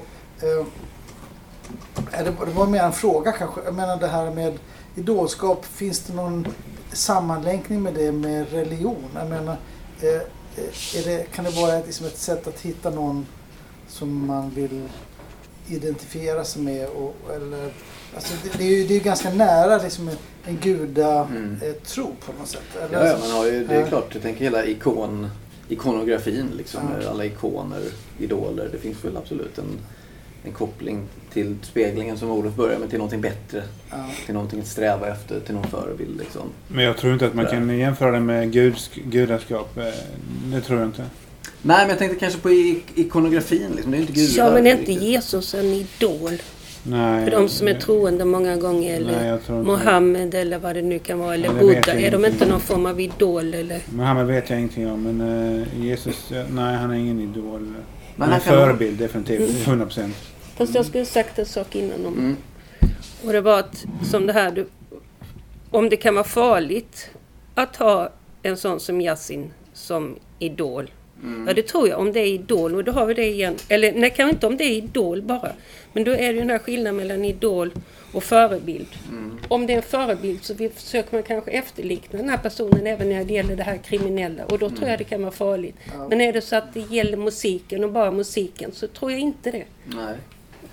Eh, 0.42 0.66
det, 2.24 2.32
var- 2.40 2.46
det 2.46 2.52
var 2.52 2.68
mer 2.68 2.84
en 2.84 2.92
fråga 2.92 3.32
kanske. 3.32 3.62
Jag 3.66 3.74
menar 3.76 3.98
det 3.98 4.08
här 4.08 4.32
med 4.32 4.60
idolskap. 4.96 5.66
Finns 5.66 6.00
det 6.00 6.14
någon 6.14 6.48
sammanlänkning 6.94 7.84
med 7.84 7.94
det 7.94 8.12
med 8.12 8.52
religion? 8.52 9.04
Jag 9.16 9.30
menar, 9.30 9.58
eh, 10.02 10.22
det, 11.03 11.32
kan 11.34 11.45
det 11.45 11.51
vara 11.51 11.76
ett, 11.76 11.86
liksom 11.86 12.06
ett 12.06 12.18
sätt 12.18 12.47
att 12.47 12.60
hitta 12.62 12.89
någon 12.89 13.26
som 13.88 14.26
man 14.28 14.49
vill 14.49 14.82
identifiera 15.68 16.43
sig 16.43 16.62
med? 16.62 16.88
Och, 16.88 17.16
eller, 17.36 17.72
alltså 18.16 18.34
det, 18.43 18.58
det 18.58 18.64
är 18.64 18.78
ju 18.78 18.88
det 18.88 18.95
är 18.95 18.99
ganska 18.99 19.30
nära 19.34 19.84
liksom 19.84 20.10
en, 20.45 20.58
gudatro 20.62 21.36
Mm. 21.36 21.58
eh, 21.62 21.74
tro 21.74 22.16
på 22.26 22.32
något 22.39 22.47
sätt. 22.49 22.62
Eller, 22.84 23.06
Ja, 23.06 23.12
ja, 23.12 23.18
man 23.22 23.32
har 23.32 23.45
ju, 23.45 23.68
det 23.68 23.76
är 23.76 23.80
Ja. 23.82 23.88
klart, 23.88 24.08
jag 24.14 24.22
tänker 24.24 24.43
hela 24.43 24.66
ikon, 24.66 25.30
ikonografin 25.70 26.47
liksom, 26.58 26.82
Ja. 27.03 27.10
alla 27.10 27.26
ikoner, 27.26 27.82
idoler. 28.20 28.70
Det 28.72 28.78
finns 28.78 29.06
väl 29.06 29.18
absolut 29.18 29.58
en, 29.58 29.78
en 30.46 30.54
koppling 30.54 31.02
till 31.34 31.56
speglingen 31.62 32.18
som 32.18 32.32
Olof 32.32 32.54
börjar 32.54 32.80
med, 32.80 32.89
till 32.89 32.98
någonting 32.98 33.22
bättre. 33.22 33.64
ja. 33.91 33.98
Till 34.26 34.34
någonting 34.34 34.60
att 34.60 34.68
sträva 34.68 35.08
efter, 35.08 35.39
till 35.39 35.56
någon 35.56 35.68
förebild 35.68 36.18
liksom. 36.20 36.41
Men 36.68 36.86
jag 36.86 36.98
tror 36.98 37.14
inte 37.14 37.26
att 37.28 37.34
man 37.34 37.46
kan 37.46 37.78
jämföra 37.80 38.12
det 38.12 38.20
med 38.20 38.52
guds, 38.52 38.89
gudaskap. 39.06 39.78
Eh, 39.78 39.84
Det 40.54 40.62
tror 40.62 40.80
jag 40.80 40.88
inte. 40.88 41.04
Nej, 41.62 41.78
men 41.80 41.89
jag 41.89 41.98
tänkte 41.98 42.20
kanske 42.20 42.39
på 42.39 42.50
ikonografin 42.96 43.72
liksom. 43.76 43.91
Det 43.91 43.98
är 43.98 44.02
inte 44.02 44.14
gudar. 44.14 44.46
Ja, 44.46 44.54
men 44.54 44.68
är 44.68 44.72
inte 44.72 44.91
riktigt. 44.91 45.02
Jesus 45.02 45.54
en 45.54 45.66
idol? 45.66 46.32
Nej. 46.84 47.24
För 47.24 47.32
de 47.32 47.50
som 47.50 47.68
är 47.68 47.74
troende 47.74 48.26
många 48.26 48.56
gånger, 48.56 48.96
eller 48.96 49.39
Nej, 49.50 49.64
Mohammed 49.64 50.36
eller 50.36 50.60
vad 50.60 50.76
det 50.76 50.82
nu 50.82 51.00
kan 51.00 51.20
vara, 51.20 51.34
eller 51.34 51.46
Ja, 51.48 51.54
Buddha. 51.54 51.93
Är 51.93 52.12
de 52.12 52.26
inte 52.26 52.46
någon 52.46 52.60
form 52.60 52.86
av 52.86 53.00
idol 53.00 53.54
eller? 53.54 53.80
Mohammed 53.89 54.26
vet 54.28 54.50
jag 54.50 54.60
ingenting 54.60 54.91
om. 54.91 55.04
Men 55.04 55.22
eh, 55.62 55.86
Jesus, 55.86 56.32
nej 56.50 56.76
han 56.76 56.91
är 56.91 56.96
ingen 56.96 57.20
idol. 57.22 57.60
Men 58.16 58.30
han 58.30 58.39
är 58.41 58.43
han 58.46 58.54
en 58.54 58.66
förebild 58.66 58.98
definitivt. 59.00 59.68
100 59.68 59.86
procent. 59.86 60.16
Fast 60.58 60.76
jag 60.76 60.86
skulle 60.86 61.06
sagt 61.06 61.39
en 61.39 61.45
sak 61.45 61.76
innan 61.76 62.06
om 62.06 62.14
Mm. 62.14 62.36
Och 63.26 63.34
det 63.34 63.41
var 63.41 63.60
att, 63.60 63.86
som 64.12 64.28
det 64.28 64.34
här, 64.34 64.51
du, 64.51 64.68
om 65.70 65.89
det 65.89 65.97
kan 65.97 66.16
vara 66.16 66.24
farligt 66.24 67.10
att 67.56 67.76
ha 67.76 68.10
en 68.43 68.58
sån 68.58 68.80
som 68.80 69.01
Yasin 69.01 69.51
som 69.74 70.16
idol. 70.39 70.91
Mm. 71.24 71.47
Ja, 71.47 71.53
det 71.53 71.62
tror 71.62 71.88
jag. 71.88 71.99
Om 71.99 72.14
det 72.14 72.20
är 72.20 72.28
idol, 72.28 72.76
och 72.76 72.84
då 72.84 72.91
har 72.91 73.06
vi 73.06 73.14
det 73.14 73.28
igen. 73.28 73.56
Eller 73.70 73.93
nej, 73.93 74.14
kanske 74.16 74.36
inte 74.36 74.47
om 74.47 74.58
det 74.58 74.64
är 74.64 74.72
idol 74.72 75.22
bara. 75.22 75.51
Men 75.93 76.03
då 76.03 76.12
är 76.12 76.18
det 76.18 76.34
ju 76.34 76.39
den 76.39 76.49
här 76.49 76.60
skillnaden 76.60 76.95
mellan 76.95 77.26
idol 77.26 77.72
och 78.12 78.24
förebild. 78.24 78.88
Mm. 79.10 79.39
Om 79.47 79.68
det 79.68 79.74
är 79.74 79.78
en 79.78 79.84
förebild 79.84 80.43
så 80.43 80.53
vi 80.53 80.70
försöker 80.70 81.14
man 81.14 81.24
kanske 81.24 81.51
efterlikna 81.51 82.20
den 82.20 82.30
här 82.30 82.38
personen 82.38 82.88
även 82.88 83.10
när 83.10 83.24
det 83.24 83.34
gäller 83.34 83.56
det 83.56 83.64
här 83.64 83.78
kriminella. 83.78 84.45
Och 84.45 84.60
då 84.60 84.70
tror 84.70 84.89
jag 84.89 84.99
det 84.99 85.03
kan 85.03 85.22
vara 85.22 85.32
farligt. 85.32 85.76
Ja. 85.93 86.08
Men 86.10 86.22
är 86.22 86.34
det 86.34 86.41
så 86.41 86.56
att 86.56 86.74
det 86.74 86.80
gäller 86.80 87.18
musiken 87.18 87.84
och 87.84 87.91
bara 87.91 88.12
musiken 88.12 88.72
så 88.72 88.88
tror 88.88 89.12
jag 89.12 89.20
inte 89.20 89.51
det. 89.51 89.66
Nej. 89.86 90.16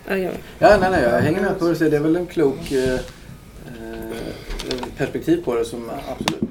Ja, 0.09 0.17
ja. 0.17 0.31
Ja, 0.59 0.77
nej, 0.81 0.91
nej, 0.91 1.03
jag 1.03 1.21
hänger 1.21 1.41
med 1.41 1.59
på 1.59 1.69
det. 1.69 1.89
Det 1.89 1.97
är 1.97 2.01
väl 2.01 2.17
en 2.17 2.27
klok 2.27 2.73
eh, 2.73 2.95
eh, 2.95 3.01
perspektiv 4.97 5.45
på 5.45 5.55
det 5.55 5.65
som 5.65 5.91
absolut. 6.11 6.43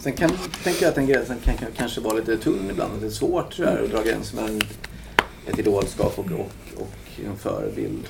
Sen 0.00 0.12
kan, 0.12 0.30
tänker 0.64 0.82
jag 0.82 0.88
att 0.88 0.94
den 0.94 1.06
gränsen 1.06 1.36
kan, 1.44 1.56
kan 1.56 1.68
kanske 1.76 2.00
vara 2.00 2.14
lite 2.14 2.36
tunn 2.36 2.68
ibland. 2.70 2.92
Det 3.00 3.06
är 3.06 3.10
svårt 3.10 3.54
så 3.54 3.62
där, 3.62 3.82
att 3.84 3.90
dra 3.90 4.02
gränsen 4.02 4.36
mellan 4.36 4.60
ett 5.46 5.58
idolskap 5.58 6.18
och, 6.18 6.24
och, 6.24 6.50
och 6.76 7.26
en 7.26 7.36
förebild. 7.36 8.08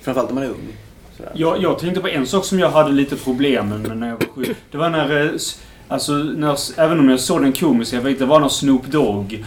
Framförallt 0.00 0.30
om 0.30 0.34
man 0.34 0.44
är 0.44 0.48
ung. 0.50 0.76
Sådär. 1.16 1.32
Jag, 1.34 1.62
jag 1.62 1.78
tänkte 1.78 2.00
på 2.00 2.08
en 2.08 2.26
sak 2.26 2.44
som 2.44 2.58
jag 2.58 2.70
hade 2.70 2.92
lite 2.92 3.16
problem 3.16 3.68
med 3.68 3.96
när 3.96 4.08
jag 4.08 4.16
var 4.16 4.26
sjuk. 4.26 4.56
Det 4.70 4.78
var 4.78 4.90
när... 4.90 5.38
Alltså, 5.88 6.12
när, 6.12 6.80
även 6.80 7.00
om 7.00 7.08
jag 7.08 7.20
såg 7.20 7.42
den 7.42 7.52
komiska, 7.52 7.96
jag 7.96 8.02
vet 8.02 8.18
det 8.18 8.26
var 8.26 8.40
när 8.40 8.48
Snoop 8.48 8.86
Dogg 8.86 9.44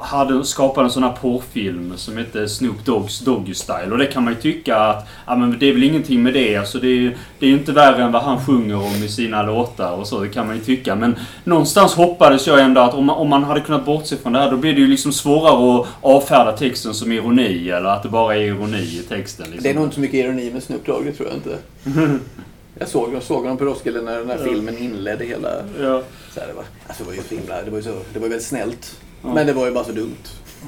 hade 0.00 0.44
skapat 0.44 0.84
en 0.84 0.90
sån 0.90 1.02
här 1.02 1.12
porrfilm 1.12 1.92
som 1.96 2.16
hette 2.16 2.48
Snoop 2.48 2.84
Doggs 2.84 3.20
Doggy 3.20 3.54
Style. 3.54 3.92
Och 3.92 3.98
det 3.98 4.06
kan 4.06 4.24
man 4.24 4.32
ju 4.32 4.40
tycka 4.40 4.76
att, 4.76 5.08
ja 5.26 5.36
men 5.36 5.58
det 5.58 5.68
är 5.68 5.72
väl 5.72 5.84
ingenting 5.84 6.22
med 6.22 6.34
det. 6.34 6.56
Alltså 6.56 6.78
det 6.78 6.88
är 6.88 7.16
det 7.38 7.46
är 7.46 7.50
ju 7.50 7.56
inte 7.58 7.72
värre 7.72 8.02
än 8.02 8.12
vad 8.12 8.22
han 8.22 8.44
sjunger 8.44 8.76
om 8.76 9.04
i 9.04 9.08
sina 9.08 9.42
låtar 9.42 9.92
och 9.92 10.06
så. 10.06 10.20
Det 10.20 10.28
kan 10.28 10.46
man 10.46 10.56
ju 10.56 10.62
tycka. 10.62 10.96
Men 10.96 11.16
någonstans 11.44 11.94
hoppades 11.94 12.46
jag 12.46 12.60
ändå 12.60 12.80
att 12.80 12.94
om 12.94 13.04
man, 13.04 13.16
om 13.16 13.28
man 13.28 13.44
hade 13.44 13.60
kunnat 13.60 13.84
bortse 13.84 14.16
från 14.16 14.32
det 14.32 14.38
här, 14.38 14.50
då 14.50 14.56
blir 14.56 14.74
det 14.74 14.80
ju 14.80 14.86
liksom 14.86 15.12
svårare 15.12 15.80
att 15.80 15.86
avfärda 16.00 16.52
texten 16.52 16.94
som 16.94 17.12
ironi. 17.12 17.70
Eller 17.70 17.88
att 17.88 18.02
det 18.02 18.08
bara 18.08 18.36
är 18.36 18.40
ironi 18.40 18.78
i 18.78 19.02
texten. 19.08 19.46
Liksom. 19.46 19.62
Det 19.62 19.70
är 19.70 19.74
nog 19.74 19.84
inte 19.84 19.94
så 19.94 20.00
mycket 20.00 20.24
ironi 20.24 20.50
med 20.50 20.62
Snoop 20.62 20.86
Dogg, 20.86 21.04
det 21.04 21.12
tror 21.12 21.28
jag 21.28 21.36
inte. 21.36 21.58
Jag 22.78 22.88
såg, 22.88 23.14
jag 23.14 23.22
såg 23.22 23.42
honom 23.42 23.56
på 23.56 23.64
Roskilde 23.64 24.02
när, 24.02 24.24
när 24.24 24.38
filmen 24.38 24.78
inledde 24.78 25.24
hela... 25.24 25.48
Ja. 25.80 26.02
Så 26.30 26.40
här, 26.40 26.46
det, 26.48 26.52
var, 26.54 26.64
alltså 26.86 27.02
det 27.02 27.08
var 27.10 27.16
ju 27.16 27.22
så 27.28 27.34
himla, 27.34 27.62
det 27.62 27.70
var 27.70 27.78
ju, 27.78 27.84
så, 27.84 27.90
det 28.12 28.18
var 28.18 28.26
ju 28.26 28.30
väldigt 28.30 28.46
snällt. 28.46 29.00
Ja. 29.22 29.34
Men 29.34 29.46
det 29.46 29.52
var 29.52 29.66
ju 29.66 29.72
bara 29.72 29.84
så 29.84 29.92
dumt. 29.92 30.16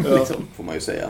Ja. 0.05 0.17
Liksom, 0.19 0.37
får 0.57 0.65
man 0.65 0.75
ju 0.75 0.81
säga. 0.81 1.09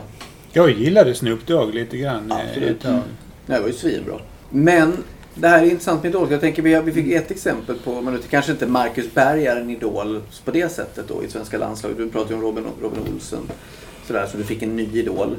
Jag 0.51 0.71
gillade 0.71 1.15
Snoop 1.15 1.47
Dogg 1.47 1.73
lite 1.73 1.97
grann. 1.97 2.31
Absolut. 2.31 2.83
Nej, 2.83 3.01
det 3.45 3.59
var 3.59 3.67
ju 3.67 3.73
svinbra. 3.73 4.19
Men 4.49 5.03
det 5.35 5.47
här 5.47 5.63
är 5.63 5.65
intressant 5.65 6.03
med 6.03 6.09
idol. 6.09 6.31
Jag 6.31 6.41
tänker 6.41 6.61
vi, 6.61 6.81
vi 6.81 6.91
fick 6.91 7.11
ett 7.11 7.31
exempel 7.31 7.75
på, 7.83 8.01
men 8.01 8.13
det 8.13 8.19
kanske 8.29 8.51
inte 8.51 8.67
Marcus 8.67 9.13
Berg 9.13 9.47
är 9.47 9.55
en 9.55 9.69
idol 9.69 10.21
på 10.45 10.51
det 10.51 10.71
sättet 10.71 11.07
då 11.07 11.23
i 11.23 11.29
svenska 11.29 11.57
landslaget. 11.57 11.97
Du 11.97 12.09
pratade 12.09 12.33
ju 12.33 12.35
om 12.35 12.41
Robin, 12.41 12.65
Robin 12.81 12.99
Olsen. 13.13 13.39
Sådär, 14.07 14.27
så 14.31 14.37
du 14.37 14.43
fick 14.43 14.61
en 14.61 14.75
ny 14.75 14.99
idol. 14.99 15.35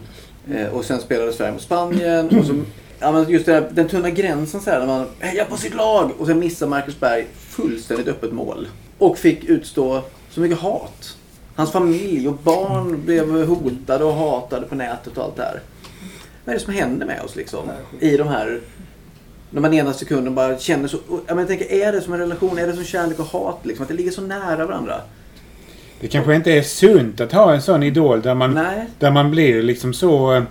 Eh, 0.51 0.69
och 0.69 0.85
sen 0.85 1.01
spelade 1.01 1.33
Sverige 1.33 1.53
mot 1.53 1.63
Spanien. 1.63 2.39
Och 2.39 2.45
så, 2.45 2.55
ja, 2.99 3.13
men 3.13 3.31
just 3.31 3.47
där, 3.47 3.69
den 3.71 3.89
tunna 3.89 4.11
gränsen 4.11 4.61
så 4.61 4.71
här, 4.71 4.79
när 4.79 4.87
man 4.87 5.07
hejar 5.19 5.45
på 5.45 5.57
sitt 5.57 5.75
lag. 5.75 6.11
Och 6.19 6.27
sen 6.27 6.39
missar 6.39 6.67
Marcus 6.67 7.01
Berg 7.01 7.27
fullständigt 7.35 8.09
öppet 8.09 8.33
mål. 8.33 8.69
Och 8.99 9.19
fick 9.19 9.45
utstå 9.45 10.03
så 10.31 10.41
mycket 10.41 10.59
hat. 10.59 11.17
Hans 11.55 11.73
familj 11.73 12.29
och 12.29 12.35
barn 12.35 13.03
blev 13.05 13.47
hotade 13.47 14.05
och 14.05 14.15
hatade 14.15 14.67
på 14.67 14.75
nätet 14.75 15.19
och 15.19 15.25
allt 15.25 15.37
det 15.37 15.43
här. 15.43 15.61
Vad 16.45 16.55
är 16.55 16.59
det 16.59 16.65
som 16.65 16.75
händer 16.75 17.07
med 17.07 17.23
oss 17.23 17.37
liksom? 17.37 17.71
I 18.01 18.17
de 18.17 18.29
här... 18.29 18.61
När 19.51 19.61
man 19.61 19.75
ena 19.75 19.93
sekunden 19.93 20.35
bara 20.35 20.59
känner 20.59 20.89
så... 20.89 20.99
Jag 21.27 21.49
tänker, 21.49 21.73
är 21.73 21.93
det 21.93 22.01
som 22.01 22.13
en 22.13 22.19
relation? 22.19 22.59
Är 22.59 22.67
det 22.67 22.73
som 22.73 22.85
kärlek 22.85 23.19
och 23.19 23.27
hat? 23.27 23.59
Liksom? 23.63 23.83
Att 23.83 23.89
det 23.89 23.95
ligger 23.95 24.11
så 24.11 24.23
nära 24.23 24.67
varandra? 24.67 24.95
Det 26.01 26.09
kanske 26.09 26.35
inte 26.35 26.53
är 26.53 26.63
sunt 26.63 27.21
att 27.21 27.33
ha 27.33 27.55
en 27.55 27.63
sån 27.63 27.83
idol 27.83 28.23
där 28.23 28.35
man, 28.35 28.55
Nej. 28.55 28.87
där 28.99 29.11
man 29.11 29.31
blir 29.31 29.63
liksom 29.63 29.95
så... 29.95 30.43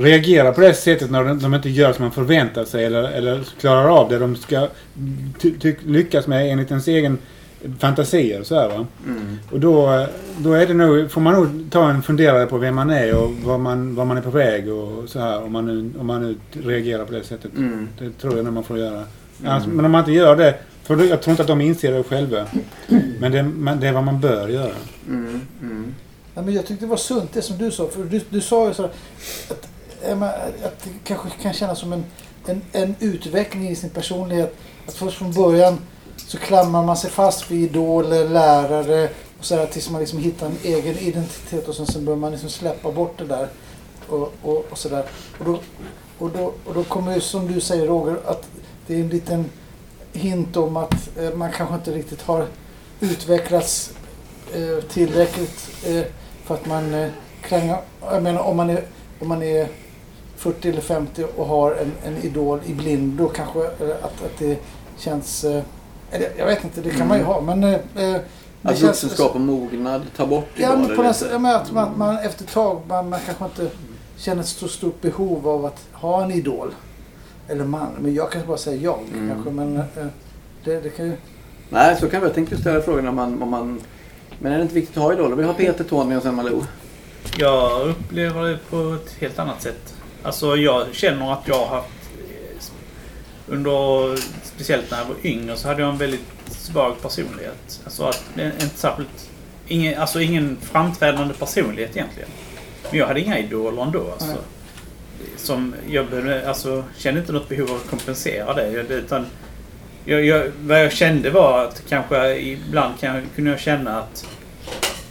Reagerar 0.00 0.52
på 0.52 0.60
det 0.60 0.74
sättet 0.74 1.10
när 1.10 1.24
de, 1.24 1.54
inte 1.54 1.70
gör 1.70 1.92
som 1.92 2.02
man 2.02 2.12
förväntar 2.12 2.64
sig 2.64 2.84
eller, 2.84 3.02
eller 3.02 3.44
klarar 3.60 3.88
av 3.88 4.08
det 4.08 4.18
de 4.18 4.36
ska 4.36 4.68
ty, 5.40 5.58
ty, 5.58 5.74
lyckas 5.86 6.26
med 6.26 6.52
enligt 6.52 6.70
ens 6.70 6.88
egen 6.88 7.18
fantasier. 7.78 8.42
Så 8.42 8.54
här, 8.54 8.68
va? 8.68 8.86
Mm. 9.06 9.38
Och 9.50 9.60
då, 9.60 10.06
då 10.38 10.52
är 10.52 10.66
det 10.66 10.74
nog, 10.74 11.10
får 11.10 11.20
man 11.20 11.34
nog 11.34 11.70
ta 11.70 11.90
en 11.90 12.02
funderare 12.02 12.46
på 12.46 12.58
vem 12.58 12.74
man 12.74 12.90
är 12.90 13.14
och 13.14 13.30
var 13.30 13.58
man, 13.58 13.94
var 13.94 14.04
man 14.04 14.16
är 14.16 14.22
på 14.22 14.30
väg 14.30 14.72
och 14.72 15.08
så 15.08 15.18
här. 15.18 15.42
Om 15.42 15.52
man 15.52 15.66
nu, 15.66 16.00
om 16.00 16.06
man 16.06 16.22
nu 16.22 16.36
reagerar 16.62 17.04
på 17.04 17.12
det 17.12 17.24
sättet. 17.24 17.56
Mm. 17.56 17.88
Det 17.98 18.10
tror 18.10 18.36
jag 18.36 18.44
nog 18.44 18.54
man 18.54 18.64
får 18.64 18.78
göra. 18.78 19.04
Annars, 19.44 19.66
men 19.66 19.84
om 19.84 19.90
man 19.90 19.98
inte 19.98 20.12
gör 20.12 20.36
det, 20.36 20.54
för 20.82 20.96
då, 20.96 21.04
jag 21.04 21.22
tror 21.22 21.32
inte 21.32 21.42
att 21.42 21.48
de 21.48 21.60
inser 21.60 21.92
det 21.92 22.02
själva. 22.02 22.46
Men 23.20 23.32
det, 23.32 23.42
men 23.42 23.80
det 23.80 23.88
är 23.88 23.92
vad 23.92 24.04
man 24.04 24.20
bör 24.20 24.48
göra. 24.48 24.74
Mm. 25.08 25.40
Mm. 25.62 25.94
Ja, 26.34 26.42
men 26.42 26.54
jag 26.54 26.66
tyckte 26.66 26.84
det 26.84 26.88
var 26.88 26.96
sunt 26.96 27.32
det 27.32 27.42
som 27.42 27.58
du 27.58 27.70
sa. 27.70 27.88
För 27.88 28.04
du, 28.04 28.20
du 28.30 28.40
sa 28.40 28.68
ju 28.68 28.74
så 28.74 28.82
här, 28.82 28.90
att, 29.50 29.68
att 30.64 30.84
det 30.84 30.90
kanske 31.04 31.28
kan 31.42 31.52
kännas 31.52 31.78
som 31.78 31.92
en, 31.92 32.04
en, 32.46 32.62
en 32.72 32.94
utveckling 33.00 33.68
i 33.68 33.76
sin 33.76 33.90
personlighet. 33.90 34.56
Att 34.86 34.94
först 34.94 35.18
från 35.18 35.32
början 35.32 35.78
så 36.16 36.38
klamrar 36.38 36.82
man 36.82 36.96
sig 36.96 37.10
fast 37.10 37.50
vid 37.50 37.62
idoler, 37.70 38.28
lärare 38.28 39.08
och 39.38 39.44
så 39.44 39.56
här, 39.56 39.66
tills 39.66 39.90
man 39.90 40.00
liksom 40.00 40.18
hittar 40.18 40.46
en 40.46 40.58
egen 40.62 40.98
identitet 40.98 41.68
och 41.68 41.74
sen, 41.74 41.86
sen 41.86 42.04
börjar 42.04 42.18
man 42.18 42.32
liksom 42.32 42.50
släppa 42.50 42.92
bort 42.92 43.18
det 43.18 43.24
där. 43.24 43.48
Och, 44.08 44.32
och, 44.42 44.66
och, 44.70 44.78
så 44.78 44.88
där. 44.88 45.04
Och, 45.38 45.44
då, 45.44 45.58
och, 46.18 46.30
då, 46.30 46.52
och 46.64 46.74
då 46.74 46.84
kommer 46.84 47.14
ju 47.14 47.20
som 47.20 47.52
du 47.52 47.60
säger 47.60 47.86
Roger 47.86 48.16
att 48.26 48.48
det 48.86 48.94
är 48.94 49.00
en 49.00 49.08
liten 49.08 49.44
hint 50.12 50.56
om 50.56 50.76
att 50.76 51.18
eh, 51.18 51.34
man 51.34 51.52
kanske 51.52 51.74
inte 51.74 51.92
riktigt 51.92 52.22
har 52.22 52.46
utvecklats 53.00 53.92
eh, 54.54 54.84
tillräckligt 54.84 55.70
eh, 55.86 56.04
för 56.44 56.54
att 56.54 56.66
man 56.66 56.94
eh, 56.94 57.10
kränger, 57.42 57.76
jag 58.00 58.22
menar 58.22 58.40
om 58.40 58.56
man 58.56 58.70
är, 58.70 58.84
om 59.20 59.28
man 59.28 59.42
är 59.42 59.68
40 60.40 60.68
eller 60.68 60.80
50 60.80 61.24
och 61.36 61.46
har 61.46 61.72
en, 61.72 61.92
en 62.04 62.16
idol 62.22 62.60
i 62.66 62.74
blindo 62.74 63.28
kanske 63.28 63.58
att, 63.68 64.02
att 64.02 64.38
det 64.38 64.58
känns, 64.98 65.44
eh, 65.44 65.62
eller 66.10 66.28
jag 66.38 66.46
vet 66.46 66.64
inte, 66.64 66.80
det 66.80 66.90
kan 66.90 67.08
man 67.08 67.18
ju 67.18 67.24
ha 67.24 67.40
men 67.40 67.64
eh, 67.64 67.72
eh, 67.72 67.80
det 67.94 68.22
Att 68.62 68.80
vuxenskap 68.80 69.34
och 69.34 69.40
mognad 69.40 70.02
tar 70.16 70.26
bort 70.26 70.48
Ja, 70.56 70.68
men 70.68 70.78
idoler 70.78 70.96
på 70.96 71.02
något 71.02 71.20
lite. 71.20 71.32
ja, 71.42 71.56
att 71.56 71.72
man, 71.72 71.88
man 71.98 72.18
efter 72.18 72.44
ett 72.44 72.50
tag 72.52 72.80
man, 72.88 73.08
man 73.08 73.20
kanske 73.26 73.44
inte 73.44 73.70
känner 74.16 74.42
ett 74.42 74.48
så 74.48 74.68
stort 74.68 75.00
behov 75.00 75.48
av 75.48 75.64
att 75.64 75.86
ha 75.92 76.22
en 76.24 76.30
idol. 76.30 76.74
Eller 77.48 77.64
man. 77.64 77.88
Men 78.00 78.14
jag 78.14 78.32
kan 78.32 78.46
bara 78.46 78.56
säga 78.56 78.76
jag 78.82 78.98
Mm. 79.14 79.28
kanske. 79.34 79.50
Men 79.50 79.76
eh, 79.76 80.06
det, 80.64 80.80
det 80.80 80.90
kan 80.90 81.06
ju... 81.06 81.16
Nej, 81.68 81.96
så 82.00 82.08
kan 82.08 82.20
vi. 82.20 82.26
Jag 82.26 82.34
tänkte 82.34 82.56
ställa 82.56 82.80
frågan 82.80 83.08
om 83.08 83.14
man, 83.16 83.42
om 83.42 83.48
man... 83.50 83.80
Men 84.38 84.52
är 84.52 84.56
det 84.56 84.62
inte 84.62 84.74
viktigt 84.74 84.96
att 84.96 85.02
ha 85.02 85.12
idoler? 85.12 85.36
Vi 85.36 85.42
har 85.44 85.54
Peter, 85.54 85.84
Tony 85.84 86.16
och 86.16 86.22
sen 86.22 86.34
Malou. 86.34 86.62
Jag 87.38 87.88
upplever 87.88 88.42
det 88.48 88.58
på 88.70 88.96
ett 89.04 89.12
helt 89.20 89.38
annat 89.38 89.62
sätt. 89.62 89.94
Alltså 90.22 90.56
jag 90.56 90.86
känner 90.92 91.32
att 91.32 91.48
jag 91.48 91.54
har 91.54 91.66
haft 91.66 91.88
under, 93.48 94.16
speciellt 94.42 94.90
när 94.90 94.98
jag 94.98 95.04
var 95.04 95.16
yngre, 95.22 95.56
så 95.56 95.68
hade 95.68 95.80
jag 95.80 95.90
en 95.90 95.98
väldigt 95.98 96.24
svag 96.46 97.02
personlighet. 97.02 97.80
Alltså 97.84 98.04
att, 98.04 98.24
inte 98.36 98.76
särskilt, 98.76 99.30
ingen, 99.68 100.00
alltså 100.00 100.20
ingen 100.20 100.58
framträdande 100.62 101.34
personlighet 101.34 101.96
egentligen. 101.96 102.28
Men 102.90 102.98
jag 102.98 103.06
hade 103.06 103.20
inga 103.20 103.38
idoler 103.38 103.82
ändå. 103.82 104.10
Alltså. 104.12 104.36
Som 105.36 105.74
jag 105.88 106.06
behövde, 106.06 106.48
alltså, 106.48 106.84
kände 106.98 107.20
inte 107.20 107.32
något 107.32 107.48
behov 107.48 107.70
av 107.70 107.76
att 107.76 107.90
kompensera 107.90 108.54
det. 108.54 108.70
Utan 108.94 109.26
jag, 110.04 110.24
jag, 110.24 110.50
vad 110.60 110.84
jag 110.84 110.92
kände 110.92 111.30
var 111.30 111.64
att 111.64 111.82
kanske 111.88 112.36
ibland 112.36 113.00
kan, 113.00 113.22
kunde 113.34 113.50
jag 113.50 113.60
känna 113.60 113.98
att, 113.98 114.26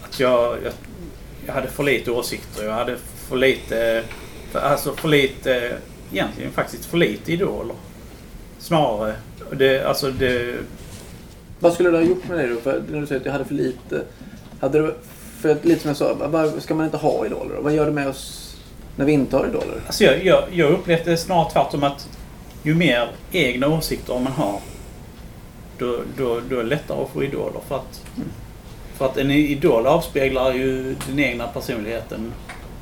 att 0.01 0.19
jag, 0.19 0.57
jag, 0.63 0.73
jag 1.45 1.53
hade 1.53 1.67
för 1.67 1.83
lite 1.83 2.11
åsikter. 2.11 2.65
Jag 2.65 2.73
hade 2.73 2.97
för 3.29 3.37
lite, 3.37 4.03
för, 4.51 4.59
alltså 4.59 4.93
för 4.95 5.07
lite, 5.07 5.77
egentligen 6.11 6.51
faktiskt 6.51 6.85
för 6.85 6.97
lite 6.97 7.33
idoler. 7.33 7.75
Snarare. 8.59 9.15
Det, 9.51 9.83
alltså 9.83 10.11
det, 10.11 10.55
Vad 11.59 11.73
skulle 11.73 11.89
det 11.89 11.97
ha 11.97 12.03
gjort 12.03 12.27
med 12.27 12.37
dig 12.37 12.47
då? 12.47 12.55
För 12.55 12.83
när 12.89 13.01
du 13.01 13.07
säger 13.07 13.19
att 13.19 13.25
jag 13.25 13.33
hade 13.33 13.45
för 13.45 13.53
lite. 13.53 14.03
Hade 14.59 14.79
du, 14.79 14.95
för 15.39 15.49
att, 15.49 15.65
lite 15.65 15.81
som 15.81 15.87
jag 15.87 15.97
sa, 15.97 16.13
var, 16.13 16.59
ska 16.59 16.75
man 16.75 16.85
inte 16.85 16.97
ha 16.97 17.25
idoler 17.25 17.55
då? 17.55 17.61
Vad 17.61 17.73
gör 17.73 17.85
det 17.85 17.91
med 17.91 18.07
oss 18.07 18.55
när 18.95 19.05
vi 19.05 19.11
inte 19.11 19.37
har 19.37 19.47
idoler? 19.47 19.81
Alltså 19.85 20.03
jag, 20.03 20.25
jag, 20.25 20.43
jag 20.51 20.71
upplevde 20.71 21.11
det 21.11 21.17
snarare 21.17 21.51
tvärtom 21.51 21.83
att 21.83 22.09
ju 22.63 22.75
mer 22.75 23.09
egna 23.31 23.67
åsikter 23.67 24.13
man 24.13 24.33
har 24.33 24.59
då, 25.77 25.99
då, 26.17 26.39
då 26.49 26.55
är 26.55 26.63
det 26.63 26.69
lättare 26.69 27.01
att 27.01 27.09
få 27.09 27.23
idoler. 27.23 27.61
För 27.67 27.75
att, 27.75 28.01
för 28.97 29.05
att 29.05 29.17
en 29.17 29.31
idol 29.31 29.87
avspeglar 29.87 30.53
ju 30.53 30.95
den 31.07 31.19
egna 31.19 31.47
personligheten. 31.47 32.33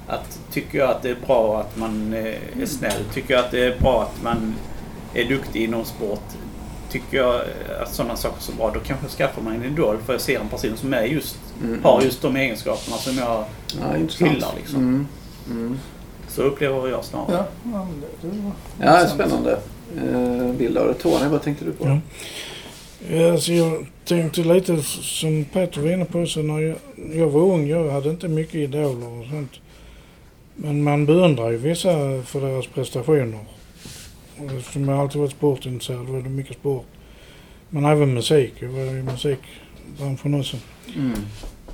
Att 0.07 0.39
tycker 0.51 0.77
jag 0.79 0.89
att 0.89 1.01
det 1.01 1.09
är 1.09 1.17
bra 1.25 1.59
att 1.59 1.77
man 1.77 2.13
eh, 2.13 2.61
är 2.61 2.65
snäll, 2.65 3.03
tycker 3.13 3.33
jag 3.33 3.45
att 3.45 3.51
det 3.51 3.63
är 3.63 3.79
bra 3.79 4.03
att 4.03 4.23
man 4.23 4.55
är 5.13 5.25
duktig 5.29 5.63
inom 5.63 5.85
sport. 5.85 6.23
Tycker 6.91 7.17
jag 7.17 7.41
att 7.81 7.93
sådana 7.93 8.15
saker 8.15 8.37
är 8.37 8.41
så 8.41 8.51
bra, 8.51 8.71
då 8.73 8.79
kanske 8.79 9.05
jag 9.05 9.11
skaffar 9.11 9.41
mig 9.41 9.55
en 9.55 9.63
idol 9.63 9.97
för 10.05 10.13
jag 10.13 10.21
ser 10.21 10.39
en 10.39 10.47
person 10.49 10.77
som 10.77 10.93
är 10.93 11.03
just, 11.03 11.37
Mm. 11.63 11.83
har 11.83 12.01
just 12.01 12.21
de 12.21 12.35
egenskaperna 12.35 12.97
som 12.97 13.17
jag 13.17 13.43
Ja. 13.79 14.47
Liksom. 14.57 14.79
Mm. 14.79 15.07
Mm. 15.49 15.79
Så 16.29 16.41
upplever 16.41 16.87
jag 16.89 17.05
snarare. 17.05 17.31
Ja, 17.31 17.45
ja, 17.73 17.87
det, 18.21 18.27
det 18.27 18.51
Ja, 18.85 19.07
spännande. 19.07 19.59
Eh, 19.97 20.51
bild 20.57 20.77
av 20.77 20.87
det. 20.87 20.93
Tony, 20.93 21.29
vad 21.29 21.41
tänkte 21.41 21.65
du 21.65 21.71
på? 21.71 21.87
Ja. 21.87 21.99
Ja, 23.15 23.31
alltså 23.31 23.51
jag 23.53 23.85
tänkte 24.05 24.41
lite 24.41 24.81
som 25.01 25.45
Peter 25.53 25.81
var 25.81 25.89
inne 25.91 26.05
på, 26.05 26.25
så 26.25 26.39
när 26.41 26.59
jag, 26.59 26.75
jag 27.13 27.27
var 27.29 27.41
ung, 27.41 27.67
jag 27.67 27.91
hade 27.91 28.09
inte 28.09 28.27
mycket 28.27 28.55
idoler 28.55 29.07
och 29.21 29.25
sånt. 29.29 29.51
Men 30.57 30.83
man 30.83 31.05
beundrar 31.05 31.51
ju 31.51 31.57
vissa 31.57 32.21
för 32.25 32.41
deras 32.41 32.67
prestationer. 32.67 33.45
Och 34.37 34.51
eftersom 34.51 34.89
jag 34.89 34.99
alltid 34.99 35.21
varit 35.21 35.31
sportintresserad 35.31 36.05
var 36.05 36.21
det 36.21 36.29
mycket 36.29 36.57
sport. 36.57 36.85
Men 37.69 37.85
även 37.85 38.13
musik. 38.13 38.53
Jag 38.59 38.69
var 38.69 38.81
i 38.81 39.03
musikbranschen 39.03 40.39
också. 40.39 40.57
Mm. 40.95 41.13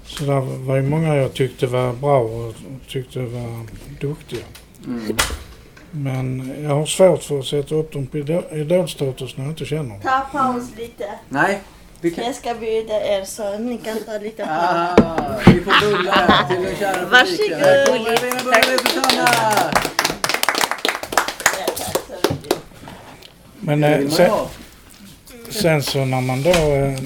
Så 0.06 0.26
där 0.26 0.40
var 0.40 0.76
ju 0.76 0.82
många 0.82 1.16
jag 1.16 1.34
tyckte 1.34 1.68
var 1.68 1.94
bra 1.94 2.20
och 2.20 2.56
tyckte 2.88 3.20
var 3.20 3.66
duktiga. 4.02 4.44
Mm. 4.88 5.18
Men 5.92 6.56
jag 6.64 6.70
har 6.70 6.86
svårt 6.86 7.24
för 7.24 7.40
att 7.40 7.46
sätta 7.46 7.76
upp 7.76 7.92
dem 7.94 8.08
på 8.08 8.18
idol- 8.18 8.44
idolstatus 8.58 9.38
när 9.38 9.44
jag 9.46 9.52
inte 9.52 9.66
känner 9.66 9.90
dem. 9.90 10.00
Ta 10.04 10.20
paus 10.32 10.64
lite. 10.78 11.06
Nej, 11.30 11.60
kan... 12.12 12.24
Jag 12.24 12.36
ska 12.36 12.54
bjuda 12.54 12.94
er 12.94 13.26
så 13.26 13.58
ni 13.58 13.78
kan 13.78 13.98
ta 14.06 14.18
lite. 14.18 14.46
Ah, 14.50 14.96
vi 15.46 15.62
får 15.62 15.88
bullar 15.92 16.48
till 16.48 16.64
den 16.64 16.76
kära 16.76 17.06
Varsågod. 17.06 17.38
publiken. 17.38 17.60
Här 17.60 17.86
kommer 17.86 18.00
Lena 18.22 18.44
Bullar 18.44 18.78
Susanna! 18.78 19.72
Men 23.60 23.82
Det 23.82 23.88
eh, 23.88 24.10
sen, 24.10 24.32
sen 25.50 25.84
så 25.84 26.06
när 26.06 26.22
man 26.22 26.44
då 26.44 26.50
eh, 26.50 27.00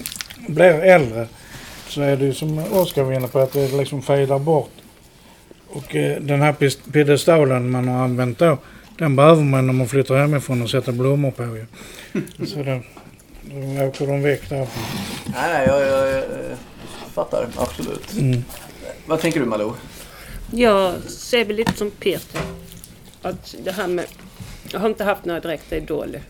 blir 0.47 0.71
äldre 0.73 1.27
så 1.87 2.01
är 2.01 2.17
det 2.17 2.25
ju 2.25 2.33
som 2.33 2.59
Oskar 2.71 3.03
var 3.03 3.13
inne 3.13 3.27
på 3.27 3.39
att 3.39 3.53
det 3.53 3.67
liksom 3.77 4.01
fejdar 4.01 4.39
bort. 4.39 4.71
Och 5.67 5.95
eh, 5.95 6.21
den 6.21 6.41
här 6.41 6.53
piedestalen 6.91 7.69
man 7.71 7.87
har 7.87 8.03
använt 8.03 8.39
då, 8.39 8.57
den 8.97 9.15
behöver 9.15 9.43
man 9.43 9.67
när 9.67 9.73
man 9.73 9.87
flyttar 9.87 10.15
hemifrån 10.17 10.61
och 10.61 10.69
sätter 10.69 10.91
blommor 10.91 11.31
på 11.31 11.43
ju. 11.43 11.65
Så 12.47 12.63
då, 12.63 12.81
åker 13.87 14.07
de 14.07 14.21
väck 14.21 14.49
därifrån. 14.49 14.83
Nej, 15.25 15.53
nej, 15.53 15.67
jag, 15.67 15.81
jag, 15.81 16.07
jag 16.07 16.23
fattar. 17.13 17.47
Absolut. 17.55 18.13
Mm. 18.13 18.43
Vad 19.05 19.19
tänker 19.19 19.39
du 19.39 19.45
Malou? 19.45 19.73
Jag 20.51 20.93
ser 21.03 21.45
väl 21.45 21.55
lite 21.55 21.73
som 21.73 21.91
Peter. 21.91 22.41
Att 23.21 23.55
det 23.63 23.71
här 23.71 23.87
med... 23.87 24.05
Jag 24.71 24.79
har 24.79 24.89
inte 24.89 25.03
haft 25.03 25.25
några 25.25 25.39
direkta 25.39 25.75
idoler. 25.75 26.21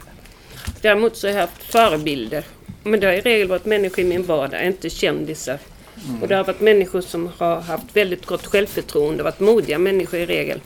Däremot 0.82 1.18
så 1.18 1.28
har 1.28 1.34
jag 1.34 1.42
haft 1.42 1.64
förebilder. 1.64 2.46
Men 2.84 3.00
det 3.00 3.08
har 3.08 3.14
i 3.14 3.22
regel 3.22 3.48
varit 3.48 3.66
människor 3.66 4.00
i 4.00 4.08
min 4.08 4.24
vardag, 4.24 4.66
inte 4.66 4.90
kändisar. 4.90 5.60
Och 6.22 6.28
det 6.28 6.36
har 6.36 6.44
varit 6.44 6.62
människor 6.62 7.02
som 7.02 7.30
har 7.38 7.62
haft 7.62 7.96
väldigt 7.96 8.26
gott 8.26 8.46
självförtroende, 8.46 9.24
varit 9.24 9.40
modiga 9.40 9.78
människor 9.78 10.20
i 10.20 10.26
regel. 10.26 10.62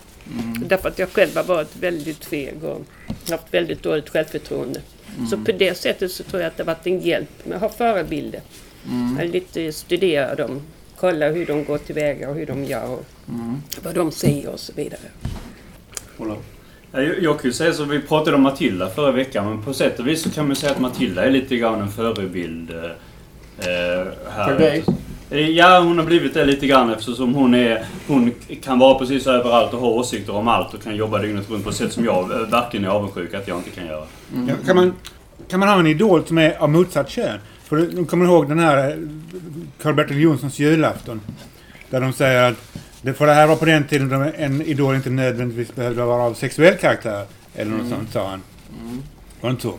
Därför 0.66 0.90
att 0.90 1.00
jag 1.00 1.10
själv 1.10 1.36
har 1.36 1.44
varit 1.44 1.76
väldigt 1.76 2.26
feg 2.26 2.64
och 2.64 2.82
haft 3.30 3.54
väldigt 3.54 3.84
dåligt 3.84 4.10
självförtroende. 4.10 4.82
Så 5.30 5.38
på 5.38 5.52
det 5.52 5.78
sättet 5.78 6.12
så 6.12 6.24
tror 6.24 6.42
jag 6.42 6.48
att 6.48 6.58
det 6.58 6.64
har 6.64 6.68
varit 6.68 6.88
en 6.88 7.00
hjälp 7.00 7.46
med 7.46 7.56
att 7.56 7.62
ha 7.62 7.70
förebilder. 7.70 8.42
Att 9.20 9.30
lite 9.30 9.72
studera 9.72 10.36
dem, 10.36 10.62
kolla 10.96 11.30
hur 11.30 11.46
de 11.46 11.64
går 11.64 11.78
tillväga 11.78 12.30
och 12.30 12.36
hur 12.36 12.46
de 12.46 12.64
gör 12.64 12.90
och 12.90 13.06
vad 13.84 13.96
de 13.96 14.12
säger 14.12 14.50
och 14.50 14.60
så 14.60 14.74
vidare. 14.74 15.02
Ja, 16.18 16.38
Jag, 16.92 17.24
jag 17.24 17.40
kan 17.40 17.50
ju 17.50 17.54
säga 17.54 17.74
så, 17.74 17.84
vi 17.84 18.02
pratade 18.02 18.36
om 18.36 18.42
Matilda 18.42 18.90
förra 18.90 19.12
veckan, 19.12 19.50
men 19.50 19.64
på 19.64 19.74
sätt 19.74 20.00
och 20.00 20.08
vis 20.08 20.22
så 20.24 20.30
kan 20.30 20.48
man 20.48 20.56
säga 20.56 20.72
att 20.72 20.80
Matilda 20.80 21.26
är 21.26 21.32
lite 21.32 21.58
grann 21.58 21.82
en 21.82 21.92
förebild 21.92 22.72
eh, 22.72 22.84
eh, 23.68 24.08
här. 24.30 24.48
För 24.48 24.60
dig? 24.60 24.84
Eh, 25.32 25.50
Ja, 25.50 25.80
hon 25.80 25.98
har 25.98 26.06
blivit 26.06 26.34
det 26.34 26.46
lite 26.46 26.68
grann 26.68 26.90
eftersom 26.94 27.34
hon 27.36 27.54
är... 27.54 27.86
Hon 28.08 28.32
kan 28.64 28.80
vara 28.80 29.00
precis 29.00 29.28
överallt 29.28 29.74
och 29.74 29.80
ha 29.80 29.88
åsikter 29.88 30.36
om 30.36 30.48
allt 30.48 30.74
och 30.74 30.84
kan 30.84 30.96
jobba 30.96 31.18
dygnet 31.18 31.50
runt 31.50 31.64
på 31.64 31.70
ett 31.70 31.76
sätt 31.76 31.94
som 31.94 32.06
jag 32.06 32.32
eh, 32.32 32.38
verkligen 32.38 32.86
är 32.86 32.90
avundsjuk 32.90 33.34
att 33.34 33.48
jag 33.48 33.58
inte 33.58 33.70
kan 33.70 33.86
göra. 33.86 34.06
Ja, 34.48 34.54
kan, 34.66 34.76
man, 34.76 34.94
kan 35.48 35.60
man 35.60 35.70
ha 35.70 35.80
en 35.80 35.88
idol 35.88 36.26
som 36.26 36.38
är 36.38 36.58
av 36.58 36.70
motsatt 36.70 37.10
kön? 37.10 37.40
För 37.64 37.78
du 37.78 38.06
kommer 38.06 38.26
ihåg 38.26 38.50
den 38.50 38.60
här 38.60 38.90
eh, 38.90 38.96
Karl-Bertil 39.82 40.20
Jonssons 40.22 40.60
julafton? 40.60 41.22
Där 41.90 42.02
de 42.02 42.14
säger 42.14 42.52
att 42.52 42.58
det, 43.02 43.14
för 43.14 43.28
det 43.28 43.34
här 43.34 43.48
var 43.48 43.56
på 43.56 43.66
den 43.66 43.84
tiden 43.84 44.10
då 44.10 44.26
en 44.38 44.62
idol 44.62 44.96
inte 44.96 45.10
nödvändigtvis 45.10 45.76
behövde 45.76 46.06
vara 46.06 46.24
av 46.24 46.34
sexuell 46.34 46.78
karaktär. 46.78 47.26
Eller 47.56 47.72
något 47.72 47.90
sånt 47.90 48.12
sa 48.14 48.28
han. 48.30 48.42
Var 49.42 49.50
det 49.50 49.52
inte 49.52 49.64
så? 49.64 49.74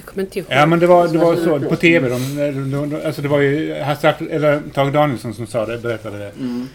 Jag 0.00 0.06
kommer 0.06 0.22
inte 0.22 0.38
ihåg. 0.38 0.48
Ja 0.50 0.66
men 0.66 0.78
det 0.78 0.86
var, 0.86 1.08
det 1.08 1.18
var 1.18 1.36
så 1.36 1.60
på 1.60 1.76
TV. 1.76 2.08
De, 2.08 2.36
de, 2.36 2.70
de, 2.70 3.00
alltså 3.06 3.22
det 3.22 3.28
var 3.28 3.40
ju 3.40 3.74
Hasse 3.74 4.08
Art- 4.08 4.30
eller 4.30 4.62
Tage 4.74 4.92
Danielsson 4.92 5.34
som 5.34 5.46
sa 5.46 5.66
det, 5.66 5.78
berättade 5.78 6.18
det. 6.18 6.32
Mm. 6.38 6.68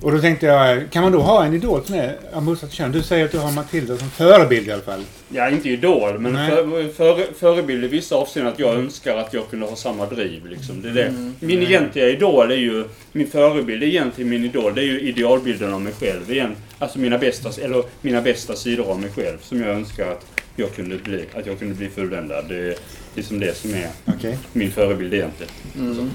Och 0.00 0.12
då 0.12 0.18
tänkte 0.18 0.46
jag, 0.46 0.90
kan 0.90 1.02
man 1.02 1.12
då 1.12 1.20
ha 1.20 1.44
en 1.44 1.54
idol 1.54 1.84
som 1.84 1.94
är 1.94 2.16
av 2.32 2.42
motsatt 2.42 2.72
kön? 2.72 2.92
Du 2.92 3.02
säger 3.02 3.24
att 3.24 3.32
du 3.32 3.38
har 3.38 3.52
Matilda 3.52 3.96
som 3.96 4.10
förebild 4.10 4.68
i 4.68 4.72
alla 4.72 4.82
fall. 4.82 5.04
Ja, 5.28 5.50
inte 5.50 5.68
idol, 5.68 6.18
men 6.18 6.34
för, 6.34 6.92
för, 6.92 7.34
förebild 7.38 7.84
i 7.84 7.88
vissa 7.88 8.16
avseenden 8.16 8.52
att 8.52 8.58
jag 8.58 8.74
önskar 8.74 9.16
att 9.16 9.34
jag 9.34 9.50
kunde 9.50 9.66
ha 9.66 9.76
samma 9.76 10.06
driv. 10.06 10.46
Liksom. 10.46 10.82
Det 10.82 10.88
är 10.88 10.94
det. 10.94 11.32
Min 11.40 11.62
egentliga 11.62 12.08
idol 12.08 12.50
är 12.50 12.56
ju... 12.56 12.84
Min 13.12 13.26
förebild 13.26 13.82
är 13.82 13.86
egentligen 13.86 14.30
min 14.30 14.44
idol. 14.44 14.74
Det 14.74 14.80
är 14.80 14.84
ju 14.84 15.00
idealbilden 15.00 15.74
av 15.74 15.80
mig 15.80 15.92
själv. 16.00 16.32
Igen, 16.32 16.56
alltså 16.78 16.98
mina 16.98 17.18
bästa, 17.18 17.62
eller 17.62 17.82
mina 18.00 18.22
bästa 18.22 18.54
sidor 18.54 18.90
av 18.90 19.00
mig 19.00 19.10
själv 19.10 19.38
som 19.40 19.60
jag 19.60 19.70
önskar 19.70 20.10
att 20.12 20.37
jag 20.58 20.74
kunde 20.74 20.96
bli, 20.96 21.24
att 21.34 21.46
jag 21.46 21.58
kunde 21.58 21.74
bli 21.74 21.88
fulländad. 21.88 22.44
Det 22.48 22.68
är 22.68 22.74
liksom 23.14 23.40
det 23.40 23.56
som 23.56 23.74
är 23.74 23.88
Okej. 24.04 24.38
min 24.52 24.70
förebild 24.70 25.14
egentligen. 25.14 25.52
Mm. 25.78 26.10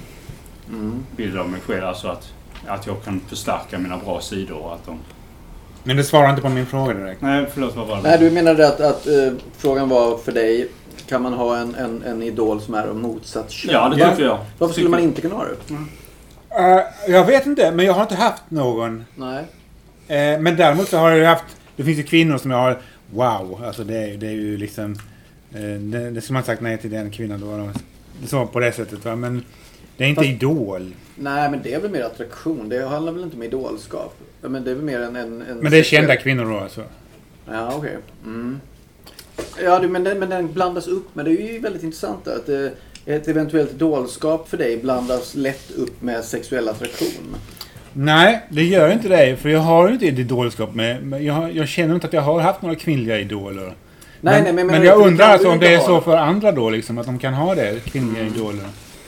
Mm. 0.69 1.05
Bild 1.15 1.37
av 1.37 1.49
mig 1.49 1.61
själv. 1.61 1.83
Alltså 1.83 2.07
att, 2.07 2.33
att 2.67 2.87
jag 2.87 3.03
kan 3.03 3.21
förstärka 3.27 3.79
mina 3.79 3.97
bra 3.97 4.21
sidor 4.21 4.57
och 4.57 4.73
att 4.73 4.85
de... 4.85 4.99
Men 5.83 5.97
det 5.97 6.03
svarar 6.03 6.29
inte 6.29 6.41
på 6.41 6.49
min 6.49 6.65
fråga 6.65 6.93
direkt. 6.93 7.21
Nej, 7.21 7.45
förlåt, 7.53 7.75
vad 7.75 7.87
var 7.87 7.95
det? 7.95 8.01
Nej, 8.03 8.19
du 8.19 8.31
menade 8.31 8.67
att, 8.67 8.79
att 8.79 9.07
eh, 9.07 9.33
frågan 9.57 9.89
var 9.89 10.17
för 10.17 10.31
dig, 10.31 10.67
kan 11.07 11.21
man 11.21 11.33
ha 11.33 11.57
en, 11.57 11.75
en, 11.75 12.03
en 12.03 12.23
idol 12.23 12.61
som 12.61 12.73
är 12.73 12.87
av 12.87 12.95
motsatt 12.95 13.51
kön? 13.51 13.73
Ja, 13.73 13.89
det 13.89 14.09
tycker 14.09 14.23
jag. 14.23 14.39
Varför 14.57 14.73
skulle 14.73 14.89
man 14.89 14.99
inte 14.99 15.21
kunna 15.21 15.35
ha 15.35 15.45
det? 15.45 15.75
Eh, 16.59 17.13
jag 17.13 17.25
vet 17.25 17.45
inte, 17.45 17.71
men 17.71 17.85
jag 17.85 17.93
har 17.93 18.01
inte 18.01 18.15
haft 18.15 18.43
någon. 18.49 19.05
Nej. 19.15 19.43
Eh, 20.07 20.39
men 20.39 20.57
däremot 20.57 20.89
så 20.89 20.97
har 20.97 21.11
jag 21.11 21.29
haft... 21.29 21.45
Det 21.75 21.83
finns 21.83 21.99
ju 21.99 22.03
kvinnor 22.03 22.37
som 22.37 22.51
jag 22.51 22.57
har... 22.57 22.81
Wow! 23.13 23.61
Alltså 23.65 23.83
det, 23.83 23.97
är- 23.97 24.17
det 24.17 24.27
är 24.27 24.31
ju 24.31 24.57
liksom... 24.57 24.91
Eh, 25.53 25.61
det, 25.61 26.11
det 26.11 26.21
skulle 26.21 26.33
man 26.33 26.43
sagt 26.43 26.61
nej 26.61 26.77
till 26.77 26.91
den 26.91 27.11
kvinnan 27.11 27.41
då. 27.41 27.57
de- 27.57 27.73
Så 28.27 28.45
på 28.45 28.59
det 28.59 28.71
sättet 28.71 29.05
va. 29.05 29.15
Men 29.15 29.43
det 29.97 30.03
är 30.03 30.07
inte 30.07 30.19
Fast- 30.21 30.29
idol. 30.29 30.93
Nej, 31.15 31.51
men 31.51 31.59
det 31.63 31.73
är 31.73 31.79
väl 31.79 31.91
mer 31.91 32.01
attraktion. 32.03 32.69
Det 32.69 32.85
handlar 32.87 33.11
väl 33.11 33.23
inte 33.23 33.35
om 33.35 33.43
idolskap? 33.43 34.15
Men 34.41 34.63
det 34.63 34.71
är 34.71 34.75
väl 34.75 34.83
mer 34.85 34.99
en... 34.99 35.15
en, 35.15 35.41
en 35.41 35.57
Men 35.57 35.71
det 35.71 35.77
är 35.77 35.83
kända 35.83 36.15
kvinnor 36.15 36.45
då 36.45 36.59
alltså. 36.59 36.83
Ja, 37.51 37.73
okej. 37.75 37.97
Mm. 38.25 38.59
Ja, 39.63 39.79
det, 39.79 39.87
men, 39.87 40.03
den, 40.03 40.19
men 40.19 40.29
den 40.29 40.53
blandas 40.53 40.87
upp. 40.87 41.07
Men 41.13 41.25
det 41.25 41.31
är 41.31 41.53
ju 41.53 41.59
väldigt 41.59 41.83
intressant 41.83 42.27
att 42.27 42.49
eh, 42.49 42.67
ett 43.05 43.27
eventuellt 43.27 43.71
idolskap 43.73 44.49
för 44.49 44.57
dig 44.57 44.77
blandas 44.77 45.35
lätt 45.35 45.71
upp 45.71 46.01
med 46.01 46.23
sexuell 46.23 46.69
attraktion. 46.69 47.35
Nej, 47.93 48.39
det 48.49 48.63
gör 48.63 48.91
inte 48.91 49.07
det. 49.07 49.35
För 49.41 49.49
jag 49.49 49.59
har 49.59 49.87
ju 49.87 49.93
inte 49.93 50.07
ett 50.07 50.19
idolskap 50.19 50.75
med... 50.75 51.03
med 51.03 51.23
jag, 51.23 51.51
jag 51.55 51.67
känner 51.67 51.95
inte 51.95 52.07
att 52.07 52.13
jag 52.13 52.21
har 52.21 52.39
haft 52.41 52.61
några 52.61 52.75
kvinnliga 52.75 53.19
idoler. 53.19 53.63
Nej, 53.65 53.73
men, 54.21 54.43
nej, 54.43 54.53
men- 54.53 54.55
men, 54.55 54.67
men 54.67 54.83
jag 54.83 54.97
undrar 55.07 55.25
alltså 55.27 55.49
om 55.49 55.59
det 55.59 55.73
är 55.73 55.79
så 55.79 56.01
för 56.01 56.17
andra 56.17 56.51
då 56.51 56.69
liksom, 56.69 56.97
att 56.97 57.05
de 57.05 57.19
kan 57.19 57.33
ha 57.33 57.55
det, 57.55 57.85
kvinnliga 57.85 58.23
idoler. 58.23 58.65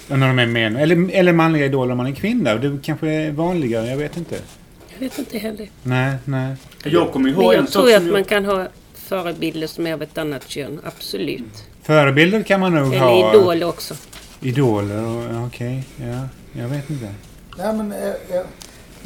När 0.08 0.28
de 0.28 0.40
är 0.40 0.46
män. 0.46 0.76
Eller, 0.76 1.10
eller 1.12 1.34
manliga 1.34 1.66
idoler 1.66 1.92
om 1.92 1.98
man 1.98 2.08
är 2.08 2.12
kvinna. 2.16 2.56
Det 2.56 2.78
kanske 2.84 3.10
är 3.10 3.32
vanligare, 3.32 3.88
jag 3.88 3.98
vet 3.98 4.18
inte. 4.18 4.36
Jag 4.94 5.00
vet 5.00 5.20
inte 5.20 5.38
heller. 5.38 5.70
Nej, 5.84 6.16
nej. 6.26 6.56
Jag 6.84 7.12
kommer 7.12 7.30
Men 7.32 7.42
ihåg 7.42 7.54
en 7.54 7.60
jag 7.60 7.70
sak 7.70 7.84
tror 7.86 7.96
att 7.96 8.04
man 8.04 8.24
kan 8.24 8.46
ha 8.46 8.68
förebilder 8.96 9.68
som 9.68 9.88
är 9.88 9.94
av 9.94 10.02
ett 10.04 10.18
annat 10.18 10.48
kön. 10.50 10.80
Absolut. 10.84 11.64
Förebilder 11.84 12.44
kan 12.44 12.60
man 12.60 12.74
nog 12.76 12.94
Eller 12.94 13.00
ha. 13.06 13.34
idoler 13.34 13.68
också. 13.68 13.94
Idoler, 14.42 15.46
okej. 15.48 15.84
ja, 15.98 16.28
jag 16.62 16.68
vet 16.68 16.90
inte. 16.90 17.06
Nej 17.58 17.74
men, 17.74 17.92
eh, 17.92 17.98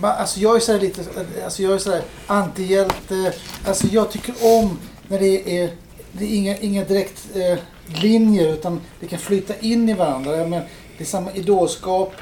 man, 0.01 0.11
alltså 0.11 0.39
jag 0.39 0.55
är 0.55 0.59
sådär 0.59 0.79
lite, 0.79 1.01
alltså 1.43 1.63
jag 1.63 1.73
är 1.73 1.77
sådär 1.77 2.01
antihjälte. 2.27 3.33
Alltså 3.65 3.87
jag 3.87 4.11
tycker 4.11 4.33
om 4.41 4.79
när 5.07 5.19
det 5.19 5.61
är, 5.61 5.69
det 6.11 6.25
är 6.25 6.35
inga, 6.35 6.57
inga 6.57 6.83
direkt 6.83 7.27
eh, 7.35 7.57
linjer 8.01 8.53
utan 8.53 8.81
det 8.99 9.07
kan 9.07 9.19
flyta 9.19 9.53
in 9.59 9.89
i 9.89 9.93
varandra. 9.93 10.45
Men, 10.45 10.61
det 10.99 11.03
är 11.03 11.07
samma 11.07 11.31
idolskap, 11.31 12.13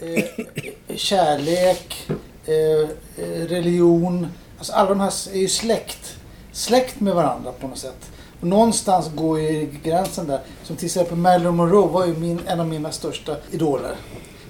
eh, 0.00 0.12
eh 0.14 0.96
kärlek, 0.96 2.08
eh, 2.46 2.90
eh, 3.24 3.46
religion. 3.48 4.26
Alltså 4.58 4.72
alla 4.72 4.88
de 4.88 5.00
här 5.00 5.12
är 5.32 5.38
ju 5.38 5.48
släkt, 5.48 6.16
släkt 6.52 7.00
med 7.00 7.14
varandra 7.14 7.52
på 7.52 7.68
något 7.68 7.78
sätt. 7.78 8.10
Och 8.40 8.46
någonstans 8.46 9.10
går 9.14 9.40
ju 9.40 9.70
gränsen 9.82 10.26
där. 10.26 10.40
Som 10.62 10.76
till 10.76 10.86
exempel 10.86 11.16
Marilyn 11.16 11.56
Monroe 11.56 11.88
var 11.88 12.06
ju 12.06 12.14
min, 12.14 12.40
en 12.46 12.60
av 12.60 12.66
mina 12.66 12.92
största 12.92 13.36
idoler. 13.50 13.96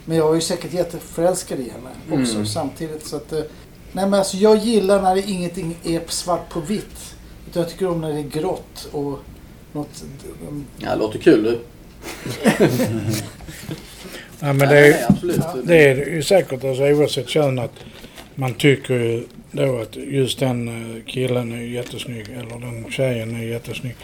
Men 0.06 0.16
jag 0.16 0.26
var 0.26 0.34
ju 0.34 0.40
säkert 0.40 0.72
jätteförälskad 0.72 1.60
i 1.60 1.70
henne 1.70 2.20
också 2.22 2.34
Mm. 2.34 2.46
samtidigt. 2.46 3.06
Så 3.06 3.16
att, 3.16 3.32
eh, 3.32 3.38
nej 3.92 4.04
men 4.04 4.14
alltså 4.14 4.36
jag 4.36 4.56
gillar 4.56 5.02
när 5.02 5.14
det 5.14 5.22
ingenting 5.30 5.76
är 5.84 6.00
svart 6.08 6.48
på 6.48 6.60
vitt. 6.60 7.14
Utan 7.50 7.62
jag 7.62 7.70
tycker 7.72 7.88
om 7.88 8.00
när 8.00 8.12
det 8.12 8.18
är 8.18 8.40
grått 8.40 8.88
och 8.92 9.18
något... 9.72 10.04
mm, 10.48 10.64
Ja, 10.78 10.90
det 10.90 10.96
låter 10.96 11.18
kul 11.18 11.42
du. 11.42 11.58
Ja, 14.40 14.52
men 14.52 14.58
det 14.58 14.66
nej, 14.66 14.90
är, 14.92 15.06
absolut. 15.08 15.40
det 15.64 15.76
är 15.88 15.96
ju 16.10 16.22
säkert 16.22 16.64
alltså, 16.64 16.82
oavsett 16.84 17.28
kön 17.28 17.58
att 17.58 17.72
man 18.34 18.54
tycker 18.54 18.94
ju 18.94 19.24
då 19.52 19.78
att 19.78 19.96
just 19.96 20.38
den 20.38 20.68
eh, 20.96 21.02
killen 21.06 21.52
är 21.52 21.60
jättesnygg 21.62 22.26
eller 22.30 22.60
den 22.60 22.90
tjejen 22.90 23.36
är 23.36 23.44
jättesnygg. 23.46 23.96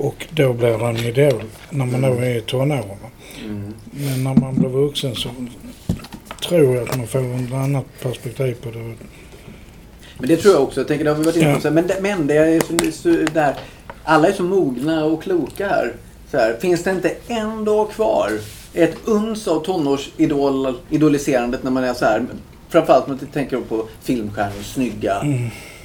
Och 0.00 0.26
då 0.30 0.52
blir 0.52 0.88
en 0.88 0.96
idol 0.96 1.42
när 1.70 1.86
man 1.86 2.02
då 2.02 2.08
är 2.08 2.36
i 2.36 2.40
tonåren. 2.40 2.96
Mm. 3.44 3.74
Men 3.90 4.24
när 4.24 4.34
man 4.34 4.54
blir 4.54 4.68
vuxen 4.68 5.14
så 5.14 5.28
tror 6.48 6.74
jag 6.74 6.88
att 6.88 6.96
man 6.96 7.06
får 7.06 7.18
ett 7.18 7.52
annat 7.52 7.84
perspektiv 8.02 8.56
på 8.62 8.70
det. 8.70 8.94
Men 10.18 10.28
det 10.28 10.36
tror 10.36 10.54
jag 10.54 10.62
också. 10.62 10.80
Jag 10.80 10.88
tänker, 10.88 11.04
det 11.04 11.10
har 11.10 11.18
vi 11.18 11.24
varit 11.24 11.36
inne 11.36 11.54
på. 11.54 11.68
Ja. 11.68 11.70
Men, 11.70 11.90
men 12.00 12.26
det 12.26 12.36
är 12.36 12.60
så, 12.60 12.92
så 12.92 13.08
där. 13.34 13.54
Alla 14.04 14.28
är 14.28 14.32
så 14.32 14.42
mogna 14.42 15.04
och 15.04 15.22
kloka 15.22 15.68
här. 15.68 15.92
Så 16.30 16.36
här. 16.36 16.56
Finns 16.60 16.82
det 16.82 16.90
inte 16.90 17.14
en 17.26 17.64
dag 17.64 17.90
kvar? 17.90 18.30
Ett 18.74 18.96
uns 19.04 19.48
av 19.48 19.60
tonårsidol, 19.64 20.74
idoliserandet 20.90 21.62
när 21.62 21.70
man 21.70 21.84
är 21.84 21.94
så 21.94 22.04
här. 22.04 22.26
Framförallt 22.68 23.04
om 23.04 23.10
man 23.10 23.26
tänker 23.32 23.60
på 23.60 23.86
filmstjärnor, 24.02 24.62
snygga, 24.62 25.22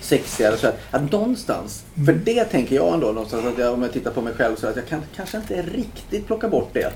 sexiga. 0.06 0.54
och 0.54 0.60
Så 0.60 0.68
här, 0.68 0.76
att 0.92 1.12
någonstans, 1.12 1.84
för 2.06 2.14
det 2.14 2.44
tänker 2.44 2.76
jag 2.76 2.94
ändå 2.94 3.08
någonstans, 3.08 3.46
att 3.46 3.58
jag, 3.58 3.74
om 3.74 3.82
jag 3.82 3.94
tittar 3.94 4.12
på 4.12 4.22
mig 4.22 4.34
själv, 4.34 4.56
så 4.56 4.68
att 4.68 4.76
jag 4.76 4.88
kan 4.88 5.02
kanske 5.16 5.38
inte 5.38 5.62
riktigt 5.62 6.28
plocka 6.28 6.50
bort 6.50 6.70
det 6.74 6.92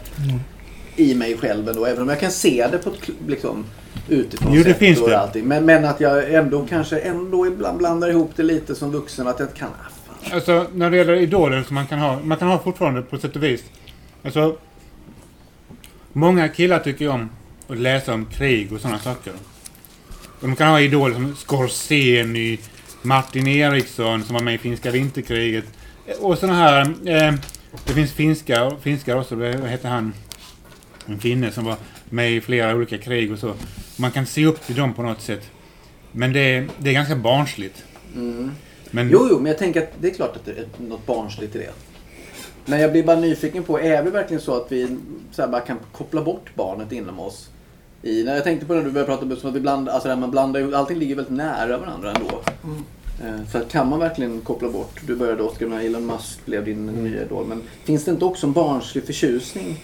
i 0.95 1.15
mig 1.15 1.37
själv 1.37 1.69
ändå. 1.69 1.85
Även 1.85 2.01
om 2.01 2.09
jag 2.09 2.19
kan 2.19 2.31
se 2.31 2.67
det 2.71 2.77
på 2.77 2.89
ett 2.89 3.09
liksom, 3.27 3.65
utifrån 4.09 4.53
Jo, 4.53 4.63
det 4.63 4.73
finns 4.73 5.05
det. 5.05 5.19
allting. 5.19 5.45
Men, 5.45 5.65
men 5.65 5.85
att 5.85 5.99
jag 5.99 6.33
ändå 6.33 6.65
kanske 6.69 6.99
ändå 6.99 7.47
ibland 7.47 7.77
blandar 7.77 8.09
ihop 8.09 8.31
det 8.35 8.43
lite 8.43 8.75
som 8.75 8.91
vuxen. 8.91 9.27
Att 9.27 9.39
jag 9.39 9.53
kan... 9.53 9.69
Ah. 9.69 10.33
Alltså 10.35 10.67
när 10.73 10.89
det 10.89 10.97
gäller 10.97 11.15
idoler 11.15 11.63
som 11.63 11.75
man 11.75 11.87
kan 11.87 11.99
ha. 11.99 12.19
Man 12.23 12.37
kan 12.37 12.47
ha 12.47 12.59
fortfarande 12.59 13.01
på 13.01 13.17
sätt 13.17 13.35
och 13.35 13.43
vis. 13.43 13.63
Alltså. 14.23 14.57
Många 16.13 16.47
killar 16.47 16.79
tycker 16.79 17.05
ju 17.05 17.11
om 17.11 17.29
att 17.67 17.77
läsa 17.77 18.13
om 18.13 18.25
krig 18.25 18.73
och 18.73 18.81
sådana 18.81 18.99
saker. 18.99 19.33
De 20.41 20.55
kan 20.55 20.67
ha 20.67 20.79
idoler 20.81 21.15
som 21.15 21.35
Scorsese, 21.35 22.23
Martin 23.01 23.47
Eriksson 23.47 24.23
som 24.23 24.33
var 24.35 24.41
med 24.43 24.53
i 24.55 24.57
finska 24.57 24.91
vinterkriget. 24.91 25.65
Och 26.19 26.37
sådana 26.37 26.57
här. 26.57 26.81
Eh, 27.05 27.33
det 27.85 27.93
finns 27.93 28.11
finska, 28.13 28.71
finskar 28.81 29.15
också. 29.15 29.35
Vad 29.35 29.67
heter 29.69 29.89
han? 29.89 30.13
En 31.05 31.19
finne 31.19 31.51
som 31.51 31.65
var 31.65 31.75
med 32.09 32.31
i 32.31 32.41
flera 32.41 32.75
olika 32.75 32.97
krig 32.97 33.31
och 33.31 33.39
så. 33.39 33.53
Man 33.97 34.11
kan 34.11 34.25
se 34.25 34.45
upp 34.45 34.61
till 34.65 34.75
dem 34.75 34.93
på 34.93 35.01
något 35.03 35.21
sätt. 35.21 35.51
Men 36.11 36.33
det, 36.33 36.39
är- 36.39 36.67
det 36.77 36.89
är 36.89 36.93
ganska 36.93 37.15
barnsligt. 37.15 37.83
Mm. 38.15 38.51
Men, 38.91 39.09
Jo, 39.11 39.27
jo, 39.31 39.37
men 39.39 39.45
jag 39.45 39.57
tänker 39.57 39.81
att 39.81 39.91
det 40.01 40.07
är 40.11 40.13
klart 40.15 40.35
att 40.35 40.45
det 40.45 40.51
är 40.51 40.65
något 40.77 41.05
barnsligt 41.05 41.55
i 41.55 41.59
det. 41.59 41.71
Men 42.65 42.79
jag 42.79 42.91
blir 42.91 43.03
bara 43.03 43.19
nyfiken 43.19 43.63
på, 43.63 43.79
är 43.79 44.03
det 44.03 44.09
verkligen 44.11 44.41
så 44.41 44.55
att 44.61 44.71
vi 44.71 44.97
så 45.31 45.47
bara 45.47 45.61
kan 45.61 45.77
koppla 45.91 46.21
bort 46.21 46.49
barnet 46.55 46.91
inom 46.91 47.19
oss? 47.19 47.49
I, 48.03 48.23
när 48.23 48.35
jag 48.35 48.43
tänkte 48.43 48.65
på 48.65 48.73
det 48.73 48.83
du 48.83 48.91
började 48.91 49.05
prata 49.11 49.25
om 49.25 49.49
att 49.49 49.55
vi 49.55 49.59
blandar, 49.59 49.93
alltså 49.93 50.15
man 50.15 50.31
blandar 50.31 50.73
allting 50.73 50.97
ligger 50.99 51.15
väldigt 51.15 51.33
nära 51.37 51.77
varandra 51.77 52.11
ändå. 52.11 52.41
Mm. 52.63 52.83
Eh, 53.41 53.47
Så 53.51 53.57
att 53.57 53.69
kan 53.71 53.89
man 53.89 53.99
verkligen 53.99 54.41
koppla 54.41 54.69
bort, 54.69 55.01
du 55.07 55.15
började 55.15 55.43
Oskar 55.43 55.67
med 55.67 55.85
Elon 55.85 56.05
Musk 56.05 56.45
blev 56.45 56.65
din 56.65 56.85
nya 56.85 57.21
idol, 57.21 57.45
men 57.45 57.61
finns 57.83 58.05
det 58.05 58.11
inte 58.11 58.25
också 58.25 58.47
en 58.47 58.53
barnslig 58.53 59.03
förtjusning 59.05 59.83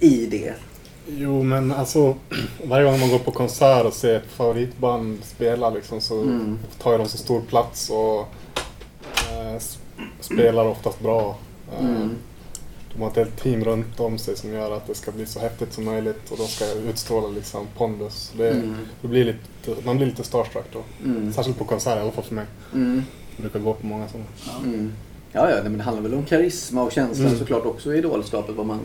i 0.00 0.26
det? 0.26 0.54
Jo, 1.08 1.42
men 1.42 1.72
alltså 1.72 2.14
varje 2.64 2.84
gång 2.90 3.00
man 3.00 3.10
går 3.10 3.18
på 3.18 3.30
konsert 3.30 3.86
och 3.86 3.92
ser 3.92 4.16
ett 4.16 4.26
favoritband 4.30 5.18
spela 5.24 5.70
liksom, 5.70 6.00
så 6.00 6.22
Mm. 6.22 6.58
tar 6.82 6.98
de 6.98 7.08
så 7.08 7.18
stor 7.18 7.40
plats 7.40 7.90
och 7.90 8.18
eh, 9.30 9.60
spelar 10.20 10.64
oftast 10.66 11.00
bra. 11.00 11.36
Eh, 11.78 11.84
Mm. 11.86 12.10
De 12.94 13.02
har 13.02 13.10
ett 13.10 13.16
helt 13.16 13.42
team 13.42 13.64
runt 13.64 14.00
om 14.00 14.18
sig 14.18 14.36
som 14.36 14.52
gör 14.52 14.76
att 14.76 14.86
det 14.86 14.94
ska 14.94 15.12
bli 15.12 15.26
så 15.26 15.40
häftigt 15.40 15.72
som 15.72 15.84
möjligt 15.84 16.30
och 16.30 16.38
de 16.38 16.46
ska 16.46 16.64
utstråla 16.72 17.28
liksom 17.28 17.66
pondus. 17.76 18.32
Det, 18.36 18.50
Mm. 18.50 18.76
det 19.02 19.08
blir 19.08 19.24
lite, 19.24 19.84
man 19.84 19.96
blir 19.96 20.06
lite 20.06 20.24
starstruck 20.24 20.64
då. 20.72 20.82
Mm. 21.04 21.32
Särskilt 21.32 21.58
på 21.58 21.64
konserter, 21.64 21.98
i 21.98 22.02
alla 22.02 22.12
fall 22.12 22.24
för 22.24 22.34
mig. 22.34 22.44
Mm. 22.74 23.02
Jag 23.36 23.42
brukar 23.42 23.58
gå 23.60 23.74
på 23.74 23.86
många 23.86 24.08
sådana. 24.08 24.26
Mm. 24.64 24.92
Ja, 25.32 25.50
ja, 25.50 25.56
men 25.62 25.78
det 25.78 25.82
handlar 25.84 26.02
väl 26.02 26.14
om 26.14 26.24
karisma 26.24 26.82
och 26.82 26.92
känsla 26.92 27.26
Mm. 27.26 27.38
såklart 27.38 27.66
också 27.66 27.94
i 27.94 27.98
idolskapet. 27.98 28.54
Vad 28.56 28.66
man 28.66 28.80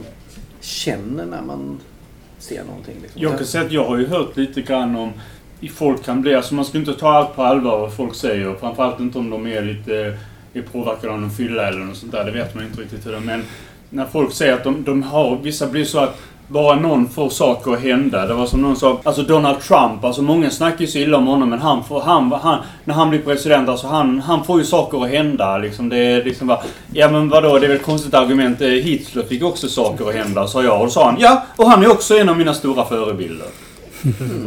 känner 0.62 1.26
när 1.26 1.42
man 1.42 1.80
ser 2.40 2.64
någonting. 2.64 2.96
Liksom. 3.02 3.22
Jag 3.22 3.38
kan 3.38 3.48
säga 3.48 3.66
att 3.66 3.72
jag 3.72 3.86
har 3.86 3.98
ju 3.98 4.08
hört 4.08 4.38
lite 4.38 4.62
grann 4.62 4.96
om 4.96 5.12
i 5.60 5.70
folk 5.70 6.04
kan 6.04 6.22
bli, 6.22 6.36
alltså 6.36 6.54
man 6.56 6.66
ska 6.66 6.78
inte 6.78 6.94
ta 6.94 7.10
allt 7.10 7.36
på 7.36 7.44
allvar 7.44 7.80
vad 7.80 7.94
folk 7.94 8.16
säger. 8.16 8.56
Framförallt 8.56 9.00
inte 9.00 9.18
om 9.20 9.30
de 9.30 9.48
är 9.48 9.62
lite 9.62 10.18
är 10.54 10.62
påverkade 10.62 11.14
av 11.14 11.20
någon 11.22 11.32
fylla 11.32 11.68
eller 11.68 11.80
något 11.80 11.98
sånt 11.98 12.12
där. 12.12 12.26
Det 12.26 12.32
vet 12.32 12.56
man 12.56 12.64
inte 12.64 12.82
riktigt 12.82 13.06
hur 13.06 13.12
det 13.12 13.18
är. 13.18 13.22
Men 13.22 13.44
när 13.90 14.06
folk 14.06 14.34
säger 14.34 14.54
att 14.54 14.64
de, 14.64 14.84
de 14.84 15.04
har, 15.04 15.38
vissa 15.44 15.68
blir 15.68 15.86
så 15.86 16.00
att 16.00 16.22
bara 16.48 16.76
någon 16.76 17.10
får 17.10 17.30
saker 17.30 17.74
att 17.74 17.82
hända. 17.82 18.26
Det 18.26 18.34
var 18.34 18.46
som 18.46 18.62
någon 18.62 18.76
sa, 18.76 19.00
alltså 19.04 19.22
Donald 19.22 19.60
Trump, 19.60 20.04
alltså 20.04 20.22
många 20.22 20.50
snackar 20.50 20.82
ju 20.82 20.88
så 20.88 20.98
illa 20.98 21.18
om 21.18 21.28
honom 21.28 21.50
men 21.50 21.60
han 21.60 21.84
får, 21.84 22.02
han, 22.02 22.32
han, 22.32 22.60
när 22.84 22.94
han 22.94 23.10
blir 23.10 23.20
president, 23.20 23.70
alltså 23.70 23.88
han, 23.88 24.20
han 24.20 24.44
får 24.44 24.60
ju 24.60 24.66
saker 24.66 25.04
att 25.04 25.10
hända. 25.10 25.58
Liksom 25.58 25.90
det 25.90 25.98
är 25.98 26.24
liksom 26.24 26.48
bara, 26.48 26.60
ja 26.94 27.10
men 27.12 27.30
vadå, 27.30 27.60
det 27.60 27.66
är 27.66 27.68
väl 27.68 27.78
ett 27.78 27.86
konstigt 27.86 28.14
argument. 28.14 28.62
Eh, 28.62 28.68
Hitler 28.68 29.24
fick 29.24 29.44
också 29.44 29.68
saker 29.68 30.10
att 30.10 30.16
hända, 30.16 30.48
sa 30.48 30.64
jag. 30.64 30.80
Och 30.80 30.86
då 30.86 30.92
sa 30.92 31.06
han, 31.06 31.16
ja, 31.20 31.46
och 31.56 31.70
han 31.70 31.84
är 31.84 31.92
också 31.92 32.18
en 32.18 32.30
av 32.30 32.38
mina 32.38 32.54
stora 32.54 32.86
förebilder. 32.86 33.48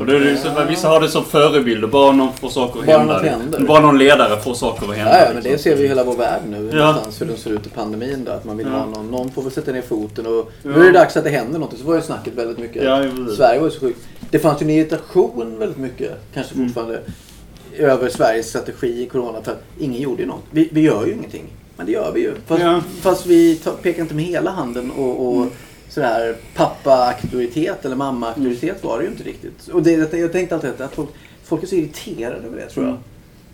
Och 0.01 0.07
det 0.07 0.17
är 0.17 0.21
liksom, 0.21 0.51
vissa 0.69 0.89
har 0.89 1.01
det 1.01 1.09
som 1.09 1.25
förebilder, 1.25 1.89
bara 1.89 2.13
någon 2.13 2.33
får 2.37 2.49
saker 2.49 2.81
att 2.81 2.87
Bara 2.87 2.99
hända. 2.99 3.13
något 3.15 3.23
händer. 3.23 3.61
Bara 3.61 3.81
någon 3.81 3.99
ledare 3.99 4.41
får 4.41 4.55
saker 4.55 4.89
att 4.91 4.97
hända. 4.97 5.19
Ja, 5.19 5.25
men 5.35 5.43
det 5.43 5.51
liksom. 5.51 5.63
ser 5.71 5.77
vi 5.77 5.85
i 5.85 5.89
hela 5.89 6.05
vår 6.05 6.17
värld 6.17 6.41
nu. 6.51 6.71
Ja. 6.75 6.97
Hur 7.21 7.27
den 7.27 7.37
ser 7.37 7.51
ut 7.51 7.67
i 7.67 7.71
pandemin. 7.71 8.25
Då, 8.25 8.33
att 8.33 8.45
man 8.45 8.57
vill 8.57 8.67
Ja. 8.67 8.79
ha 8.79 8.87
någon, 8.87 9.11
någon 9.11 9.31
får 9.31 9.43
väl 9.43 9.53
sätta 9.53 9.73
ner 9.73 9.83
foten 9.83 10.27
och 10.27 10.51
Ja. 10.63 10.71
nu 10.71 10.81
är 10.81 10.85
det 10.85 10.93
dags 10.93 11.17
att 11.17 11.25
det 11.25 11.31
händer 11.31 11.59
något. 11.59 11.79
Så 11.79 11.85
var 11.85 11.95
ju 11.95 12.01
snacket 12.03 12.35
väldigt 12.35 12.59
mycket. 12.59 12.85
Ja, 12.85 12.97
det. 12.97 13.33
Sverige 13.37 13.59
var 13.61 13.67
ju 13.67 13.73
så 13.73 13.81
sjukt. 13.81 13.99
Det 14.31 14.39
fanns 14.39 14.63
ju 14.63 14.65
en 14.65 14.71
irritation 14.71 15.59
väldigt 15.59 15.79
mycket, 15.79 16.13
kanske 16.35 16.55
Mm. 16.55 16.67
fortfarande, 16.69 17.01
över 17.79 18.09
Sveriges 18.09 18.49
strategi 18.49 19.03
i 19.03 19.07
Corona. 19.07 19.43
För 19.43 19.53
att 19.53 19.63
ingen 19.79 20.01
gjorde 20.03 20.23
ju 20.23 20.29
något. 20.29 20.43
Vi, 20.51 20.69
vi 20.73 20.81
gör 20.81 21.07
ju 21.07 21.13
ingenting. 21.13 21.45
Men 21.77 21.87
det 21.87 21.93
gör 21.93 22.13
vi 22.15 22.21
ju. 22.21 22.33
Fast, 22.47 22.63
fast 23.03 23.27
vi 23.27 23.55
tar, 23.57 23.73
pekar 23.73 24.03
inte 24.03 24.15
med 24.15 24.25
hela 24.25 24.51
handen 24.51 24.91
och, 24.91 25.27
och 25.29 25.37
Mm. 25.37 25.51
Sådär 25.91 26.37
pappa-auktoritet 26.55 27.85
eller 27.85 27.97
mamma-auktoritet 27.97 28.85
var 28.85 28.99
det 28.99 29.05
ju 29.05 29.11
inte 29.11 29.23
riktigt. 29.23 29.69
Och 29.69 29.83
det, 29.83 30.13
jag 30.13 30.33
tänkte 30.33 30.55
alltid 30.55 30.81
att 30.81 30.95
folk, 30.95 31.11
folk 31.45 31.63
är 31.63 31.67
så 31.67 31.75
irriterade 31.75 32.47
över 32.47 32.57
det 32.57 32.67
tror 32.67 32.85
jag. 32.85 32.93
Mm. 32.93 33.03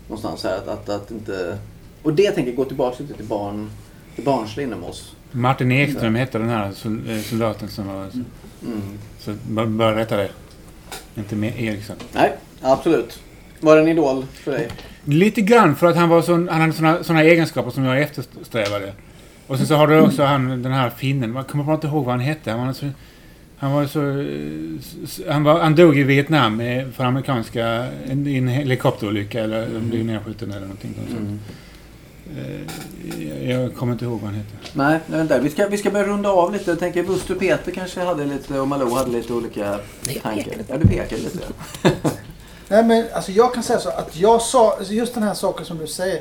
Någonstans 0.07 0.43
här 0.43 0.57
att, 0.57 0.67
att, 0.67 0.89
att 0.89 1.11
inte... 1.11 1.57
Och 2.03 2.13
det 2.13 2.31
tänker 2.31 2.51
jag 2.51 2.55
gå 2.55 2.65
tillbaka 2.65 3.03
lite 3.03 3.13
till 3.13 3.25
barn, 3.25 3.69
till 4.15 4.23
barnsliga 4.23 4.67
inom 4.67 4.83
oss. 4.83 5.15
Martin 5.31 5.71
Ekström 5.71 6.15
hette 6.15 6.37
den 6.37 6.49
här 6.49 6.65
eh, 6.65 7.21
soldaten 7.21 7.69
som 7.69 7.87
var... 7.87 8.03
Mm. 8.03 8.81
Så 9.19 9.35
bara, 9.47 9.95
rätta 9.95 10.17
det. 10.17 10.29
Inte 11.15 11.35
med 11.35 11.61
Eriksson. 11.61 11.95
Nej, 12.13 12.33
absolut. 12.61 13.19
Var 13.59 13.75
det 13.75 13.81
en 13.81 13.87
idol 13.87 14.25
för 14.33 14.51
dig? 14.51 14.69
Lite 15.03 15.41
grann 15.41 15.75
för 15.75 15.87
att 15.87 15.95
han 15.95 16.09
var 16.09 16.21
sån, 16.21 16.49
han 16.49 16.61
hade 16.61 16.73
såna, 16.73 17.03
såna 17.03 17.23
egenskaper 17.23 17.71
som 17.71 17.83
jag 17.83 18.01
eftersträvade. 18.01 18.93
Och 19.47 19.57
sen 19.57 19.67
så 19.67 19.75
har 19.75 19.87
du 19.87 20.01
också 20.01 20.23
han, 20.23 20.63
den 20.63 20.71
här 20.71 20.89
finnen. 20.89 21.35
Jag 21.35 21.47
kommer 21.47 21.63
bara 21.63 21.75
inte 21.75 21.87
ihåg 21.87 22.05
vad 22.05 22.13
han 22.13 22.19
hette. 22.19 22.51
Han 22.51 22.67
var 22.67 22.73
så... 22.73 22.89
Han 23.57 23.71
var 23.71 23.85
så... 23.85 23.99
eh, 23.99 25.33
Han, 25.33 25.43
var, 25.43 25.59
han 25.59 25.75
dog 25.75 25.97
i 25.97 26.03
Vietnam 26.03 26.61
för 26.95 27.03
amerikanska... 27.03 27.87
I 28.07 28.37
en 28.37 28.47
helikopterolycka 28.47 29.43
eller 29.43 29.65
mm. 29.65 29.89
blev 29.89 30.05
nedskjuten 30.05 30.51
eller 30.51 30.61
någonting. 30.61 30.93
sånt. 30.95 31.19
Mm. 31.19 31.39
Eh, 32.37 33.49
jag 33.49 33.75
kommer 33.75 33.93
inte 33.93 34.05
ihåg 34.05 34.19
vad 34.21 34.31
han 34.31 34.39
heter. 34.39 34.57
Nej, 34.73 34.99
inte. 35.21 35.39
Vi 35.39 35.49
ska, 35.49 35.67
vi 35.67 35.77
ska 35.77 35.91
börja 35.91 36.07
runda 36.07 36.29
av 36.29 36.53
lite. 36.53 36.71
Jag 36.71 36.79
tänker 36.79 37.03
Buster 37.03 37.33
och 37.33 37.39
Peter 37.39 37.71
kanske 37.71 38.01
hade 38.01 38.25
lite, 38.25 38.59
och 38.59 38.67
Malou 38.67 38.95
hade 38.95 39.11
lite 39.11 39.33
olika 39.33 39.79
tankar. 40.23 40.53
Ja, 40.67 40.77
du 40.77 40.87
pekade 40.87 41.21
lite. 41.21 41.39
Nej 42.67 42.83
men 42.83 43.05
alltså 43.13 43.31
jag 43.31 43.53
kan 43.53 43.63
säga 43.63 43.79
så 43.79 43.89
att 43.89 44.17
jag 44.17 44.41
sa, 44.41 44.75
alltså 44.77 44.93
just 44.93 45.13
den 45.13 45.23
här 45.23 45.33
saken 45.33 45.65
som 45.65 45.77
du 45.77 45.87
säger. 45.87 46.19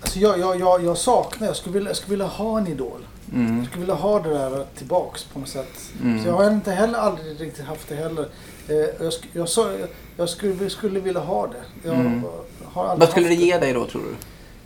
Alltså 0.00 0.18
jag, 0.18 0.38
jag, 0.38 0.60
jag, 0.60 0.84
jag 0.84 0.98
saknar, 0.98 1.46
jag 1.46 1.56
skulle, 1.56 1.74
vilja, 1.74 1.90
jag 1.90 1.96
skulle 1.96 2.10
vilja 2.10 2.26
ha 2.26 2.58
en 2.58 2.66
idol. 2.66 3.06
Mm. 3.32 3.58
Jag 3.58 3.66
skulle 3.66 3.80
vilja 3.80 3.94
ha 3.94 4.20
det 4.20 4.28
där 4.28 4.66
tillbaks 4.76 5.24
på 5.24 5.38
något 5.38 5.48
sätt. 5.48 5.92
Mm. 6.02 6.22
Så 6.22 6.28
jag 6.28 6.34
har 6.34 6.50
inte 6.50 6.72
heller 6.72 6.98
aldrig 6.98 7.40
riktigt 7.40 7.64
haft 7.64 7.88
det 7.88 7.94
heller. 7.94 8.28
Eh, 8.68 8.76
jag, 8.76 9.12
jag, 9.32 9.48
jag, 9.56 9.88
jag 10.16 10.28
skulle, 10.28 10.70
skulle 10.70 11.00
vilja 11.00 11.20
ha 11.20 11.46
det. 11.46 11.90
Mm. 11.90 12.22
Vad 12.74 13.10
skulle 13.10 13.28
det 13.28 13.34
ge 13.34 13.58
dig 13.58 13.72
då 13.72 13.86
tror 13.86 14.02
du? 14.02 14.14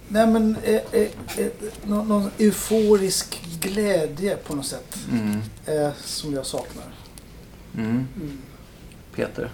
Nej 0.08 0.26
men 0.26 0.56
eh, 0.64 0.74
eh, 0.74 1.08
eh, 1.38 1.46
någon, 1.84 2.08
någon 2.08 2.30
euforisk 2.38 3.42
glädje 3.60 4.36
på 4.36 4.56
något 4.56 4.66
sätt. 4.66 4.96
Mm. 5.12 5.40
Eh, 5.66 5.92
som 6.04 6.34
jag 6.34 6.46
saknar. 6.46 6.84
Mm. 7.76 8.08
Peter? 9.14 9.50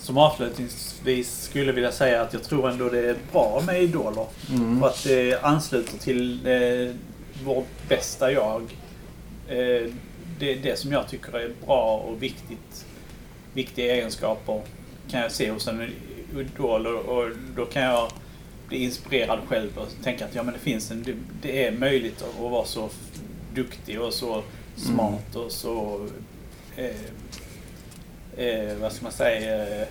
Som 0.00 0.18
avslutningsvis 0.18 1.42
skulle 1.42 1.72
vilja 1.72 1.92
säga 1.92 2.22
att 2.22 2.32
jag 2.32 2.42
tror 2.42 2.70
ändå 2.70 2.88
det 2.88 3.10
är 3.10 3.16
bra 3.32 3.62
med 3.66 3.82
idoler. 3.82 4.26
Mm. 4.50 4.80
För 4.80 4.86
att 4.86 5.04
det 5.04 5.42
ansluter 5.42 5.98
till 5.98 6.46
eh, 6.46 6.94
vårt 7.44 7.88
bästa 7.88 8.32
jag. 8.32 8.62
Eh, 9.48 9.90
det 10.38 10.54
det 10.54 10.78
som 10.78 10.92
jag 10.92 11.08
tycker 11.08 11.38
är 11.38 11.50
bra 11.66 11.96
och 11.96 12.22
viktigt. 12.22 12.86
Viktiga 13.54 13.94
egenskaper 13.94 14.62
kan 15.10 15.20
jag 15.20 15.32
se 15.32 15.50
hos 15.50 15.68
en 15.68 15.92
idol 16.36 16.86
och, 16.86 17.18
och 17.18 17.30
då 17.56 17.64
kan 17.64 17.82
jag 17.82 18.10
bli 18.68 18.84
inspirerad 18.84 19.38
själv 19.48 19.78
och 19.78 19.88
tänka 20.04 20.24
att 20.24 20.34
ja, 20.34 20.42
men 20.42 20.54
det, 20.54 20.60
finns 20.60 20.90
en, 20.90 21.02
det, 21.02 21.14
det 21.42 21.66
är 21.66 21.72
möjligt 21.72 22.22
att, 22.22 22.50
vara 22.50 22.64
så 22.64 22.88
duktig 23.54 24.00
och 24.00 24.14
så 24.14 24.42
smart 24.76 25.36
och 25.36 25.52
så 25.52 26.06
eh, 26.76 26.96
eh, 28.36 28.76
vad 28.80 28.92
ska 28.92 29.02
man 29.02 29.12
säga, 29.12 29.80
eh, 29.80 29.88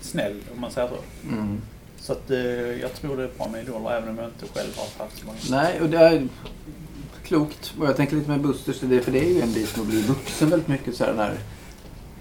snäll 0.00 0.40
om 0.54 0.60
man 0.60 0.70
säger 0.70 0.88
så. 0.88 1.28
Mm. 1.28 1.60
Så 1.98 2.12
att 2.12 2.30
eh, 2.30 2.38
jag 2.80 2.94
tror 2.94 3.16
det 3.16 3.22
är 3.22 3.30
bra 3.38 3.48
med 3.48 3.62
idoler 3.62 3.96
även 3.96 4.08
om 4.08 4.18
jag 4.18 4.26
inte 4.26 4.58
själv 4.58 4.76
har 4.76 5.04
haft 5.04 5.18
så 5.18 5.26
många. 5.26 5.38
Nej, 5.50 5.80
och 5.80 5.88
det 5.88 5.98
är 5.98 6.28
klokt. 7.24 7.74
Och 7.78 7.86
jag 7.86 7.96
tänker 7.96 8.16
lite 8.16 8.30
med 8.30 8.40
Busters, 8.40 8.80
det, 8.80 9.00
för 9.00 9.12
det 9.12 9.24
är 9.24 9.34
ju 9.34 9.40
en 9.40 9.52
bit 9.52 9.76
med 9.76 9.82
att 9.82 9.88
bli 9.88 10.02
vuxen 10.02 10.50
väldigt 10.50 10.68
mycket. 10.68 10.96
Så 10.96 11.04
här, 11.04 11.14
här, 11.14 11.38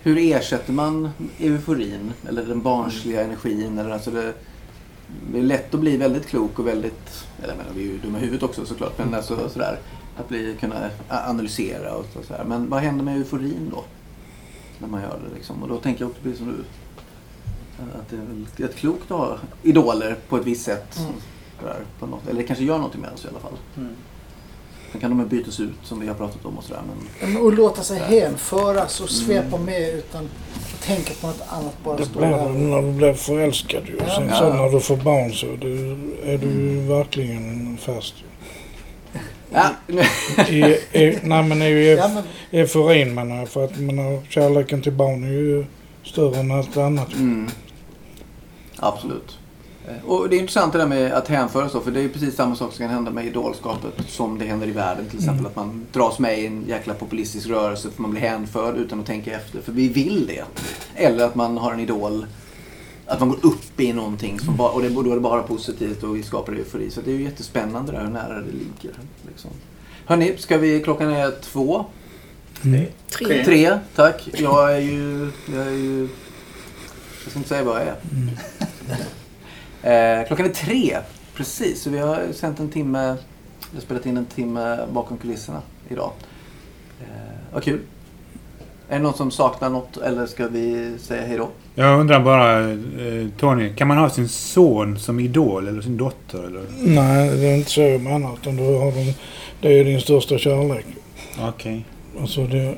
hur 0.04 0.18
ersätter 0.18 0.74
man 0.74 1.10
euforin? 1.40 2.14
Eller 2.28 2.44
den 2.44 2.62
barnsliga 2.62 3.24
energin? 3.24 3.78
Eller, 3.80 3.90
alltså 3.90 4.12
det, 4.12 4.34
det 5.32 5.40
är 5.40 5.44
lätt 5.44 5.74
att 5.74 5.80
bli 5.80 5.98
väldigt 5.98 6.28
klok 6.28 6.60
och 6.60 6.68
väldigt... 6.68 7.26
Eller 7.38 7.54
jag 7.54 7.58
menar, 7.58 7.72
vi 7.76 7.82
är 7.82 7.88
ju 7.88 7.98
dumma 7.98 8.18
i 8.18 8.22
huvudet 8.22 8.44
också 8.44 8.66
såklart. 8.66 8.98
Men 8.98 9.14
alltså, 9.14 9.50
sådär, 9.50 9.80
att 10.18 10.30
bli, 10.30 10.56
kunna 10.60 10.90
analysera 11.10 11.96
och 11.96 12.06
så, 12.14 12.24
sådär. 12.24 12.44
Men 12.48 12.70
vad 12.70 12.82
händer 12.82 13.04
med 13.06 13.18
euforin 13.18 13.72
då? 13.72 13.84
När 14.80 14.88
man 14.88 15.02
gör 15.02 15.20
det 15.30 15.36
liksom. 15.36 15.64
Och 15.64 15.70
då 15.70 15.78
tänker 15.78 16.02
jag 16.02 16.10
också 16.10 16.22
precis 16.24 16.38
som 16.40 16.48
du. 16.48 16.64
Att 18.00 18.10
det 18.10 18.16
är 18.64 18.68
rätt 18.68 18.76
klokt 18.76 19.12
att 19.12 19.18
ha 19.18 19.38
idoler 19.64 20.16
på 20.30 20.38
ett 20.38 20.46
visst 20.46 20.66
sätt. 20.66 20.98
Mm. 21.00 21.12
Sådär, 21.60 21.80
på 22.00 22.06
något, 22.06 22.28
eller 22.28 22.44
kanske 22.44 22.66
gör 22.66 22.76
någonting 22.78 23.02
med 23.02 23.12
oss 23.14 23.26
i 23.26 23.28
alla 23.28 23.40
fall. 23.40 23.58
Mm. 23.78 23.96
Sen 24.92 25.02
kan 25.02 25.18
de 25.18 25.28
bytas 25.28 25.60
ut 25.60 25.70
som 25.84 26.00
vi 26.00 26.08
har 26.08 26.16
pratat 26.16 26.46
om 26.46 26.58
och 26.58 26.64
sådär. 26.64 26.82
Men 27.22 27.34
Men 27.34 27.42
Och 27.42 27.54
låta 27.54 27.84
sig 27.84 28.00
hänföras 28.00 29.02
och 29.02 29.10
svepa 29.10 29.58
med 29.58 29.90
utan 29.94 30.26
att 30.26 30.82
tänka 30.82 31.14
på 31.22 31.28
något 31.28 31.42
annat. 31.48 31.76
Bara 31.84 31.98
Det 31.98 32.12
blir 32.12 32.22
där. 32.22 32.50
när 32.50 32.82
du 32.82 32.92
blir 32.92 33.14
förälskad 33.14 33.84
ju. 33.88 33.98
Ja. 34.08 34.16
Sen 34.16 34.28
Ja. 34.28 34.36
så 34.40 34.54
när 34.54 34.70
du 34.70 34.80
får 34.80 34.98
barn 34.98 35.34
så 35.34 35.46
du, 35.46 35.92
är 36.24 36.38
du 36.38 36.48
ju 36.48 36.80
verkligen 36.88 37.78
fast. 37.78 38.14
Ja, 39.52 39.70
I, 40.50 40.62
i, 41.00 41.20
nej 41.24 41.44
men 41.44 41.62
i 41.62 41.96
Ja, 41.96 42.08
men, 42.08 42.24
euforin 42.62 43.14
menar 43.16 43.36
jag. 43.36 43.50
För 43.50 43.66
att 43.66 43.78
menar, 43.80 44.22
kärleken 44.30 44.82
till 44.82 44.92
barn 44.92 45.24
är 45.24 45.28
ju 45.32 45.66
större 46.04 46.40
än 46.40 46.52
allt 46.52 46.78
annat. 46.78 47.14
mm. 47.14 47.50
Absolut. 48.78 49.38
Eh, 49.88 50.06
Och 50.10 50.30
det 50.30 50.36
är 50.36 50.40
intressant 50.40 50.74
det 50.74 50.80
där 50.80 50.88
med 50.88 51.14
att 51.14 51.28
hänföra 51.28 51.70
så, 51.70 51.82
för 51.82 51.92
det 51.92 52.00
är 52.00 52.04
ju 52.04 52.10
precis 52.10 52.36
samma 52.36 52.56
sak 52.56 52.74
som 52.74 52.86
kan 52.86 52.90
hända 52.96 53.12
med 53.12 53.26
idolskapet 53.26 53.94
som 54.08 54.40
det 54.40 54.46
händer 54.46 54.68
i 54.68 54.72
världen. 54.72 55.06
Till 55.10 55.20
exempel 55.20 55.40
Mm. 55.40 55.46
att 55.46 55.56
man 55.56 55.86
dras 55.94 56.20
med 56.20 56.40
i 56.40 56.46
en 56.46 56.66
jäkla 56.68 56.94
populistisk 56.94 57.50
rörelse 57.50 57.90
för 57.96 58.02
man 58.02 58.12
blir 58.12 58.22
hänförd 58.22 58.76
utan 58.78 59.00
att 59.00 59.06
tänka 59.06 59.36
efter. 59.36 59.62
För 59.62 59.72
vi 59.72 59.88
vill 59.88 60.28
det. 60.28 60.44
Eller 60.96 61.26
att 61.26 61.36
man 61.36 61.58
har 61.58 61.74
en 61.74 61.80
idol, 61.80 62.26
att 63.08 63.20
man 63.20 63.30
går 63.30 63.46
upp 63.46 63.80
i 63.80 63.94
någonting 63.94 64.40
som 64.40 64.56
bara, 64.56 64.72
och 64.72 64.82
det, 64.82 64.90
då 64.90 65.12
är 65.12 65.16
det 65.16 65.22
bara 65.22 65.44
positivt 65.44 66.04
och 66.04 66.16
vi 66.16 66.24
skapar 66.24 66.54
eufori. 66.54 66.92
Så 66.92 67.02
det 67.02 67.12
är 67.12 67.16
ju 67.16 67.24
jättespännande 67.24 67.92
där 67.92 68.02
hur 68.02 68.10
nära 68.10 68.42
det 68.42 68.52
ligger. 68.52 68.98
Liksom. 69.28 69.52
Hörni, 70.06 70.38
ska 70.38 70.58
vi, 70.58 70.84
klockan 70.84 71.10
är 71.10 71.32
två. 71.42 71.86
Mm. 72.64 72.86
Tre. 73.10 73.46
Tre, 73.46 73.80
tack. 73.96 74.30
Jag 74.34 74.74
är 74.74 74.80
ju... 74.80 75.32
Jag 75.54 75.68
är 75.68 75.72
ju... 75.72 76.10
Jag 77.24 77.30
ska 77.32 77.40
inte 77.40 77.50
säga 77.50 77.64
vad 77.64 77.82
jag 77.82 77.88
är. 77.88 77.96
Eh, 79.82 80.28
klockan 80.28 80.46
är 80.46 80.50
tre, 80.50 80.98
precis. 81.34 81.82
Så 81.82 81.90
vi 81.90 81.98
har 81.98 82.24
sänt 82.34 82.60
en 82.60 82.70
timme... 82.70 83.16
Vi 83.72 83.78
har 83.78 83.82
spelat 83.82 84.06
in 84.06 84.18
en 84.18 84.26
timme 84.26 84.80
bakom 84.94 85.18
kulisserna 85.18 85.62
idag. 85.90 86.12
Eh, 87.02 87.08
vad 87.54 87.64
kul. 87.64 87.80
Är 88.90 88.96
det 88.98 89.04
någon 89.04 89.14
som 89.14 89.32
saknar 89.32 89.70
något 89.70 89.98
eller 89.98 90.26
ska 90.26 90.48
vi 90.48 90.94
säga 91.00 91.26
hej 91.28 91.38
då? 91.38 91.50
Jag 91.76 92.00
undrar 92.00 92.20
bara, 92.20 92.60
eh, 92.70 93.28
Tony, 93.40 93.74
kan 93.76 93.88
man 93.88 93.98
ha 93.98 94.10
sin 94.10 94.30
son 94.30 95.00
som 95.00 95.20
idol 95.20 95.68
eller 95.68 95.82
sin 95.82 95.98
dotter? 95.98 96.44
Eller? 96.44 96.62
Nej, 96.84 97.30
det 97.38 97.48
är 97.48 97.56
inte 97.56 97.70
så 97.70 97.82
jag 97.82 98.02
menar. 98.02 98.34
Utan 98.42 98.56
du 98.56 98.64
har 98.64 98.92
de, 98.92 99.14
det 99.62 99.80
är 99.80 99.84
din 99.86 100.02
största 100.02 100.38
kärlek. 100.38 100.86
Okej. 101.48 101.86
Alltså 102.22 102.48
det, 102.48 102.76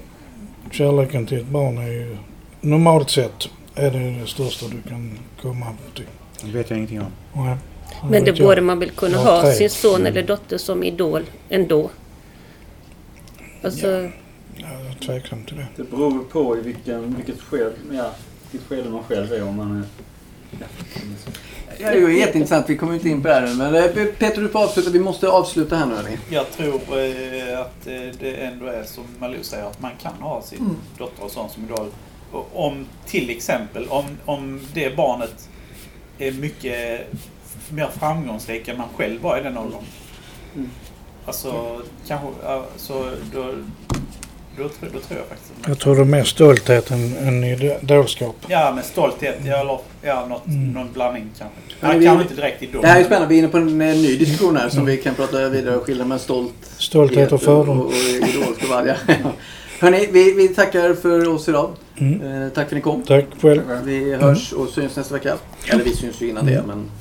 kärleken 0.72 1.26
till 1.26 1.38
ett 1.40 1.48
barn 1.48 1.78
är 1.78 1.88
ju 1.88 2.18
normalt 2.62 3.10
sett 3.10 3.50
är 3.76 3.92
det 3.92 4.20
det 4.22 4.28
största 4.28 4.66
du 4.68 4.90
kan 4.90 5.20
komma 5.42 5.66
till. 5.96 6.06
Det 6.42 6.58
vet 6.58 6.70
jag 6.70 6.78
ingenting 6.78 7.02
om. 7.02 7.12
Nej, 7.46 7.56
Men 8.10 8.24
det 8.24 8.38
jag. 8.38 8.48
borde 8.48 8.62
man 8.62 8.80
väl 8.80 8.90
kunna 8.90 9.18
ha 9.18 9.42
tre. 9.42 9.52
sin 9.52 9.70
son 9.70 9.96
Mm. 9.96 10.08
eller 10.08 10.24
dotter 10.24 10.58
som 10.58 10.84
idol 10.84 11.24
ändå. 11.50 11.90
Alltså, 13.64 14.10
Ja, 14.60 14.68
tveksam 15.00 15.44
till 15.44 15.58
det. 15.58 15.68
Det 15.76 15.84
beror 15.84 16.24
på 16.24 16.58
i 16.58 16.62
vilken, 16.62 17.16
vilket 17.16 17.42
skede, 17.42 17.74
ja, 17.92 18.12
vilket 18.52 18.70
skede 18.70 18.90
man 18.90 19.04
själv 19.04 19.34
är. 19.34 19.44
Om 19.44 19.56
man 19.56 19.78
är 19.78 19.84
Det 21.78 21.84
är 21.84 21.94
ju 21.96 22.20
jätteintressant. 22.20 22.70
Vi 22.70 22.78
kommer 22.78 22.94
inte 22.94 23.10
in 23.10 23.22
på 23.22 23.28
det 23.28 23.34
här. 23.34 23.56
Men 23.56 23.76
eh, 23.76 24.06
Peter, 24.06 24.42
du 24.42 24.50
får 24.50 24.64
avsluta. 24.64 24.90
Vi 24.90 25.00
måste 25.00 25.30
avsluta 25.30 25.76
här 25.76 25.86
nu. 25.86 26.18
Jag 26.30 26.52
tror 26.52 26.76
eh, 26.76 27.60
att 27.60 27.88
eh, 27.88 28.02
det 28.20 28.36
ändå 28.36 28.66
är 28.66 28.84
som 28.84 29.04
Malou 29.20 29.44
säger 29.44 29.66
att 29.66 29.82
man 29.82 29.92
kan 30.02 30.14
ha 30.14 30.42
sin 30.42 30.60
Mm. 30.60 30.76
dotter 30.98 31.24
och 31.24 31.32
son 31.32 31.50
som 31.50 31.64
idol. 31.66 31.88
Om 32.54 32.86
till 33.06 33.30
exempel 33.30 33.88
om, 33.88 34.06
om 34.26 34.60
det 34.74 34.96
barnet 34.96 35.50
är 36.18 36.32
mycket 36.32 37.08
mer 37.70 37.90
framgångsrik 38.00 38.68
än 38.68 38.78
man 38.78 38.88
själv 38.96 39.22
var 39.22 39.38
i 39.40 39.44
den 39.44 39.58
åldern. 39.58 39.84
Mm. 40.56 40.70
Alltså 41.26 41.82
kanske, 42.08 42.28
ja, 42.44 42.66
så 42.78 43.10
då, 43.34 43.54
då, 44.58 44.70
tror- 44.70 44.90
då 44.94 45.00
tror 45.00 45.20
jag 45.20 45.28
faktiskt 45.28 45.52
Jag 45.68 45.80
tror 45.80 45.96
det 45.96 46.02
är 46.02 46.06
mer 46.06 46.24
stolthet 46.24 46.92
än, 46.92 47.18
än 47.18 47.44
idolskap. 47.44 48.36
Ja, 48.48 48.72
med 48.76 48.86
stolthet. 48.86 49.36
Ja, 49.46 49.58
eller, 49.62 49.80
ja 50.02 50.26
något, 50.26 50.46
Mm. 50.48 50.72
någon 50.72 50.92
blandning 50.94 51.30
kanske. 51.38 51.58
Men 51.80 52.00
vi- 52.00 52.06
kanske 52.06 52.24
inte 52.24 52.36
direkt 52.36 52.64
idol. 52.64 52.82
Det 52.82 52.88
här 52.88 53.00
är 53.00 53.04
spännande. 53.04 53.28
Vi 53.28 53.36
är 53.36 53.40
inne 53.40 53.48
på 53.48 53.58
en 53.58 53.82
eh, 53.82 53.96
ny 53.96 54.18
diskussion 54.18 54.58
här 54.58 54.70
som 54.70 54.86
vi 54.86 54.98
kan 54.98 55.16
prata 55.16 55.50
vidare 55.50 55.76
och 55.76 55.84
skilja 55.86 56.06
med 56.06 56.22
stolt 56.22 56.54
Stolthet 56.78 57.32
och 57.32 57.42
fördom. 57.42 57.80
och, 57.82 57.86
och 57.86 58.70
vara. 58.70 58.88
Ja. 58.88 58.94
Hörni, 59.80 60.08
vi, 60.12 60.32
vi 60.34 60.48
tackar 60.48 60.94
för 60.94 61.28
oss 61.28 61.50
idag. 61.50 61.72
Mm. 61.98 62.44
Eh, 62.44 62.50
tack 62.50 62.56
för 62.56 62.62
att 62.62 62.72
ni 62.72 62.82
kom. 62.82 63.04
Tack 63.04 63.26
själv. 63.42 63.62
Vi 63.84 64.14
hörs 64.16 64.54
och 64.54 64.70
syns 64.70 64.96
nästa 64.96 65.14
vecka. 65.14 65.36
Eller 65.68 65.84
vi 65.84 65.96
syns 65.96 66.22
ju 66.22 66.30
innan 66.30 66.46
det, 66.46 66.64
men... 66.68 66.92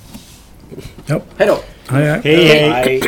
Ja. 1.06 1.20
Hej 1.36 1.48
då! 1.48 1.58
Hej 1.94 2.04
hej. 2.04 2.20
Hej 2.24 2.46
hej! 2.46 2.70
Nej. 2.70 3.02